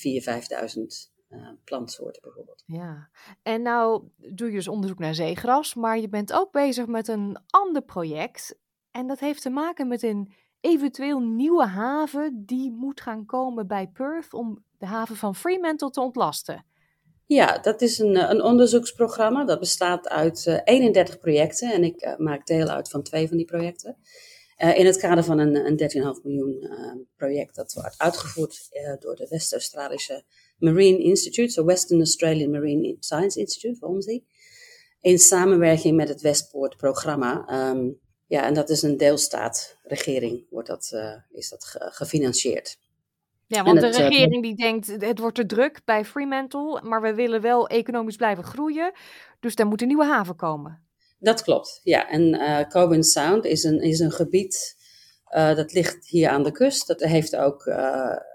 4.000, 0.69 0.75
5.000 0.75 1.13
uh, 1.29 1.49
plantsoorten 1.65 2.23
bijvoorbeeld. 2.23 2.63
Ja, 2.67 3.09
en 3.43 3.63
nou 3.63 4.03
doe 4.17 4.49
je 4.49 4.55
dus 4.55 4.69
onderzoek 4.69 4.99
naar 4.99 5.15
zeegras, 5.15 5.75
maar 5.75 5.99
je 5.99 6.09
bent 6.09 6.33
ook 6.33 6.53
bezig 6.53 6.87
met 6.87 7.09
een 7.09 7.39
ander 7.47 7.83
project. 7.83 8.59
En 8.91 9.07
dat 9.07 9.21
heeft 9.21 9.43
te 9.43 9.51
maken 9.51 9.89
met 9.89 10.03
een 10.03 10.33
eventueel 10.61 11.21
nieuwe 11.21 11.67
haven 11.67 12.43
die 12.47 12.71
moet 12.71 13.01
gaan 13.01 13.27
komen 13.27 13.67
bij 13.67 13.87
Perth 13.87 14.33
om 14.35 14.65
de 14.79 14.87
haven 14.87 15.17
van 15.17 15.35
Fremantle 15.35 15.91
te 15.91 16.01
ontlasten. 16.01 16.65
Ja, 17.27 17.59
dat 17.59 17.81
is 17.81 17.99
een, 17.99 18.31
een 18.31 18.43
onderzoeksprogramma. 18.43 19.45
Dat 19.45 19.59
bestaat 19.59 20.09
uit 20.09 20.47
uh, 20.47 20.61
31 20.65 21.19
projecten 21.19 21.73
en 21.73 21.85
ik 21.85 22.05
uh, 22.05 22.17
maak 22.17 22.47
deel 22.47 22.69
uit 22.69 22.89
van 22.91 23.03
twee 23.03 23.29
van 23.29 23.37
die 23.37 23.47
projecten. 23.47 23.97
Uh, 24.59 24.79
in 24.79 24.87
het 24.87 24.97
kader 24.97 25.25
van 25.25 25.39
een, 25.39 25.55
een 25.55 26.17
13,5 26.17 26.23
miljoen 26.23 26.59
uh, 26.63 26.93
project 27.17 27.55
dat 27.55 27.73
wordt 27.73 27.95
uitgevoerd 27.99 28.69
uh, 28.73 29.01
door 29.01 29.17
de 29.17 29.27
West-Australische 29.31 30.25
Marine 30.59 30.99
Institute, 30.99 31.53
zo 31.53 31.65
Western 31.65 31.99
Australian 31.99 32.51
Marine 32.51 32.97
Science 33.01 33.39
Institute, 33.39 33.87
WOMSI, 33.87 34.25
in 35.01 35.19
samenwerking 35.19 35.97
met 35.97 36.09
het 36.09 36.21
Westpoort 36.21 36.77
programma. 36.77 37.49
Um, 37.71 37.99
ja, 38.27 38.45
en 38.45 38.55
dat 38.55 38.71
is 38.71 38.83
een 38.83 38.97
deelstaatregering, 38.97 40.47
wordt 40.51 40.69
dat, 40.69 40.93
is 41.31 41.49
dat 41.49 41.65
ge 41.65 41.79
gefinancierd. 41.93 42.79
Ja, 43.47 43.63
want 43.65 43.83
het, 43.83 43.95
de 43.95 44.03
regering 44.09 44.43
die 44.43 44.55
denkt, 44.55 44.87
het 45.01 45.19
wordt 45.19 45.37
te 45.37 45.47
druk 45.47 45.81
bij 45.85 46.05
Fremantle, 46.05 46.83
maar 46.83 47.03
we 47.03 47.15
willen 47.15 47.41
wel 47.41 47.69
economisch 47.69 48.17
blijven 48.17 48.45
groeien, 48.45 48.93
dus 49.41 49.55
daar 49.55 49.67
moet 49.67 49.81
een 49.81 49.89
nieuwe 49.89 50.05
haven 50.05 50.37
komen. 50.37 50.84
Dat 51.25 51.43
klopt, 51.43 51.81
ja. 51.83 52.09
En 52.11 52.35
uh, 52.35 52.69
Coburn 52.69 53.05
Sound 53.05 53.45
is 53.45 53.65
een, 53.65 53.81
is 53.81 53.99
een 53.99 54.13
gebied 54.13 54.77
uh, 55.35 55.57
dat 55.57 55.73
ligt 55.73 56.07
hier 56.07 56.29
aan 56.29 56.43
de 56.43 56.53
kust. 56.53 56.87
Dat 56.87 57.01
heeft 57.01 57.37
ook, 57.37 57.67
uh, 57.67 57.75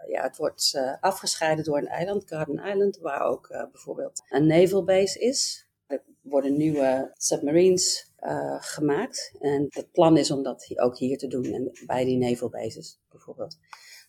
ja, 0.08 0.22
het 0.22 0.38
wordt 0.38 0.80
afgescheiden 1.00 1.66
door 1.66 1.78
een 1.78 1.88
eiland, 1.88 2.24
Garden 2.28 2.66
Island, 2.66 2.98
waar 2.98 3.22
ook 3.22 3.48
bijvoorbeeld 3.72 4.24
een 4.30 4.48
naval 4.48 4.84
base 4.84 5.20
is. 5.20 5.68
Er 5.88 6.04
worden 6.22 6.58
nieuwe 6.58 7.12
submarines 7.18 8.12
gemaakt. 8.60 9.32
En 9.40 9.66
het 9.70 9.92
plan 9.92 10.18
is 10.18 10.32
om 10.32 10.44
dat 10.44 10.72
ook 10.76 10.98
hier 10.98 11.18
te 11.18 11.28
doen, 11.28 11.46
en 11.46 11.72
bij 11.86 12.06
die 12.06 12.18
naval 12.18 12.50
bases 12.50 13.00
bijvoorbeeld. 13.10 13.58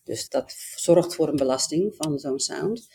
Dus 0.05 0.29
dat 0.29 0.53
zorgt 0.77 1.15
voor 1.15 1.29
een 1.29 1.37
belasting 1.37 1.95
van 1.97 2.19
zo'n 2.19 2.39
sound 2.39 2.89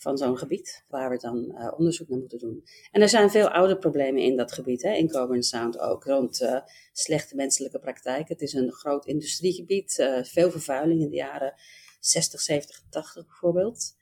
van 0.00 0.18
zo'n 0.18 0.38
gebied, 0.38 0.84
waar 0.88 1.10
we 1.10 1.16
dan 1.16 1.54
uh, 1.54 1.72
onderzoek 1.76 2.08
naar 2.08 2.18
moeten 2.18 2.38
doen. 2.38 2.64
En 2.90 3.00
er 3.00 3.08
zijn 3.08 3.30
veel 3.30 3.48
oude 3.48 3.78
problemen 3.78 4.22
in 4.22 4.36
dat 4.36 4.52
gebied, 4.52 4.82
hè, 4.82 4.92
in 4.92 5.08
Coburn 5.08 5.42
Sound 5.42 5.78
ook, 5.78 6.04
rond 6.04 6.40
uh, 6.40 6.60
slechte 6.92 7.34
menselijke 7.34 7.78
praktijken. 7.78 8.32
Het 8.34 8.42
is 8.42 8.52
een 8.52 8.72
groot 8.72 9.06
industriegebied, 9.06 9.98
uh, 9.98 10.22
veel 10.22 10.50
vervuiling 10.50 11.00
in 11.00 11.10
de 11.10 11.16
jaren 11.16 11.54
60, 12.00 12.40
70, 12.40 12.82
80 12.90 13.26
bijvoorbeeld. 13.26 13.96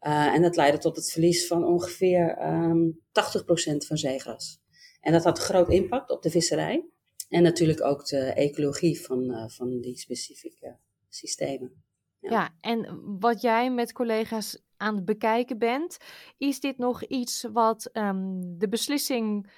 en 0.00 0.42
dat 0.42 0.56
leidde 0.56 0.78
tot 0.78 0.96
het 0.96 1.10
verlies 1.10 1.46
van 1.46 1.64
ongeveer 1.64 2.38
um, 2.42 3.00
ehm, 3.12 3.74
80% 3.74 3.86
van 3.86 3.96
zeegras. 3.96 4.60
En 5.00 5.12
dat 5.12 5.24
had 5.24 5.38
groot 5.38 5.68
impact 5.68 6.10
op 6.10 6.22
de 6.22 6.30
visserij 6.30 6.84
en 7.28 7.42
natuurlijk 7.42 7.84
ook 7.84 8.06
de 8.06 8.18
ecologie 8.18 9.00
van, 9.00 9.50
van 9.50 9.80
die 9.80 9.98
specifieke 9.98 10.76
systemen. 11.08 11.82
Ja. 12.18 12.30
ja, 12.30 12.54
en 12.60 13.00
wat 13.18 13.40
jij 13.40 13.70
met 13.70 13.92
collega's 13.92 14.62
aan 14.80 14.96
het 14.96 15.04
bekijken 15.04 15.58
bent, 15.58 15.96
is 16.38 16.60
dit 16.60 16.78
nog 16.78 17.04
iets 17.04 17.46
wat 17.52 17.90
um, 17.92 18.58
de 18.58 18.68
beslissing 18.68 19.50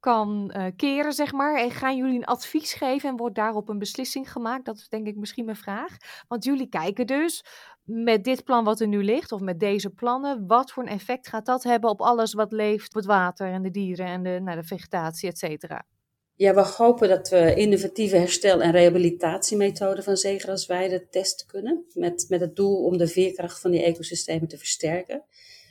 kan 0.00 0.52
uh, 0.56 0.66
keren, 0.76 1.12
zeg 1.12 1.32
maar? 1.32 1.60
En 1.60 1.70
gaan 1.70 1.96
jullie 1.96 2.16
een 2.16 2.24
advies 2.24 2.72
geven 2.72 3.08
en 3.08 3.16
wordt 3.16 3.34
daarop 3.34 3.68
een 3.68 3.78
beslissing 3.78 4.32
gemaakt? 4.32 4.64
Dat 4.64 4.76
is 4.76 4.88
denk 4.88 5.06
ik 5.06 5.16
misschien 5.16 5.44
mijn 5.44 5.56
vraag. 5.56 5.96
Want 6.28 6.44
jullie 6.44 6.68
kijken 6.68 7.06
dus 7.06 7.44
met 7.82 8.24
dit 8.24 8.44
plan 8.44 8.64
wat 8.64 8.80
er 8.80 8.88
nu 8.88 9.04
ligt, 9.04 9.32
of 9.32 9.40
met 9.40 9.60
deze 9.60 9.90
plannen, 9.90 10.46
wat 10.46 10.72
voor 10.72 10.82
een 10.82 10.88
effect 10.88 11.28
gaat 11.28 11.46
dat 11.46 11.62
hebben 11.62 11.90
op 11.90 12.00
alles 12.00 12.32
wat 12.32 12.52
leeft, 12.52 12.88
op 12.88 12.94
het 12.94 13.06
water 13.06 13.52
en 13.52 13.62
de 13.62 13.70
dieren 13.70 14.06
en 14.06 14.22
de, 14.22 14.40
nou, 14.42 14.60
de 14.60 14.66
vegetatie, 14.66 15.28
et 15.28 15.38
cetera? 15.38 15.84
Ja, 16.36 16.54
we 16.54 16.60
hopen 16.60 17.08
dat 17.08 17.28
we 17.28 17.54
innovatieve 17.54 18.16
herstel- 18.16 18.62
en 18.62 18.72
rehabilitatiemethoden 18.72 20.04
van 20.04 20.16
zeegrasweiden 20.16 21.08
testen 21.10 21.46
kunnen. 21.46 21.84
Met, 21.92 22.26
met 22.28 22.40
het 22.40 22.56
doel 22.56 22.84
om 22.84 22.96
de 22.96 23.06
veerkracht 23.06 23.60
van 23.60 23.70
die 23.70 23.82
ecosystemen 23.82 24.48
te 24.48 24.58
versterken 24.58 25.24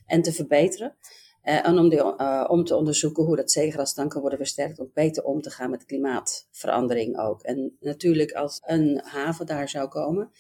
en 0.06 0.22
te 0.22 0.34
verbeteren. 0.34 0.96
Uh, 1.44 1.68
en 1.68 1.78
om, 1.78 1.90
die, 1.90 2.00
uh, 2.00 2.46
om 2.48 2.64
te 2.64 2.76
onderzoeken 2.76 3.24
hoe 3.24 3.36
dat 3.36 3.52
zeegras 3.52 3.94
dan 3.94 4.10
kan 4.10 4.22
worden 4.22 4.40
versterkt 4.40 4.80
om 4.80 4.92
beter 4.94 5.24
om 5.24 5.42
te 5.42 5.50
gaan 5.50 5.70
met 5.70 5.86
klimaatverandering 5.86 7.20
ook. 7.20 7.42
En 7.42 7.78
natuurlijk 7.80 8.32
als 8.32 8.62
een 8.66 9.02
haven 9.04 9.46
daar 9.46 9.70
zou 9.70 9.88
komen, 9.88 10.32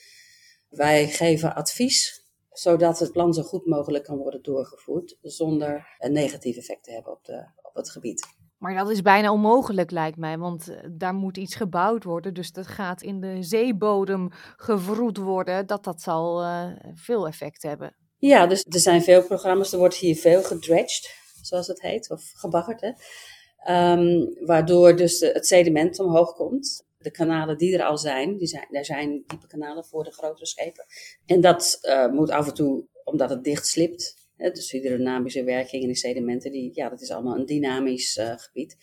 wij 0.70 1.08
geven 1.08 1.56
advies 1.56 2.24
zodat 2.52 3.00
het 3.00 3.12
plan 3.12 3.34
zo 3.34 3.42
goed 3.42 3.66
mogelijk 3.66 4.04
kan 4.04 4.18
worden 4.18 4.44
doorgevoerd 4.44 5.18
zonder 5.22 5.88
een 6.00 6.12
negatief 6.12 6.58
effect 6.58 6.84
te 6.84 6.92
hebben 6.92 7.12
op, 7.12 7.26
de, 7.26 7.46
op 7.62 7.76
het 7.76 7.90
gebied. 7.90 8.28
Maar 8.64 8.76
dat 8.76 8.90
is 8.90 9.02
bijna 9.02 9.32
onmogelijk, 9.32 9.92
lijkt 9.92 10.18
mij, 10.18 10.38
want 10.38 10.68
eh, 10.68 10.78
daar 10.92 11.14
moet 11.14 11.38
iets 11.38 11.56
gebouwd 11.56 12.04
worden. 12.04 12.34
Dus 12.34 12.52
dat 12.52 12.68
gaat 12.68 13.02
in 13.02 13.22
de 13.22 13.38
zeebodem 13.44 14.30
gevroed 14.56 15.18
worden. 15.18 15.68
Dat, 15.68 15.84
dat 15.84 16.02
zal 16.02 16.44
uh, 16.44 16.66
veel 16.94 17.28
effect 17.28 17.64
hebben. 17.64 17.96
Ja, 18.18 18.48
dus 18.48 18.66
er 18.70 18.80
zijn 18.80 19.02
veel 19.02 19.24
programma's. 19.24 19.72
Er 19.72 19.78
wordt 19.78 19.96
hier 19.96 20.16
veel 20.16 20.44
gedredged, 20.44 21.16
zoals 21.42 21.68
het 21.68 21.82
heet, 21.82 22.10
of 22.10 22.32
gebaggerd. 22.34 22.82
Hè? 22.82 22.92
Um, 23.92 24.36
waardoor 24.46 24.96
dus 24.96 25.20
het 25.20 25.48
sediment 25.48 26.00
omhoog 26.00 26.34
komt. 26.34 26.86
De 26.98 27.12
kanalen 27.12 27.58
die 27.58 27.78
er 27.78 27.84
al 27.84 27.98
zijn, 27.98 28.38
die 28.38 28.48
zijn 28.48 28.68
er 28.72 28.86
zijn 28.86 29.24
diepe 29.28 29.48
kanalen 29.48 29.86
voor 29.86 30.04
de 30.04 30.12
grotere 30.12 30.46
schepen. 30.46 30.86
En 31.26 31.42
dat 31.42 31.78
uh, 31.82 32.08
moet 32.08 32.30
af 32.30 32.48
en 32.48 32.54
toe, 32.54 32.88
omdat 33.04 33.30
het 33.30 33.44
dicht 33.44 33.68
slipt, 33.68 34.23
dus 34.38 34.72
hydrodynamische 34.72 35.44
werking 35.44 35.84
in 35.84 35.96
sedimenten, 35.96 36.52
die, 36.52 36.72
ja, 36.74 36.90
dat 36.90 37.02
is 37.02 37.12
allemaal 37.12 37.36
een 37.40 37.46
dynamisch 37.46 38.18
uh, 38.18 38.34
gebied. 38.38 38.78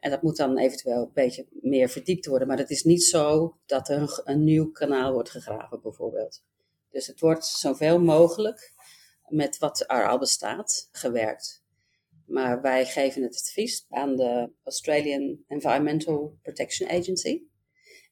En 0.00 0.10
dat 0.10 0.22
moet 0.22 0.36
dan 0.36 0.58
eventueel 0.58 1.02
een 1.02 1.10
beetje 1.14 1.46
meer 1.50 1.88
verdiept 1.88 2.26
worden. 2.26 2.48
Maar 2.48 2.58
het 2.58 2.70
is 2.70 2.82
niet 2.82 3.02
zo 3.02 3.56
dat 3.66 3.88
er 3.88 4.00
een, 4.00 4.20
een 4.24 4.44
nieuw 4.44 4.70
kanaal 4.70 5.12
wordt 5.12 5.30
gegraven, 5.30 5.80
bijvoorbeeld. 5.82 6.42
Dus 6.90 7.06
het 7.06 7.20
wordt 7.20 7.44
zoveel 7.46 8.00
mogelijk 8.00 8.72
met 9.28 9.58
wat 9.58 9.84
er 9.86 10.08
al 10.08 10.18
bestaat 10.18 10.88
gewerkt. 10.92 11.62
Maar 12.26 12.62
wij 12.62 12.86
geven 12.86 13.22
het 13.22 13.36
advies 13.36 13.86
aan 13.88 14.16
de 14.16 14.52
Australian 14.62 15.44
Environmental 15.48 16.38
Protection 16.42 16.90
Agency. 16.90 17.42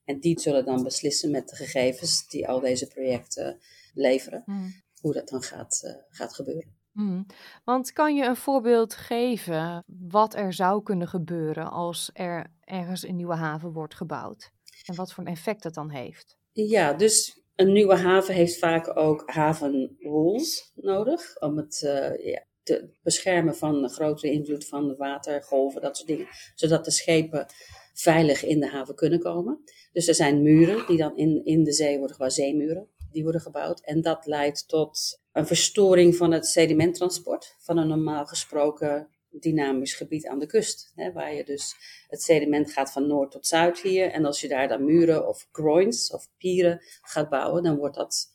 En 0.05 0.21
die 0.21 0.41
zullen 0.41 0.65
dan 0.65 0.83
beslissen 0.83 1.31
met 1.31 1.49
de 1.49 1.57
gegevens 1.57 2.29
die 2.29 2.49
al 2.49 2.61
deze 2.61 2.87
projecten 2.87 3.59
leveren, 3.95 4.43
Hmm. 4.45 4.83
Hoe 5.03 5.13
dat 5.13 5.29
dan 5.29 5.43
gaat, 5.43 5.83
uh, 5.85 5.93
gaat 6.09 6.35
gebeuren. 6.35 6.81
Hmm. 6.93 7.27
Want 7.65 7.93
kan 7.93 8.17
je 8.17 8.25
een 8.25 8.37
voorbeeld 8.37 8.95
geven 8.95 9.85
wat 9.87 10.35
er 10.35 10.53
zou 10.53 10.83
kunnen 10.83 11.09
gebeuren 11.09 11.71
als 11.71 12.11
er 12.13 12.47
ergens 12.61 13.07
een 13.07 13.17
nieuwe 13.17 13.35
haven 13.35 13.73
wordt 13.73 13.95
gebouwd? 13.95 14.51
En 14.85 14.95
wat 14.95 15.13
voor 15.13 15.25
een 15.25 15.33
effect 15.33 15.63
dat 15.63 15.75
dan 15.75 15.91
heeft? 15.91 16.37
Ja, 16.53 16.93
dus 16.93 17.43
een 17.55 17.73
nieuwe 17.73 17.97
haven 17.97 18.35
heeft 18.35 18.59
vaak 18.59 18.97
ook 18.97 19.23
havenwalls 19.31 20.73
nodig 20.75 21.41
om 21.41 21.57
het 21.57 21.83
uh, 21.85 22.25
ja, 22.25 22.45
te 22.63 22.89
beschermen 23.03 23.57
van 23.57 23.83
de 23.83 23.89
grotere 23.89 24.33
invloed 24.33 24.67
van 24.67 24.89
de 24.89 24.97
watergolven, 24.97 25.81
dat 25.81 25.97
soort 25.97 26.09
dingen. 26.09 26.27
Zodat 26.55 26.85
de 26.85 26.91
schepen 26.91 27.47
veilig 27.93 28.45
in 28.45 28.61
de 28.61 28.69
haven 28.69 28.95
kunnen 28.95 29.21
komen. 29.21 29.63
Dus 29.93 30.09
er 30.09 30.15
zijn 30.15 30.43
muren 30.43 30.87
die 30.87 30.97
dan 30.97 31.17
in, 31.17 31.45
in 31.45 31.65
de 31.65 31.73
zee 31.73 31.97
worden 31.97 32.13
gebouwd, 32.13 32.33
zeemuren, 32.33 32.89
die 33.13 33.23
worden 33.23 33.41
gebouwd. 33.41 33.81
En 33.81 34.01
dat 34.01 34.27
leidt 34.27 34.69
tot 34.69 35.21
een 35.33 35.47
verstoring 35.47 36.17
van 36.17 36.33
het 36.33 36.47
sedimenttransport 36.47 37.57
van 37.59 37.77
een 37.77 37.89
normaal 37.89 38.27
gesproken 38.27 39.09
dynamisch 39.41 39.95
gebied 39.95 40.27
aan 40.27 40.39
de 40.39 40.47
kust. 40.47 40.93
Hè, 40.95 41.13
waar 41.13 41.35
je 41.35 41.45
dus 41.45 41.75
het 42.09 42.23
sediment 42.23 42.73
gaat 42.73 42.93
van 42.93 43.07
noord 43.07 43.31
tot 43.31 43.47
zuid 43.47 43.81
hier. 43.81 44.11
En 44.11 44.25
als 44.25 44.41
je 44.41 44.49
daar 44.49 44.69
dan 44.69 44.85
muren 44.85 45.29
of 45.29 45.49
groins 45.53 46.11
of 46.11 46.29
pieren 46.39 46.81
gaat 47.03 47.29
bouwen, 47.29 47.63
dan 47.63 47.77
wordt 47.77 47.97
dat. 47.97 48.31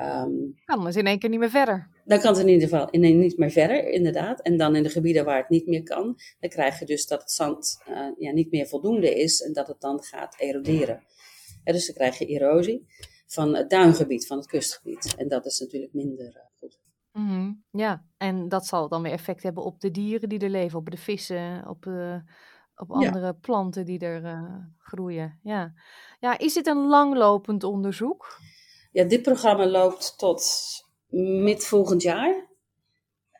Um, 0.00 0.54
kan 0.64 0.84
dus 0.84 0.96
in 0.96 1.06
één 1.06 1.18
keer 1.18 1.30
niet 1.30 1.38
meer 1.38 1.50
verder. 1.50 1.88
Dan 2.04 2.20
kan 2.20 2.32
het 2.32 2.42
in 2.42 2.48
ieder 2.48 2.68
geval 2.68 2.90
in, 2.90 3.18
niet 3.18 3.38
meer 3.38 3.50
verder, 3.50 3.88
inderdaad. 3.88 4.40
En 4.40 4.56
dan 4.56 4.76
in 4.76 4.82
de 4.82 4.88
gebieden 4.88 5.24
waar 5.24 5.38
het 5.38 5.48
niet 5.48 5.66
meer 5.66 5.82
kan, 5.82 6.18
dan 6.40 6.50
krijg 6.50 6.78
je 6.78 6.84
dus 6.84 7.06
dat 7.06 7.20
het 7.20 7.30
zand 7.30 7.82
uh, 7.88 8.08
ja, 8.18 8.32
niet 8.32 8.50
meer 8.50 8.66
voldoende 8.66 9.14
is 9.14 9.40
en 9.40 9.52
dat 9.52 9.66
het 9.66 9.80
dan 9.80 10.02
gaat 10.02 10.34
eroderen. 10.38 11.02
Ja, 11.64 11.72
dus 11.72 11.86
dan 11.86 11.94
krijg 11.94 12.18
je 12.18 12.26
erosie 12.26 12.86
van 13.36 13.54
het 13.54 13.70
duingebied, 13.70 14.26
van 14.26 14.36
het 14.36 14.46
kustgebied. 14.46 15.14
En 15.16 15.28
dat 15.28 15.46
is 15.46 15.60
natuurlijk 15.60 15.92
minder 15.92 16.26
uh, 16.26 16.42
goed. 16.58 16.78
Mm 17.12 17.28
-hmm. 17.28 17.64
Ja, 17.70 18.04
en 18.16 18.48
dat 18.48 18.66
zal 18.66 18.88
dan 18.88 19.02
weer 19.02 19.12
effect 19.12 19.42
hebben 19.42 19.64
op 19.64 19.80
de 19.80 19.90
dieren 19.90 20.28
die 20.28 20.38
er 20.38 20.50
leven, 20.50 20.78
op 20.78 20.90
de 20.90 20.96
vissen, 20.96 21.68
op, 21.68 21.84
uh, 21.86 22.16
op 22.76 22.90
andere 22.90 23.26
ja. 23.26 23.32
planten 23.32 23.84
die 23.84 23.98
er 23.98 24.22
uh, 24.24 24.54
groeien. 24.78 25.38
Ja. 25.42 25.72
ja, 26.20 26.38
is 26.38 26.54
dit 26.54 26.66
een 26.66 26.86
langlopend 26.86 27.64
onderzoek? 27.64 28.40
Ja, 28.92 29.04
dit 29.04 29.22
programma 29.22 29.66
loopt 29.66 30.18
tot 30.18 30.44
mid 31.42 31.64
volgend 31.64 32.02
jaar. 32.02 32.44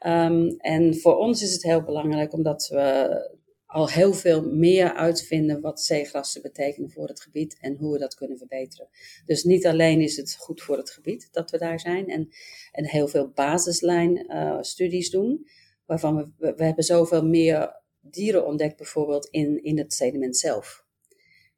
Um, 0.06 0.56
en 0.58 0.96
voor 0.96 1.16
ons 1.16 1.42
is 1.42 1.52
het 1.52 1.62
heel 1.62 1.82
belangrijk 1.82 2.32
omdat 2.32 2.66
we 2.66 3.35
al 3.76 3.88
heel 3.88 4.12
veel 4.12 4.42
meer 4.42 4.92
uitvinden 4.92 5.60
wat 5.60 5.80
zeegrassen 5.80 6.42
betekenen 6.42 6.90
voor 6.90 7.08
het 7.08 7.20
gebied 7.20 7.56
en 7.60 7.76
hoe 7.76 7.92
we 7.92 7.98
dat 7.98 8.14
kunnen 8.14 8.38
verbeteren. 8.38 8.88
Dus 9.26 9.44
niet 9.44 9.66
alleen 9.66 10.00
is 10.00 10.16
het 10.16 10.36
goed 10.38 10.62
voor 10.62 10.76
het 10.76 10.90
gebied 10.90 11.28
dat 11.32 11.50
we 11.50 11.58
daar 11.58 11.80
zijn 11.80 12.08
en, 12.08 12.28
en 12.72 12.84
heel 12.84 13.08
veel 13.08 13.28
basislijn 13.28 14.32
uh, 14.32 14.58
studies 14.60 15.10
doen, 15.10 15.46
waarvan 15.86 16.32
we, 16.38 16.54
we 16.56 16.64
hebben 16.64 16.84
zoveel 16.84 17.26
meer 17.26 17.82
dieren 18.00 18.46
ontdekt 18.46 18.76
bijvoorbeeld 18.76 19.26
in, 19.26 19.62
in 19.62 19.78
het 19.78 19.92
sediment 19.92 20.36
zelf. 20.36 20.84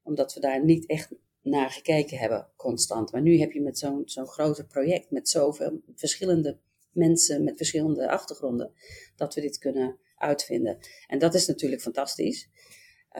Omdat 0.02 0.34
we 0.34 0.40
daar 0.40 0.64
niet 0.64 0.86
echt 0.86 1.08
naar 1.42 1.70
gekeken 1.70 2.18
hebben 2.18 2.48
constant. 2.56 3.12
Maar 3.12 3.22
nu 3.22 3.38
heb 3.38 3.52
je 3.52 3.60
met 3.60 3.78
zo'n 3.78 4.02
zo'n 4.04 4.26
groot 4.26 4.68
project 4.68 5.10
met 5.10 5.28
zoveel 5.28 5.80
verschillende 5.94 6.58
mensen 6.92 7.44
met 7.44 7.56
verschillende 7.56 8.10
achtergronden, 8.10 8.72
dat 9.16 9.34
we 9.34 9.40
dit 9.40 9.58
kunnen 9.58 9.98
uitvinden. 10.18 10.78
En 11.06 11.18
dat 11.18 11.34
is 11.34 11.46
natuurlijk 11.46 11.82
fantastisch. 11.82 12.48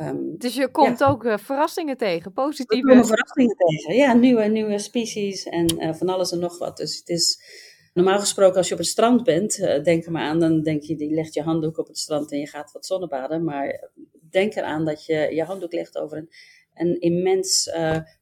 Um, 0.01 0.38
dus 0.38 0.55
je 0.55 0.70
komt 0.70 0.99
ja. 0.99 1.07
ook 1.07 1.24
uh, 1.24 1.38
verrassingen 1.38 1.96
tegen, 1.96 2.32
positieve... 2.32 2.86
We 2.86 2.88
komen 2.88 3.07
verrassingen 3.07 3.57
tegen, 3.57 3.94
ja, 3.94 4.12
nieuwe, 4.12 4.44
nieuwe 4.44 4.78
species 4.78 5.44
en 5.44 5.82
uh, 5.82 5.94
van 5.94 6.09
alles 6.09 6.32
en 6.32 6.38
nog 6.38 6.59
wat. 6.59 6.76
Dus 6.76 6.99
het 6.99 7.09
is 7.09 7.42
normaal 7.94 8.18
gesproken 8.18 8.57
als 8.57 8.68
je 8.68 8.74
op 8.74 8.80
het 8.80 8.88
strand 8.88 9.24
bent, 9.24 9.59
uh, 9.59 9.82
denk 9.82 10.05
er 10.05 10.12
maar 10.12 10.22
aan, 10.22 10.38
dan 10.38 10.62
denk 10.62 10.82
je, 10.82 10.99
je 10.99 11.14
legt 11.14 11.34
je 11.34 11.42
handdoek 11.42 11.78
op 11.78 11.86
het 11.86 11.99
strand 11.99 12.32
en 12.32 12.38
je 12.38 12.46
gaat 12.46 12.72
wat 12.72 12.86
zonnebaden. 12.86 13.44
Maar 13.44 13.90
denk 14.30 14.55
eraan 14.55 14.84
dat 14.84 15.07
je 15.07 15.14
je 15.14 15.44
handdoek 15.44 15.72
legt 15.72 15.99
over 15.99 16.18
een, 16.18 16.28
een 16.74 17.01
immens 17.01 17.70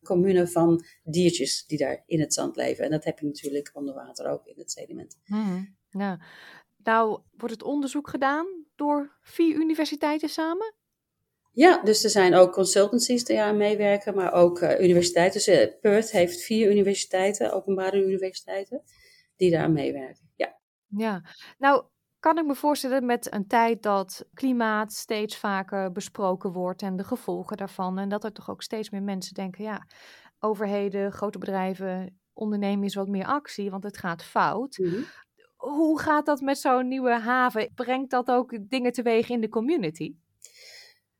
commune 0.02 0.46
van 0.46 0.84
diertjes 1.04 1.66
die 1.66 1.78
daar 1.78 2.02
in 2.06 2.20
het 2.20 2.34
zand 2.34 2.56
leven. 2.56 2.84
En 2.84 2.90
dat 2.90 3.04
heb 3.04 3.18
je 3.18 3.26
natuurlijk 3.26 3.70
onder 3.72 3.94
water 3.94 4.30
ook 4.30 4.46
in 4.46 4.58
het 4.58 4.70
sediment. 4.70 5.18
Hmm, 5.24 5.76
ja. 5.90 6.20
Nou, 6.82 7.20
wordt 7.36 7.54
het 7.54 7.62
onderzoek 7.62 8.08
gedaan 8.08 8.65
door 8.76 9.16
vier 9.22 9.54
universiteiten 9.54 10.28
samen? 10.28 10.74
Ja, 11.56 11.82
dus 11.82 12.04
er 12.04 12.10
zijn 12.10 12.34
ook 12.34 12.52
consultancies 12.52 13.24
die 13.24 13.40
aan 13.40 13.56
meewerken, 13.56 14.14
maar 14.14 14.32
ook 14.32 14.60
uh, 14.60 14.80
universiteiten. 14.80 15.44
Dus 15.44 15.48
uh, 15.48 15.80
Perth 15.80 16.10
heeft 16.10 16.42
vier 16.42 16.70
universiteiten, 16.70 17.52
openbare 17.52 18.04
universiteiten, 18.04 18.82
die 19.36 19.50
daar 19.50 19.62
aan 19.62 19.72
meewerken. 19.72 20.30
Ja. 20.34 20.58
ja, 20.86 21.22
nou 21.58 21.84
kan 22.18 22.38
ik 22.38 22.46
me 22.46 22.54
voorstellen 22.54 23.06
met 23.06 23.32
een 23.32 23.46
tijd 23.46 23.82
dat 23.82 24.26
klimaat 24.34 24.92
steeds 24.92 25.36
vaker 25.36 25.92
besproken 25.92 26.52
wordt 26.52 26.82
en 26.82 26.96
de 26.96 27.04
gevolgen 27.04 27.56
daarvan. 27.56 27.98
En 27.98 28.08
dat 28.08 28.24
er 28.24 28.32
toch 28.32 28.50
ook 28.50 28.62
steeds 28.62 28.90
meer 28.90 29.02
mensen 29.02 29.34
denken, 29.34 29.64
ja, 29.64 29.86
overheden, 30.38 31.12
grote 31.12 31.38
bedrijven, 31.38 32.20
ondernemen 32.32 32.84
is 32.84 32.94
wat 32.94 33.08
meer 33.08 33.26
actie, 33.26 33.70
want 33.70 33.84
het 33.84 33.98
gaat 33.98 34.24
fout. 34.24 34.78
Mhm. 34.78 34.88
Mm 34.88 34.94
-hmm 34.94 35.04
hoe 35.68 36.00
gaat 36.00 36.26
dat 36.26 36.40
met 36.40 36.58
zo'n 36.58 36.88
nieuwe 36.88 37.18
haven? 37.18 37.70
Brengt 37.74 38.10
dat 38.10 38.28
ook 38.28 38.58
dingen 38.68 38.92
teweeg 38.92 39.28
in 39.28 39.40
de 39.40 39.48
community? 39.48 40.14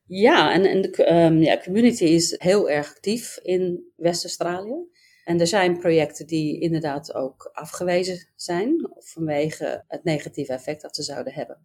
Ja, 0.07 0.53
en, 0.53 0.65
en 0.65 0.83
de 0.83 1.13
um, 1.13 1.43
ja, 1.43 1.59
community 1.59 2.05
is 2.05 2.35
heel 2.39 2.71
erg 2.71 2.91
actief 2.91 3.39
in 3.43 3.93
West-Australië. 3.97 4.89
En 5.25 5.41
er 5.41 5.47
zijn 5.47 5.79
projecten 5.79 6.27
die 6.27 6.61
inderdaad 6.61 7.15
ook 7.15 7.51
afgewezen 7.53 8.29
zijn 8.37 8.91
vanwege 8.99 9.85
het 9.89 10.05
negatieve 10.05 10.53
effect 10.53 10.83
dat 10.83 10.97
ze 10.97 11.03
zouden 11.03 11.33
hebben 11.33 11.59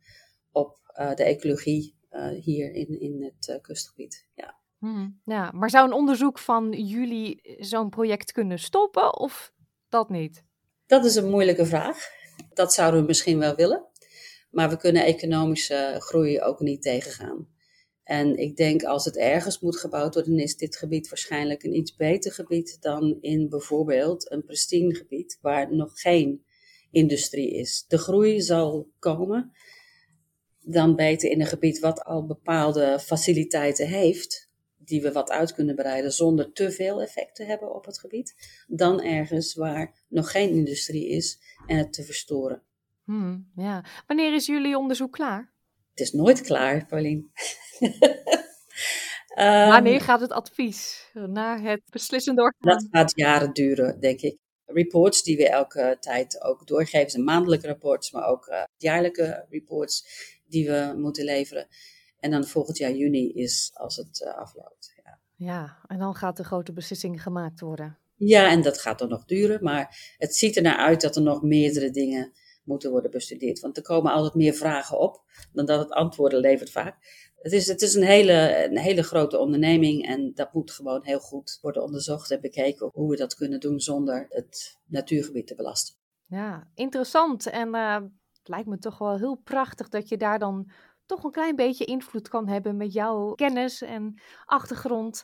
op 0.51 0.79
uh, 0.99 1.13
de 1.13 1.23
ecologie 1.23 1.95
uh, 2.11 2.27
hier 2.27 2.73
in, 2.73 2.99
in 2.99 3.23
het 3.23 3.47
uh, 3.47 3.61
kustgebied. 3.61 4.27
Ja. 4.35 4.59
Hmm, 4.77 5.21
ja, 5.25 5.51
maar 5.51 5.69
zou 5.69 5.87
een 5.87 5.93
onderzoek 5.93 6.39
van 6.39 6.71
jullie 6.71 7.57
zo'n 7.59 7.89
project 7.89 8.31
kunnen 8.31 8.59
stoppen 8.59 9.19
of 9.19 9.53
dat 9.89 10.09
niet? 10.09 10.43
Dat 10.85 11.05
is 11.05 11.15
een 11.15 11.29
moeilijke 11.29 11.65
vraag. 11.65 12.19
Dat 12.53 12.73
zouden 12.73 12.99
we 12.99 13.05
misschien 13.05 13.39
wel 13.39 13.55
willen. 13.55 13.85
Maar 14.51 14.69
we 14.69 14.77
kunnen 14.77 15.05
economische 15.05 15.95
groei 15.99 16.41
ook 16.41 16.59
niet 16.59 16.81
tegengaan. 16.81 17.47
En 18.03 18.37
ik 18.37 18.55
denk 18.55 18.83
als 18.83 19.05
het 19.05 19.17
ergens 19.17 19.59
moet 19.59 19.77
gebouwd 19.77 20.13
worden, 20.13 20.39
is 20.39 20.57
dit 20.57 20.77
gebied 20.77 21.09
waarschijnlijk 21.09 21.63
een 21.63 21.75
iets 21.75 21.95
beter 21.95 22.31
gebied 22.31 22.77
dan 22.81 23.17
in 23.21 23.49
bijvoorbeeld 23.49 24.31
een 24.31 24.43
pristine 24.43 24.95
gebied 24.95 25.37
waar 25.41 25.75
nog 25.75 25.99
geen 25.99 26.45
industrie 26.91 27.51
is. 27.51 27.85
De 27.87 27.97
groei 27.97 28.41
zal 28.41 28.91
komen, 28.99 29.51
dan 30.59 30.95
beter 30.95 31.29
in 31.29 31.41
een 31.41 31.47
gebied 31.47 31.79
wat 31.79 32.03
al 32.03 32.25
bepaalde 32.25 32.99
faciliteiten 32.99 33.87
heeft, 33.87 34.50
die 34.91 35.01
we 35.01 35.11
wat 35.11 35.29
uit 35.29 35.53
kunnen 35.53 35.75
breiden 35.75 36.11
zonder 36.11 36.51
te 36.51 36.71
veel 36.71 37.01
effect 37.01 37.35
te 37.35 37.43
hebben 37.43 37.75
op 37.75 37.85
het 37.85 37.99
gebied, 37.99 38.35
dan 38.67 39.01
ergens 39.01 39.53
waar 39.53 40.03
nog 40.07 40.31
geen 40.31 40.49
industrie 40.49 41.09
is 41.09 41.39
en 41.67 41.77
het 41.77 41.93
te 41.93 42.03
verstoren. 42.03 42.61
Hmm, 43.03 43.51
ja. 43.55 43.85
Wanneer 44.07 44.33
is 44.33 44.45
jullie 44.45 44.77
onderzoek 44.77 45.11
klaar? 45.11 45.51
Het 45.89 45.99
is 45.99 46.11
nooit 46.11 46.41
klaar, 46.41 46.85
Pauline. 46.85 47.23
Wanneer 49.39 49.93
Ehm, 49.95 49.99
gaat 49.99 50.21
het 50.21 50.31
advies 50.31 51.09
naar 51.13 51.61
het 51.61 51.81
beslissende 51.89 52.41
orgaan? 52.41 52.77
Dat 52.77 52.87
gaat 52.91 53.11
jaren 53.15 53.53
duren, 53.53 53.99
denk 53.99 54.21
ik. 54.21 54.37
Reports 54.65 55.23
die 55.23 55.37
we 55.37 55.49
elke 55.49 55.97
tijd 55.99 56.41
ook 56.41 56.67
doorgeven, 56.67 57.09
zijn 57.09 57.23
maandelijke 57.23 57.67
reports, 57.67 58.11
maar 58.11 58.27
ook 58.27 58.47
eh, 58.47 58.63
jaarlijke 58.77 59.45
reports 59.49 60.05
die 60.47 60.67
we 60.67 60.93
moeten 60.97 61.23
leveren. 61.23 61.67
En 62.21 62.31
dan 62.31 62.45
volgend 62.45 62.77
jaar 62.77 62.91
juni 62.91 63.31
is 63.31 63.71
als 63.73 63.95
het 63.95 64.23
eh, 64.23 64.37
afloopt. 64.37 64.93
Ja. 65.03 65.19
Ja, 65.35 65.77
en 65.87 65.99
dan 65.99 66.15
gaat 66.15 66.37
de 66.37 66.43
grote 66.43 66.73
beslissing 66.73 67.21
gemaakt 67.21 67.59
worden. 67.59 67.97
ja, 68.15 68.49
en 68.49 68.61
dat 68.61 68.79
gaat 68.79 68.99
dan 68.99 69.09
nog 69.09 69.25
duren, 69.25 69.63
maar 69.63 70.15
het 70.17 70.35
ziet 70.35 70.55
er 70.55 70.61
naar 70.61 70.77
uit 70.77 71.01
dat 71.01 71.15
er 71.15 71.21
nog 71.21 71.41
meerdere 71.41 71.91
dingen 71.91 72.31
moeten 72.63 72.91
worden 72.91 73.11
bestudeerd. 73.11 73.59
Want 73.59 73.77
er 73.77 73.83
komen 73.83 74.11
altijd 74.11 74.33
meer 74.33 74.53
vragen 74.53 74.99
op 74.99 75.23
dan 75.53 75.65
dat 75.65 75.79
het 75.79 75.91
antwoorden 75.91 76.39
levert 76.39 76.71
vaak. 76.71 76.95
Het 77.41 77.51
is, 77.51 77.67
het 77.67 77.81
is 77.81 77.93
een, 77.93 78.03
hele, 78.03 78.65
een 78.65 78.77
hele 78.77 79.03
grote 79.03 79.37
onderneming 79.37 80.07
en 80.07 80.31
dat 80.33 80.53
moet 80.53 80.71
gewoon 80.71 81.03
heel 81.03 81.19
goed 81.19 81.57
worden 81.61 81.83
onderzocht 81.83 82.31
en 82.31 82.41
bekeken 82.41 82.89
hoe 82.93 83.09
we 83.09 83.15
dat 83.15 83.35
kunnen 83.35 83.59
doen 83.59 83.79
zonder 83.79 84.25
het 84.29 84.77
natuurgebied 84.85 85.47
te 85.47 85.55
belasten. 85.55 85.95
Ja, 86.25 86.67
interessant. 86.75 87.49
En 87.49 87.75
eh, 87.75 87.95
het 88.37 88.47
lijkt 88.47 88.67
me 88.67 88.77
toch 88.77 88.97
wel 88.97 89.17
heel 89.17 89.35
prachtig 89.35 89.89
dat 89.89 90.09
je 90.09 90.17
daar 90.17 90.39
dan 90.39 90.71
toch 91.11 91.23
een 91.23 91.31
klein 91.31 91.55
beetje 91.55 91.85
invloed 91.85 92.27
kan 92.27 92.47
hebben 92.47 92.77
met 92.77 92.93
jouw 92.93 93.33
kennis 93.33 93.81
en 93.81 94.21
achtergrond. 94.45 95.23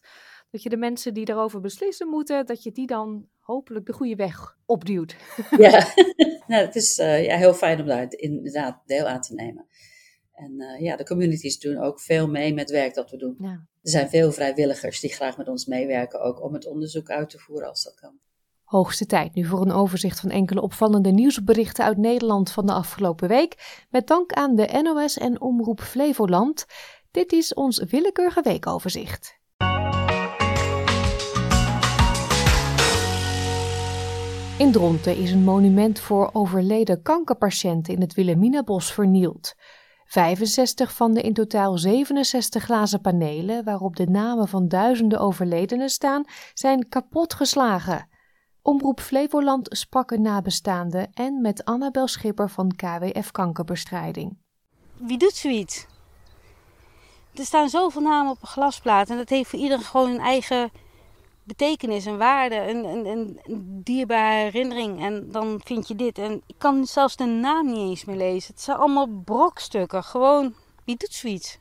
Dat 0.51 0.63
je 0.63 0.69
de 0.69 0.77
mensen 0.77 1.13
die 1.13 1.25
daarover 1.25 1.61
beslissen 1.61 2.07
moeten, 2.07 2.45
dat 2.45 2.63
je 2.63 2.71
die 2.71 2.87
dan 2.87 3.27
hopelijk 3.39 3.85
de 3.85 3.93
goede 3.93 4.15
weg 4.15 4.57
opduwt. 4.65 5.15
Ja, 5.57 5.93
nou, 6.47 6.65
het 6.65 6.75
is 6.75 6.97
eh, 6.97 7.25
ja, 7.25 7.37
heel 7.37 7.53
fijn 7.53 7.79
om 7.79 7.85
daar 7.85 8.07
inderdaad 8.09 8.81
deel 8.85 9.05
aan 9.05 9.21
te 9.21 9.33
nemen. 9.33 9.67
En 10.33 10.59
eh, 10.59 10.81
ja, 10.81 10.95
de 10.95 11.05
communities 11.05 11.59
doen 11.59 11.77
ook 11.77 12.01
veel 12.01 12.27
mee 12.27 12.53
met 12.53 12.71
werk 12.71 12.93
dat 12.93 13.11
we 13.11 13.17
doen. 13.17 13.35
Ja. 13.39 13.67
Er 13.81 13.89
zijn 13.89 14.09
veel 14.09 14.31
vrijwilligers 14.31 14.99
die 14.99 15.13
graag 15.13 15.37
met 15.37 15.47
ons 15.47 15.65
meewerken, 15.65 16.21
ook 16.21 16.43
om 16.43 16.53
het 16.53 16.67
onderzoek 16.67 17.09
uit 17.09 17.29
te 17.29 17.39
voeren 17.39 17.69
als 17.69 17.83
dat 17.83 17.95
kan. 17.95 18.19
Hoogste 18.67 19.05
tijd 19.05 19.33
nu 19.33 19.45
voor 19.45 19.61
een 19.61 19.71
overzicht 19.71 20.19
van 20.19 20.29
enkele 20.29 20.61
opvallende 20.61 21.11
nieuwsberichten 21.11 21.85
uit 21.85 21.97
Nederland 21.97 22.51
van 22.51 22.65
de 22.65 22.73
afgelopen 22.73 23.27
week. 23.27 23.85
Met 23.89 24.07
dank 24.07 24.33
aan 24.33 24.55
de 24.55 24.79
NOS 24.83 25.17
en 25.17 25.41
Omroep 25.41 25.81
Flevoland. 25.81 26.65
Dit 27.11 27.31
is 27.31 27.53
ons 27.53 27.83
willekeurige 27.83 28.41
weekoverzicht. 28.41 29.39
In 34.57 34.71
Dronten 34.71 35.17
is 35.17 35.31
een 35.31 35.43
monument 35.43 35.99
voor 35.99 36.29
overleden 36.33 37.01
kankerpatiënten 37.01 37.93
in 37.93 38.01
het 38.01 38.13
Wilhelminabos 38.13 38.93
vernield. 38.93 39.55
65 40.05 40.93
van 40.93 41.13
de 41.13 41.21
in 41.21 41.33
totaal 41.33 41.77
67 41.77 42.63
glazen 42.63 43.01
panelen, 43.01 43.63
waarop 43.63 43.95
de 43.95 44.07
namen 44.09 44.47
van 44.47 44.67
duizenden 44.67 45.19
overledenen 45.19 45.89
staan, 45.89 46.23
zijn 46.53 46.89
kapotgeslagen. 46.89 48.15
Omroep 48.67 48.99
Flevoland 48.99 49.67
sprak 49.69 50.11
een 50.11 50.21
nabestaande 50.21 51.07
en 51.13 51.41
met 51.41 51.65
Annabel 51.65 52.07
Schipper 52.07 52.49
van 52.49 52.75
KWF 52.75 53.31
Kankerbestrijding. 53.31 54.37
Wie 54.97 55.17
doet 55.17 55.33
zoiets? 55.33 55.85
Er 57.33 57.45
staan 57.45 57.69
zoveel 57.69 58.01
namen 58.01 58.31
op 58.31 58.41
een 58.41 58.47
glasplaat 58.47 59.09
en 59.09 59.17
dat 59.17 59.29
heeft 59.29 59.49
voor 59.49 59.59
iedereen 59.59 59.83
gewoon 59.83 60.09
een 60.09 60.19
eigen 60.19 60.71
betekenis 61.43 62.05
en 62.05 62.17
waarde, 62.17 62.55
een, 62.55 63.05
een, 63.05 63.39
dierbare 63.83 64.43
herinnering. 64.43 65.03
En 65.03 65.31
dan 65.31 65.61
vind 65.63 65.87
je 65.87 65.95
dit. 65.95 66.17
En 66.17 66.41
ik 66.45 66.55
kan 66.57 66.85
zelfs 66.85 67.15
de 67.15 67.25
naam 67.25 67.65
niet 67.65 67.89
eens 67.89 68.05
meer 68.05 68.17
lezen. 68.17 68.53
Het 68.53 68.63
zijn 68.63 68.77
allemaal 68.77 69.07
brokstukken. 69.07 70.03
Gewoon, 70.03 70.53
wie 70.85 70.97
doet 70.97 71.13
zoiets? 71.13 71.59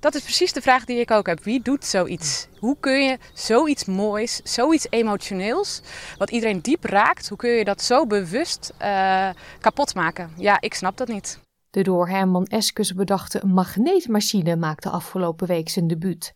Dat 0.00 0.14
is 0.14 0.22
precies 0.22 0.52
de 0.52 0.60
vraag 0.60 0.84
die 0.84 1.00
ik 1.00 1.10
ook 1.10 1.26
heb. 1.26 1.44
Wie 1.44 1.62
doet 1.62 1.84
zoiets? 1.84 2.48
Hoe 2.58 2.76
kun 2.80 3.04
je 3.04 3.18
zoiets 3.32 3.84
moois, 3.84 4.40
zoiets 4.44 4.86
emotioneels, 4.90 5.82
wat 6.18 6.30
iedereen 6.30 6.60
diep 6.60 6.84
raakt, 6.84 7.28
hoe 7.28 7.38
kun 7.38 7.50
je 7.50 7.64
dat 7.64 7.82
zo 7.82 8.06
bewust 8.06 8.72
eh, 8.78 9.28
kapot 9.60 9.94
maken? 9.94 10.30
Ja, 10.36 10.60
ik 10.60 10.74
snap 10.74 10.96
dat 10.96 11.08
niet. 11.08 11.40
De 11.70 11.82
door 11.82 12.08
Herman 12.08 12.46
Eskes 12.46 12.94
bedachte 12.94 13.46
magneetmachine 13.46 14.56
maakte 14.56 14.90
afgelopen 14.90 15.46
week 15.46 15.68
zijn 15.68 15.86
debuut. 15.86 16.34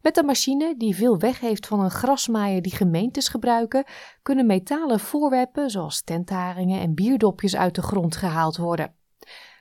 Met 0.00 0.14
de 0.14 0.22
machine, 0.22 0.74
die 0.76 0.96
veel 0.96 1.18
weg 1.18 1.40
heeft 1.40 1.66
van 1.66 1.80
een 1.80 1.90
grasmaaier 1.90 2.62
die 2.62 2.76
gemeentes 2.76 3.28
gebruiken, 3.28 3.84
kunnen 4.22 4.46
metalen 4.46 5.00
voorwerpen 5.00 5.70
zoals 5.70 6.02
tentharingen 6.02 6.80
en 6.80 6.94
bierdopjes 6.94 7.56
uit 7.56 7.74
de 7.74 7.82
grond 7.82 8.16
gehaald 8.16 8.56
worden. 8.56 8.97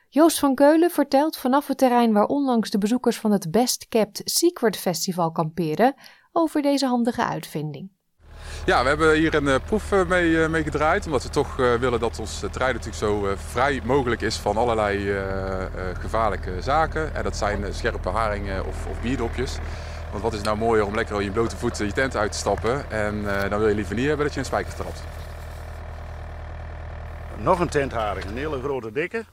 Joost 0.09 0.39
van 0.39 0.55
Keulen 0.55 0.91
vertelt 0.91 1.37
vanaf 1.37 1.67
het 1.67 1.77
terrein 1.77 2.13
waar 2.13 2.25
onlangs 2.25 2.69
de 2.69 2.77
bezoekers 2.77 3.17
van 3.17 3.31
het 3.31 3.51
Best 3.51 3.87
Kept 3.89 4.21
Secret 4.23 4.77
Festival 4.77 5.31
kamperen 5.31 5.95
over 6.31 6.61
deze 6.61 6.85
handige 6.85 7.25
uitvinding. 7.25 7.89
Ja, 8.65 8.81
we 8.81 8.87
hebben 8.87 9.15
hier 9.15 9.35
een 9.35 9.43
uh, 9.43 9.55
proef 9.65 9.91
uh, 9.91 10.05
mee, 10.05 10.29
uh, 10.29 10.47
mee, 10.47 10.63
gedraaid. 10.63 11.05
Omdat 11.05 11.23
we 11.23 11.29
toch 11.29 11.55
willen 11.55 11.99
dat 11.99 12.19
ons 12.19 12.39
terrein 12.39 12.73
natuurlijk 12.73 13.03
zo 13.03 13.35
vrij 13.35 13.81
mogelijk 13.83 14.21
is 14.21 14.35
van 14.35 14.57
allerlei 14.57 15.15
gevaarlijke 15.99 16.61
zaken. 16.61 17.15
En 17.15 17.23
dat 17.23 17.37
zijn 17.37 17.73
scherpe 17.73 18.09
haringen 18.09 18.65
of, 18.65 18.87
of 18.89 19.01
bierdopjes. 19.01 19.57
Want 20.11 20.23
wat 20.23 20.33
is 20.33 20.41
nou 20.41 20.57
mooier 20.57 20.85
om 20.85 20.95
lekker 20.95 21.15
op 21.15 21.21
je 21.21 21.31
blote 21.31 21.57
voeten 21.57 21.85
je 21.85 21.91
tent 21.91 22.15
uit 22.15 22.31
te 22.31 22.37
stappen. 22.37 22.91
En 22.91 23.23
dan 23.49 23.59
wil 23.59 23.67
je 23.67 23.75
liever 23.75 23.95
niet 23.95 24.07
hebben 24.07 24.25
dat 24.25 24.33
je 24.33 24.39
een 24.39 24.45
spijker 24.45 24.73
trapt. 24.75 25.03
Nog 27.37 27.59
een 27.59 27.69
tentharing, 27.69 28.25
een 28.25 28.37
hele 28.37 28.61
grote 28.61 28.91
dikke. 28.91 29.25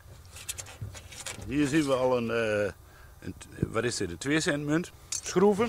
Hier 1.47 1.67
zien 1.67 1.87
we 1.87 1.95
al 1.95 2.17
een, 2.17 2.29
een 2.29 3.35
wat 3.59 3.85
is 3.85 3.97
dit, 3.97 4.11
een 4.11 4.19
2 4.19 4.41
cent 4.41 4.65
munt. 4.65 4.93
Schroeven, 5.09 5.69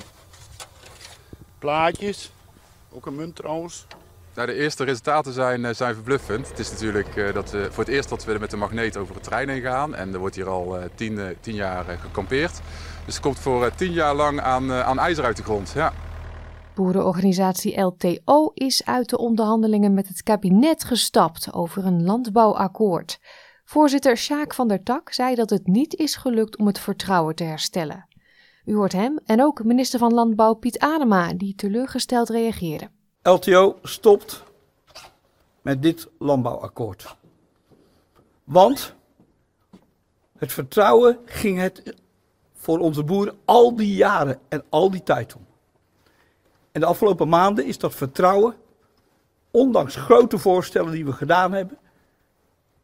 plaatjes, 1.60 2.32
ook 2.92 3.06
een 3.06 3.16
munt 3.16 3.36
trouwens. 3.36 3.86
Nou, 4.36 4.48
de 4.48 4.54
eerste 4.54 4.84
resultaten 4.84 5.34
zijn, 5.34 5.76
zijn 5.76 5.94
verbluffend. 5.94 6.48
Het 6.48 6.60
is 6.60 6.72
natuurlijk 6.72 7.16
uh, 7.16 7.34
dat, 7.34 7.54
uh, 7.54 7.64
voor 7.64 7.84
het 7.84 7.94
eerst 7.94 8.10
dat 8.10 8.26
we 8.26 8.38
met 8.40 8.52
de 8.52 8.58
magneet 8.58 8.98
over 8.98 9.14
het 9.14 9.24
terrein 9.24 9.50
heen 9.50 9.62
gaan. 9.62 9.96
En 9.96 10.14
er 10.14 10.20
wordt 10.20 10.36
hier 10.36 10.50
al 10.50 10.78
tien, 10.96 11.36
tien, 11.40 11.56
jaar 11.56 11.86
gekampeerd. 11.86 12.60
Dus 13.06 13.16
er 13.16 13.22
komt 13.22 13.40
voor 13.40 13.76
tien 13.76 13.92
jaar 13.92 14.16
lang 14.16 14.42
aan, 14.42 14.72
aan 14.72 15.00
ijzer 15.00 15.24
uit 15.24 15.38
de 15.38 15.44
grond. 15.44 15.72
Ja. 15.76 15.94
Boerenorganisatie 16.76 17.82
LTO 17.82 18.52
is 18.54 18.86
uit 18.86 19.10
de 19.10 19.18
onderhandelingen 19.18 19.94
met 19.94 20.08
het 20.08 20.24
kabinet 20.24 20.84
gestapt 20.84 21.54
over 21.54 21.86
een 21.86 22.04
landbouwakkoord. 22.04 23.20
Voorzitter 23.66 24.18
Sjaak 24.18 24.54
van 24.54 24.68
der 24.68 24.84
Tak 24.84 25.14
zei 25.14 25.36
dat 25.36 25.50
het 25.50 25.68
niet 25.68 25.96
is 25.96 26.16
gelukt 26.16 26.58
om 26.58 26.68
het 26.68 26.80
vertrouwen 26.80 27.36
te 27.36 27.44
herstellen. 27.44 28.08
U 28.66 28.76
hoort 28.76 28.92
hem 28.92 29.20
en 29.26 29.42
ook 29.42 29.64
minister 29.64 30.00
van 30.00 30.14
Landbouw 30.14 30.54
Piet 30.54 30.80
Adema, 30.80 31.34
die 31.34 31.56
teleurgesteld 31.56 32.30
reageerde. 32.30 32.90
LTO 33.22 33.78
stopt 33.82 34.44
met 35.62 35.82
dit 35.82 36.08
landbouwakkoord. 36.20 37.16
Want 38.44 38.94
het 40.38 40.52
vertrouwen 40.52 41.20
ging 41.26 41.60
het 41.60 41.96
voor 42.54 42.80
onze 42.80 43.04
boeren 43.04 43.38
al 43.46 43.76
die 43.76 43.96
jaren 43.96 44.40
en 44.48 44.64
al 44.70 44.92
die 44.92 45.04
tijd 45.04 45.36
om. 45.36 45.46
En 46.72 46.82
de 46.82 46.88
afgelopen 46.88 47.30
maanden 47.30 47.66
is 47.66 47.78
dat 47.78 47.96
vertrouwen, 47.96 48.56
ondanks 49.52 49.96
grote 49.96 50.38
voorstellen 50.38 50.92
die 50.92 51.06
we 51.06 51.12
gedaan 51.12 51.52
hebben, 51.52 51.78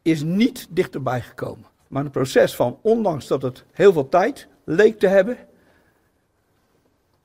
is 0.01 0.23
niet 0.23 0.67
dichterbij 0.69 1.21
gekomen. 1.21 1.65
Maar 1.87 2.05
een 2.05 2.11
proces 2.11 2.55
van, 2.55 2.79
ondanks 2.81 3.27
dat 3.27 3.41
het 3.41 3.63
heel 3.71 3.93
veel 3.93 4.09
tijd 4.09 4.47
leek 4.63 4.99
te 4.99 5.07
hebben, 5.07 5.37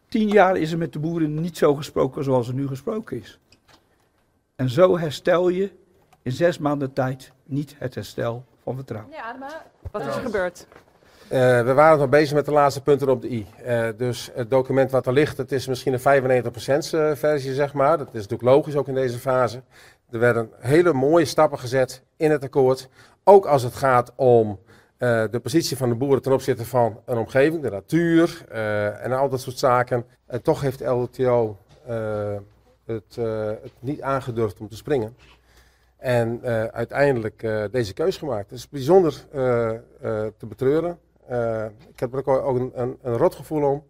tien 0.09 0.29
jaar 0.29 0.57
is 0.57 0.73
er 0.73 0.79
met 0.79 0.93
de 0.93 0.99
boeren 0.99 1.41
niet 1.41 1.57
zo 1.57 1.75
gesproken 1.75 2.25
zoals 2.25 2.49
er 2.49 2.55
nu 2.55 2.67
gesproken 2.67 3.21
is. 3.21 3.39
En 4.57 4.71
zo 4.71 4.99
herstel 4.99 5.49
je 5.49 5.71
in 6.23 6.33
zes 6.33 6.59
maanden 6.59 6.93
tijd 6.93 7.33
niet 7.45 7.75
het 7.79 7.95
herstel 7.95 8.45
van 8.63 8.75
vertrouwen. 8.75 9.13
Ja, 9.13 9.33
maar 9.33 9.67
wat 9.91 10.01
is 10.01 10.17
er 10.17 10.23
gebeurd? 10.23 10.67
Uh, 11.33 11.63
we 11.63 11.73
waren 11.73 11.99
nog 11.99 12.09
bezig 12.09 12.35
met 12.35 12.45
de 12.45 12.53
laatste 12.53 12.83
punten 12.83 13.09
op 13.09 13.23
de 13.23 13.31
i. 13.31 13.47
Uh, 13.67 13.89
dus 13.97 14.31
het 14.35 14.51
document 14.51 14.91
wat 14.91 15.07
er 15.07 15.13
ligt, 15.13 15.37
het 15.37 15.53
is 15.53 15.67
misschien 15.67 15.93
een 15.93 16.45
95% 16.45 16.47
versie, 17.19 17.55
zeg 17.55 17.73
maar. 17.73 17.99
Dat 17.99 18.07
is 18.07 18.13
natuurlijk 18.13 18.43
logisch 18.43 18.77
ook 18.77 18.89
in 18.89 18.95
deze 18.95 19.19
fase. 19.19 19.63
Er 20.11 20.19
werden 20.19 20.51
hele 20.59 20.93
mooie 20.93 21.25
stappen 21.25 21.59
gezet 21.59 22.03
in 22.17 22.31
het 22.31 22.43
akkoord. 22.43 22.89
Ook 23.25 23.47
als 23.47 23.63
het 23.63 23.75
gaat 23.75 24.13
om 24.17 24.59
eh, 24.97 25.25
de 25.31 25.41
positie 25.41 25.77
van 25.77 25.89
de 25.89 25.95
boeren 25.95 26.23
ten 26.23 26.33
opzichte 26.33 26.65
van 26.65 27.01
een 27.05 27.19
omgeving, 27.19 27.63
de 27.63 27.71
natuur 27.71 28.45
eh, 28.49 29.05
en 29.05 29.13
al 29.13 29.29
dat 29.29 29.41
soort 29.41 29.59
zaken. 29.59 30.05
En 30.27 30.43
toch 30.43 30.61
heeft 30.61 30.81
LTO 30.81 31.59
uh, 31.89 32.37
het, 32.85 33.17
het, 33.63 33.73
niet 33.79 34.03
aangedurfd 34.03 34.61
om 34.61 34.69
te 34.69 34.77
springen. 34.77 35.17
En 35.97 36.43
uiteindelijk 36.73 37.69
deze 37.71 37.93
keus 37.93 38.17
gemaakt. 38.17 38.51
Het 38.51 38.59
is 38.59 38.69
bijzonder 38.69 39.25
te 40.39 40.47
betreuren. 40.49 40.99
ik 41.93 42.01
heb 42.01 42.13
er 42.13 42.19
ook, 42.19 42.29
ook 42.29 42.57
een, 42.57 42.73
een, 42.75 42.99
een 43.03 43.17
rot 43.17 43.35
gevoel 43.35 43.71
om. 43.71 43.85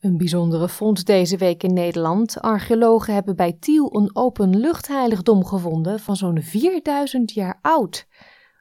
Een 0.00 0.16
bijzondere 0.16 0.68
vondst 0.68 1.06
deze 1.06 1.36
week 1.36 1.62
in 1.62 1.72
Nederland. 1.72 2.40
Archeologen 2.40 3.14
hebben 3.14 3.36
bij 3.36 3.56
Tiel 3.60 3.96
een 3.96 4.10
openluchtheiligdom 4.12 5.44
gevonden 5.44 6.00
van 6.00 6.16
zo'n 6.16 6.42
4000 6.42 7.32
jaar 7.32 7.58
oud. 7.60 8.06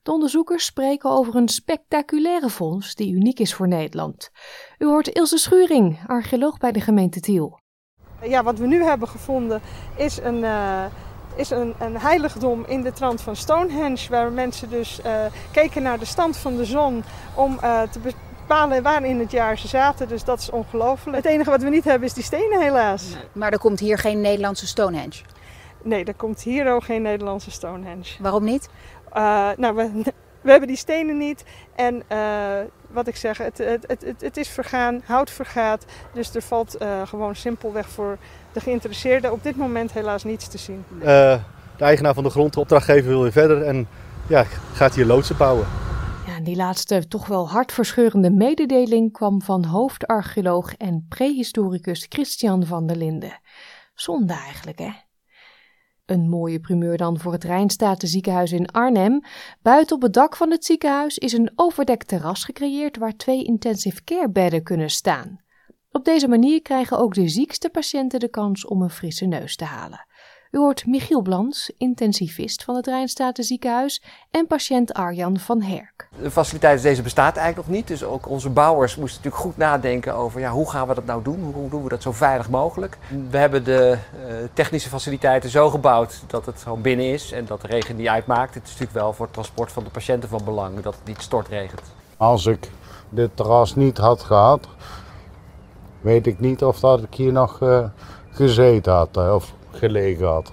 De 0.03 0.11
onderzoekers 0.11 0.65
spreken 0.65 1.09
over 1.09 1.35
een 1.35 1.47
spectaculaire 1.47 2.49
vondst 2.49 2.97
die 2.97 3.13
uniek 3.13 3.39
is 3.39 3.53
voor 3.53 3.67
Nederland. 3.67 4.31
U 4.77 4.85
hoort 4.85 5.07
Ilse 5.07 5.37
Schuring, 5.37 5.99
archeoloog 6.07 6.57
bij 6.57 6.71
de 6.71 6.81
gemeente 6.81 7.19
Tiel. 7.19 7.59
Ja, 8.21 8.43
wat 8.43 8.57
we 8.57 8.67
nu 8.67 8.83
hebben 8.83 9.07
gevonden 9.07 9.61
is 9.97 10.17
een, 10.17 10.39
uh, 10.39 10.85
is 11.35 11.49
een, 11.49 11.73
een 11.79 11.97
heiligdom 11.97 12.65
in 12.65 12.81
de 12.81 12.91
trant 12.91 13.21
van 13.21 13.35
Stonehenge, 13.35 14.09
waar 14.09 14.31
mensen 14.31 14.69
dus 14.69 14.99
uh, 15.05 15.25
keken 15.51 15.83
naar 15.83 15.99
de 15.99 16.05
stand 16.05 16.37
van 16.37 16.55
de 16.55 16.65
zon 16.65 17.03
om 17.35 17.57
uh, 17.63 17.81
te 17.81 17.99
bepalen 18.49 18.83
waar 18.83 19.05
in 19.05 19.19
het 19.19 19.31
jaar 19.31 19.57
ze 19.57 19.67
zaten. 19.67 20.07
Dus 20.07 20.23
dat 20.23 20.39
is 20.39 20.49
ongelooflijk. 20.49 21.17
Het 21.17 21.25
enige 21.25 21.49
wat 21.49 21.61
we 21.61 21.69
niet 21.69 21.83
hebben 21.83 22.07
is 22.07 22.13
die 22.13 22.23
stenen 22.23 22.61
helaas. 22.61 23.15
Maar 23.31 23.51
er 23.51 23.59
komt 23.59 23.79
hier 23.79 23.97
geen 23.97 24.21
Nederlandse 24.21 24.67
Stonehenge? 24.67 25.21
Nee, 25.81 26.03
er 26.03 26.13
komt 26.13 26.41
hier 26.41 26.71
ook 26.71 26.83
geen 26.83 27.01
Nederlandse 27.01 27.51
Stonehenge. 27.51 28.15
Waarom 28.19 28.43
niet? 28.43 28.69
Uh, 29.13 29.49
nou, 29.57 29.75
we, 29.75 29.89
we, 30.41 30.51
hebben 30.51 30.67
die 30.67 30.77
stenen 30.77 31.17
niet. 31.17 31.43
En 31.75 32.03
uh, 32.11 32.19
wat 32.87 33.07
ik 33.07 33.15
zeg, 33.15 33.37
het, 33.37 33.57
het, 33.57 33.85
het, 33.87 34.21
het, 34.21 34.37
is 34.37 34.49
vergaan, 34.49 35.01
hout 35.05 35.29
vergaat. 35.29 35.85
Dus 36.13 36.35
er 36.35 36.41
valt 36.41 36.81
uh, 36.81 37.07
gewoon 37.07 37.35
simpelweg 37.35 37.89
voor 37.89 38.17
de 38.51 38.59
geïnteresseerden 38.59 39.31
op 39.31 39.43
dit 39.43 39.55
moment 39.55 39.91
helaas 39.91 40.23
niets 40.23 40.47
te 40.47 40.57
zien. 40.57 40.85
de 40.99 41.39
eigenaar 41.77 42.13
van 42.13 42.23
de 42.23 42.29
grond, 42.29 42.53
de 42.53 42.59
opdrachtgever, 42.59 43.09
wil 43.09 43.21
weer 43.21 43.31
verder 43.31 43.61
en 43.61 43.87
ja, 44.27 44.45
gaat 44.73 44.95
hier 44.95 45.05
loodsen 45.05 45.37
bouwen. 45.37 45.88
Die 46.49 46.57
laatste 46.57 47.07
toch 47.07 47.27
wel 47.27 47.49
hartverscheurende 47.49 48.31
mededeling 48.31 49.11
kwam 49.11 49.41
van 49.41 49.65
hoofdarcheoloog 49.65 50.73
en 50.75 51.05
prehistoricus 51.09 52.05
Christian 52.09 52.65
van 52.65 52.87
der 52.87 52.95
Linden. 52.95 53.39
Zonde 53.93 54.33
eigenlijk, 54.33 54.79
hè? 54.79 54.91
Een 56.05 56.29
mooie 56.29 56.59
primeur 56.59 56.97
dan 56.97 57.19
voor 57.19 57.31
het 57.31 57.43
Rijnstatenziekenhuis 57.43 58.51
in 58.51 58.71
Arnhem. 58.71 59.21
Buiten 59.61 59.95
op 59.95 60.01
het 60.01 60.13
dak 60.13 60.35
van 60.35 60.51
het 60.51 60.65
ziekenhuis 60.65 61.17
is 61.17 61.33
een 61.33 61.51
overdekt 61.55 62.07
terras 62.07 62.43
gecreëerd 62.43 62.97
waar 62.97 63.15
twee 63.15 63.43
intensive 63.43 64.03
care 64.03 64.29
bedden 64.29 64.63
kunnen 64.63 64.89
staan. 64.89 65.43
Op 65.91 66.05
deze 66.05 66.27
manier 66.27 66.61
krijgen 66.61 66.97
ook 66.97 67.13
de 67.13 67.27
ziekste 67.27 67.69
patiënten 67.69 68.19
de 68.19 68.29
kans 68.29 68.65
om 68.65 68.81
een 68.81 68.89
frisse 68.89 69.25
neus 69.25 69.55
te 69.55 69.65
halen. 69.65 70.05
U 70.51 70.57
hoort 70.57 70.85
Michiel 70.85 71.21
Blans, 71.21 71.71
intensivist 71.77 72.63
van 72.63 72.75
het 72.75 72.87
Rijnstatenziekenhuis, 72.87 74.01
en 74.31 74.47
patiënt 74.47 74.93
Arjan 74.93 75.37
van 75.37 75.61
Herk. 75.61 76.07
De 76.21 76.31
faciliteit 76.31 76.81
deze 76.81 77.01
bestaat 77.01 77.37
eigenlijk 77.37 77.67
nog 77.67 77.77
niet, 77.77 77.87
dus 77.87 78.03
ook 78.03 78.29
onze 78.29 78.49
bouwers 78.49 78.95
moesten 78.95 79.17
natuurlijk 79.17 79.43
goed 79.43 79.57
nadenken 79.57 80.15
over 80.15 80.39
ja, 80.39 80.51
hoe 80.51 80.69
gaan 80.69 80.87
we 80.87 80.93
dat 80.93 81.05
nou 81.05 81.23
doen, 81.23 81.53
hoe 81.53 81.69
doen 81.69 81.83
we 81.83 81.89
dat 81.89 82.01
zo 82.01 82.11
veilig 82.11 82.49
mogelijk. 82.49 82.97
We 83.29 83.37
hebben 83.37 83.63
de 83.63 83.97
uh, 84.27 84.33
technische 84.53 84.89
faciliteiten 84.89 85.49
zo 85.49 85.69
gebouwd 85.69 86.23
dat 86.27 86.45
het 86.45 86.61
gewoon 86.61 86.81
binnen 86.81 87.05
is 87.05 87.31
en 87.31 87.45
dat 87.45 87.61
de 87.61 87.67
regen 87.67 87.95
niet 87.95 88.07
uitmaakt. 88.07 88.53
Het 88.53 88.63
is 88.63 88.69
natuurlijk 88.69 88.99
wel 88.99 89.13
voor 89.13 89.25
het 89.25 89.33
transport 89.33 89.71
van 89.71 89.83
de 89.83 89.89
patiënten 89.89 90.29
van 90.29 90.43
belang 90.43 90.79
dat 90.81 90.95
het 90.95 91.05
niet 91.05 91.21
stortregent. 91.21 91.81
Als 92.17 92.45
ik 92.45 92.71
dit 93.09 93.29
terras 93.33 93.75
niet 93.75 93.97
had 93.97 94.23
gehad, 94.23 94.67
weet 96.01 96.27
ik 96.27 96.39
niet 96.39 96.63
of 96.63 96.79
dat 96.79 97.03
ik 97.03 97.13
hier 97.13 97.31
nog 97.31 97.59
uh, 97.61 97.85
gezeten 98.29 98.93
had. 98.93 99.17
Uh, 99.17 99.33
of 99.33 99.53
gelegen 99.79 100.27
had. 100.27 100.51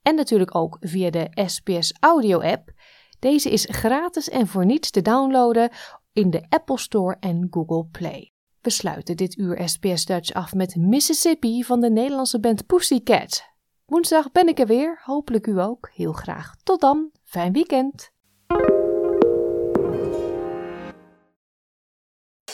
En 0.03 0.15
natuurlijk 0.15 0.55
ook 0.55 0.77
via 0.81 1.11
de 1.11 1.29
SBS 1.47 1.95
Audio 2.01 2.41
app. 2.41 2.73
Deze 3.19 3.51
is 3.51 3.69
gratis 3.71 4.29
en 4.29 4.47
voor 4.47 4.67
niets 4.67 4.91
te 4.91 5.03
downloaden 5.03 5.71
in 6.13 6.31
de 6.31 6.47
Apple 6.49 6.79
Store 6.79 7.17
en 7.21 7.47
Google 7.51 7.85
Play. 7.85 8.33
We 8.61 8.71
sluiten 8.71 9.17
dit 9.17 9.39
uur 9.39 9.69
SBS 9.69 10.05
Dutch 10.05 10.33
af 10.33 10.55
met 10.55 10.77
Mississippi 10.77 11.65
van 11.65 11.81
de 11.81 11.91
Nederlandse 11.91 12.41
band 12.41 12.67
Pussycat. 12.67 13.43
Woensdag 13.85 14.33
ben 14.33 14.49
ik 14.49 14.59
er 14.59 14.67
weer, 14.67 15.01
hopelijk 15.03 15.47
u 15.47 15.61
ook. 15.61 15.91
Heel 15.93 16.13
graag. 16.13 16.55
Tot 16.63 16.81
dan, 16.81 17.11
fijn 17.23 17.53
weekend. 17.53 18.14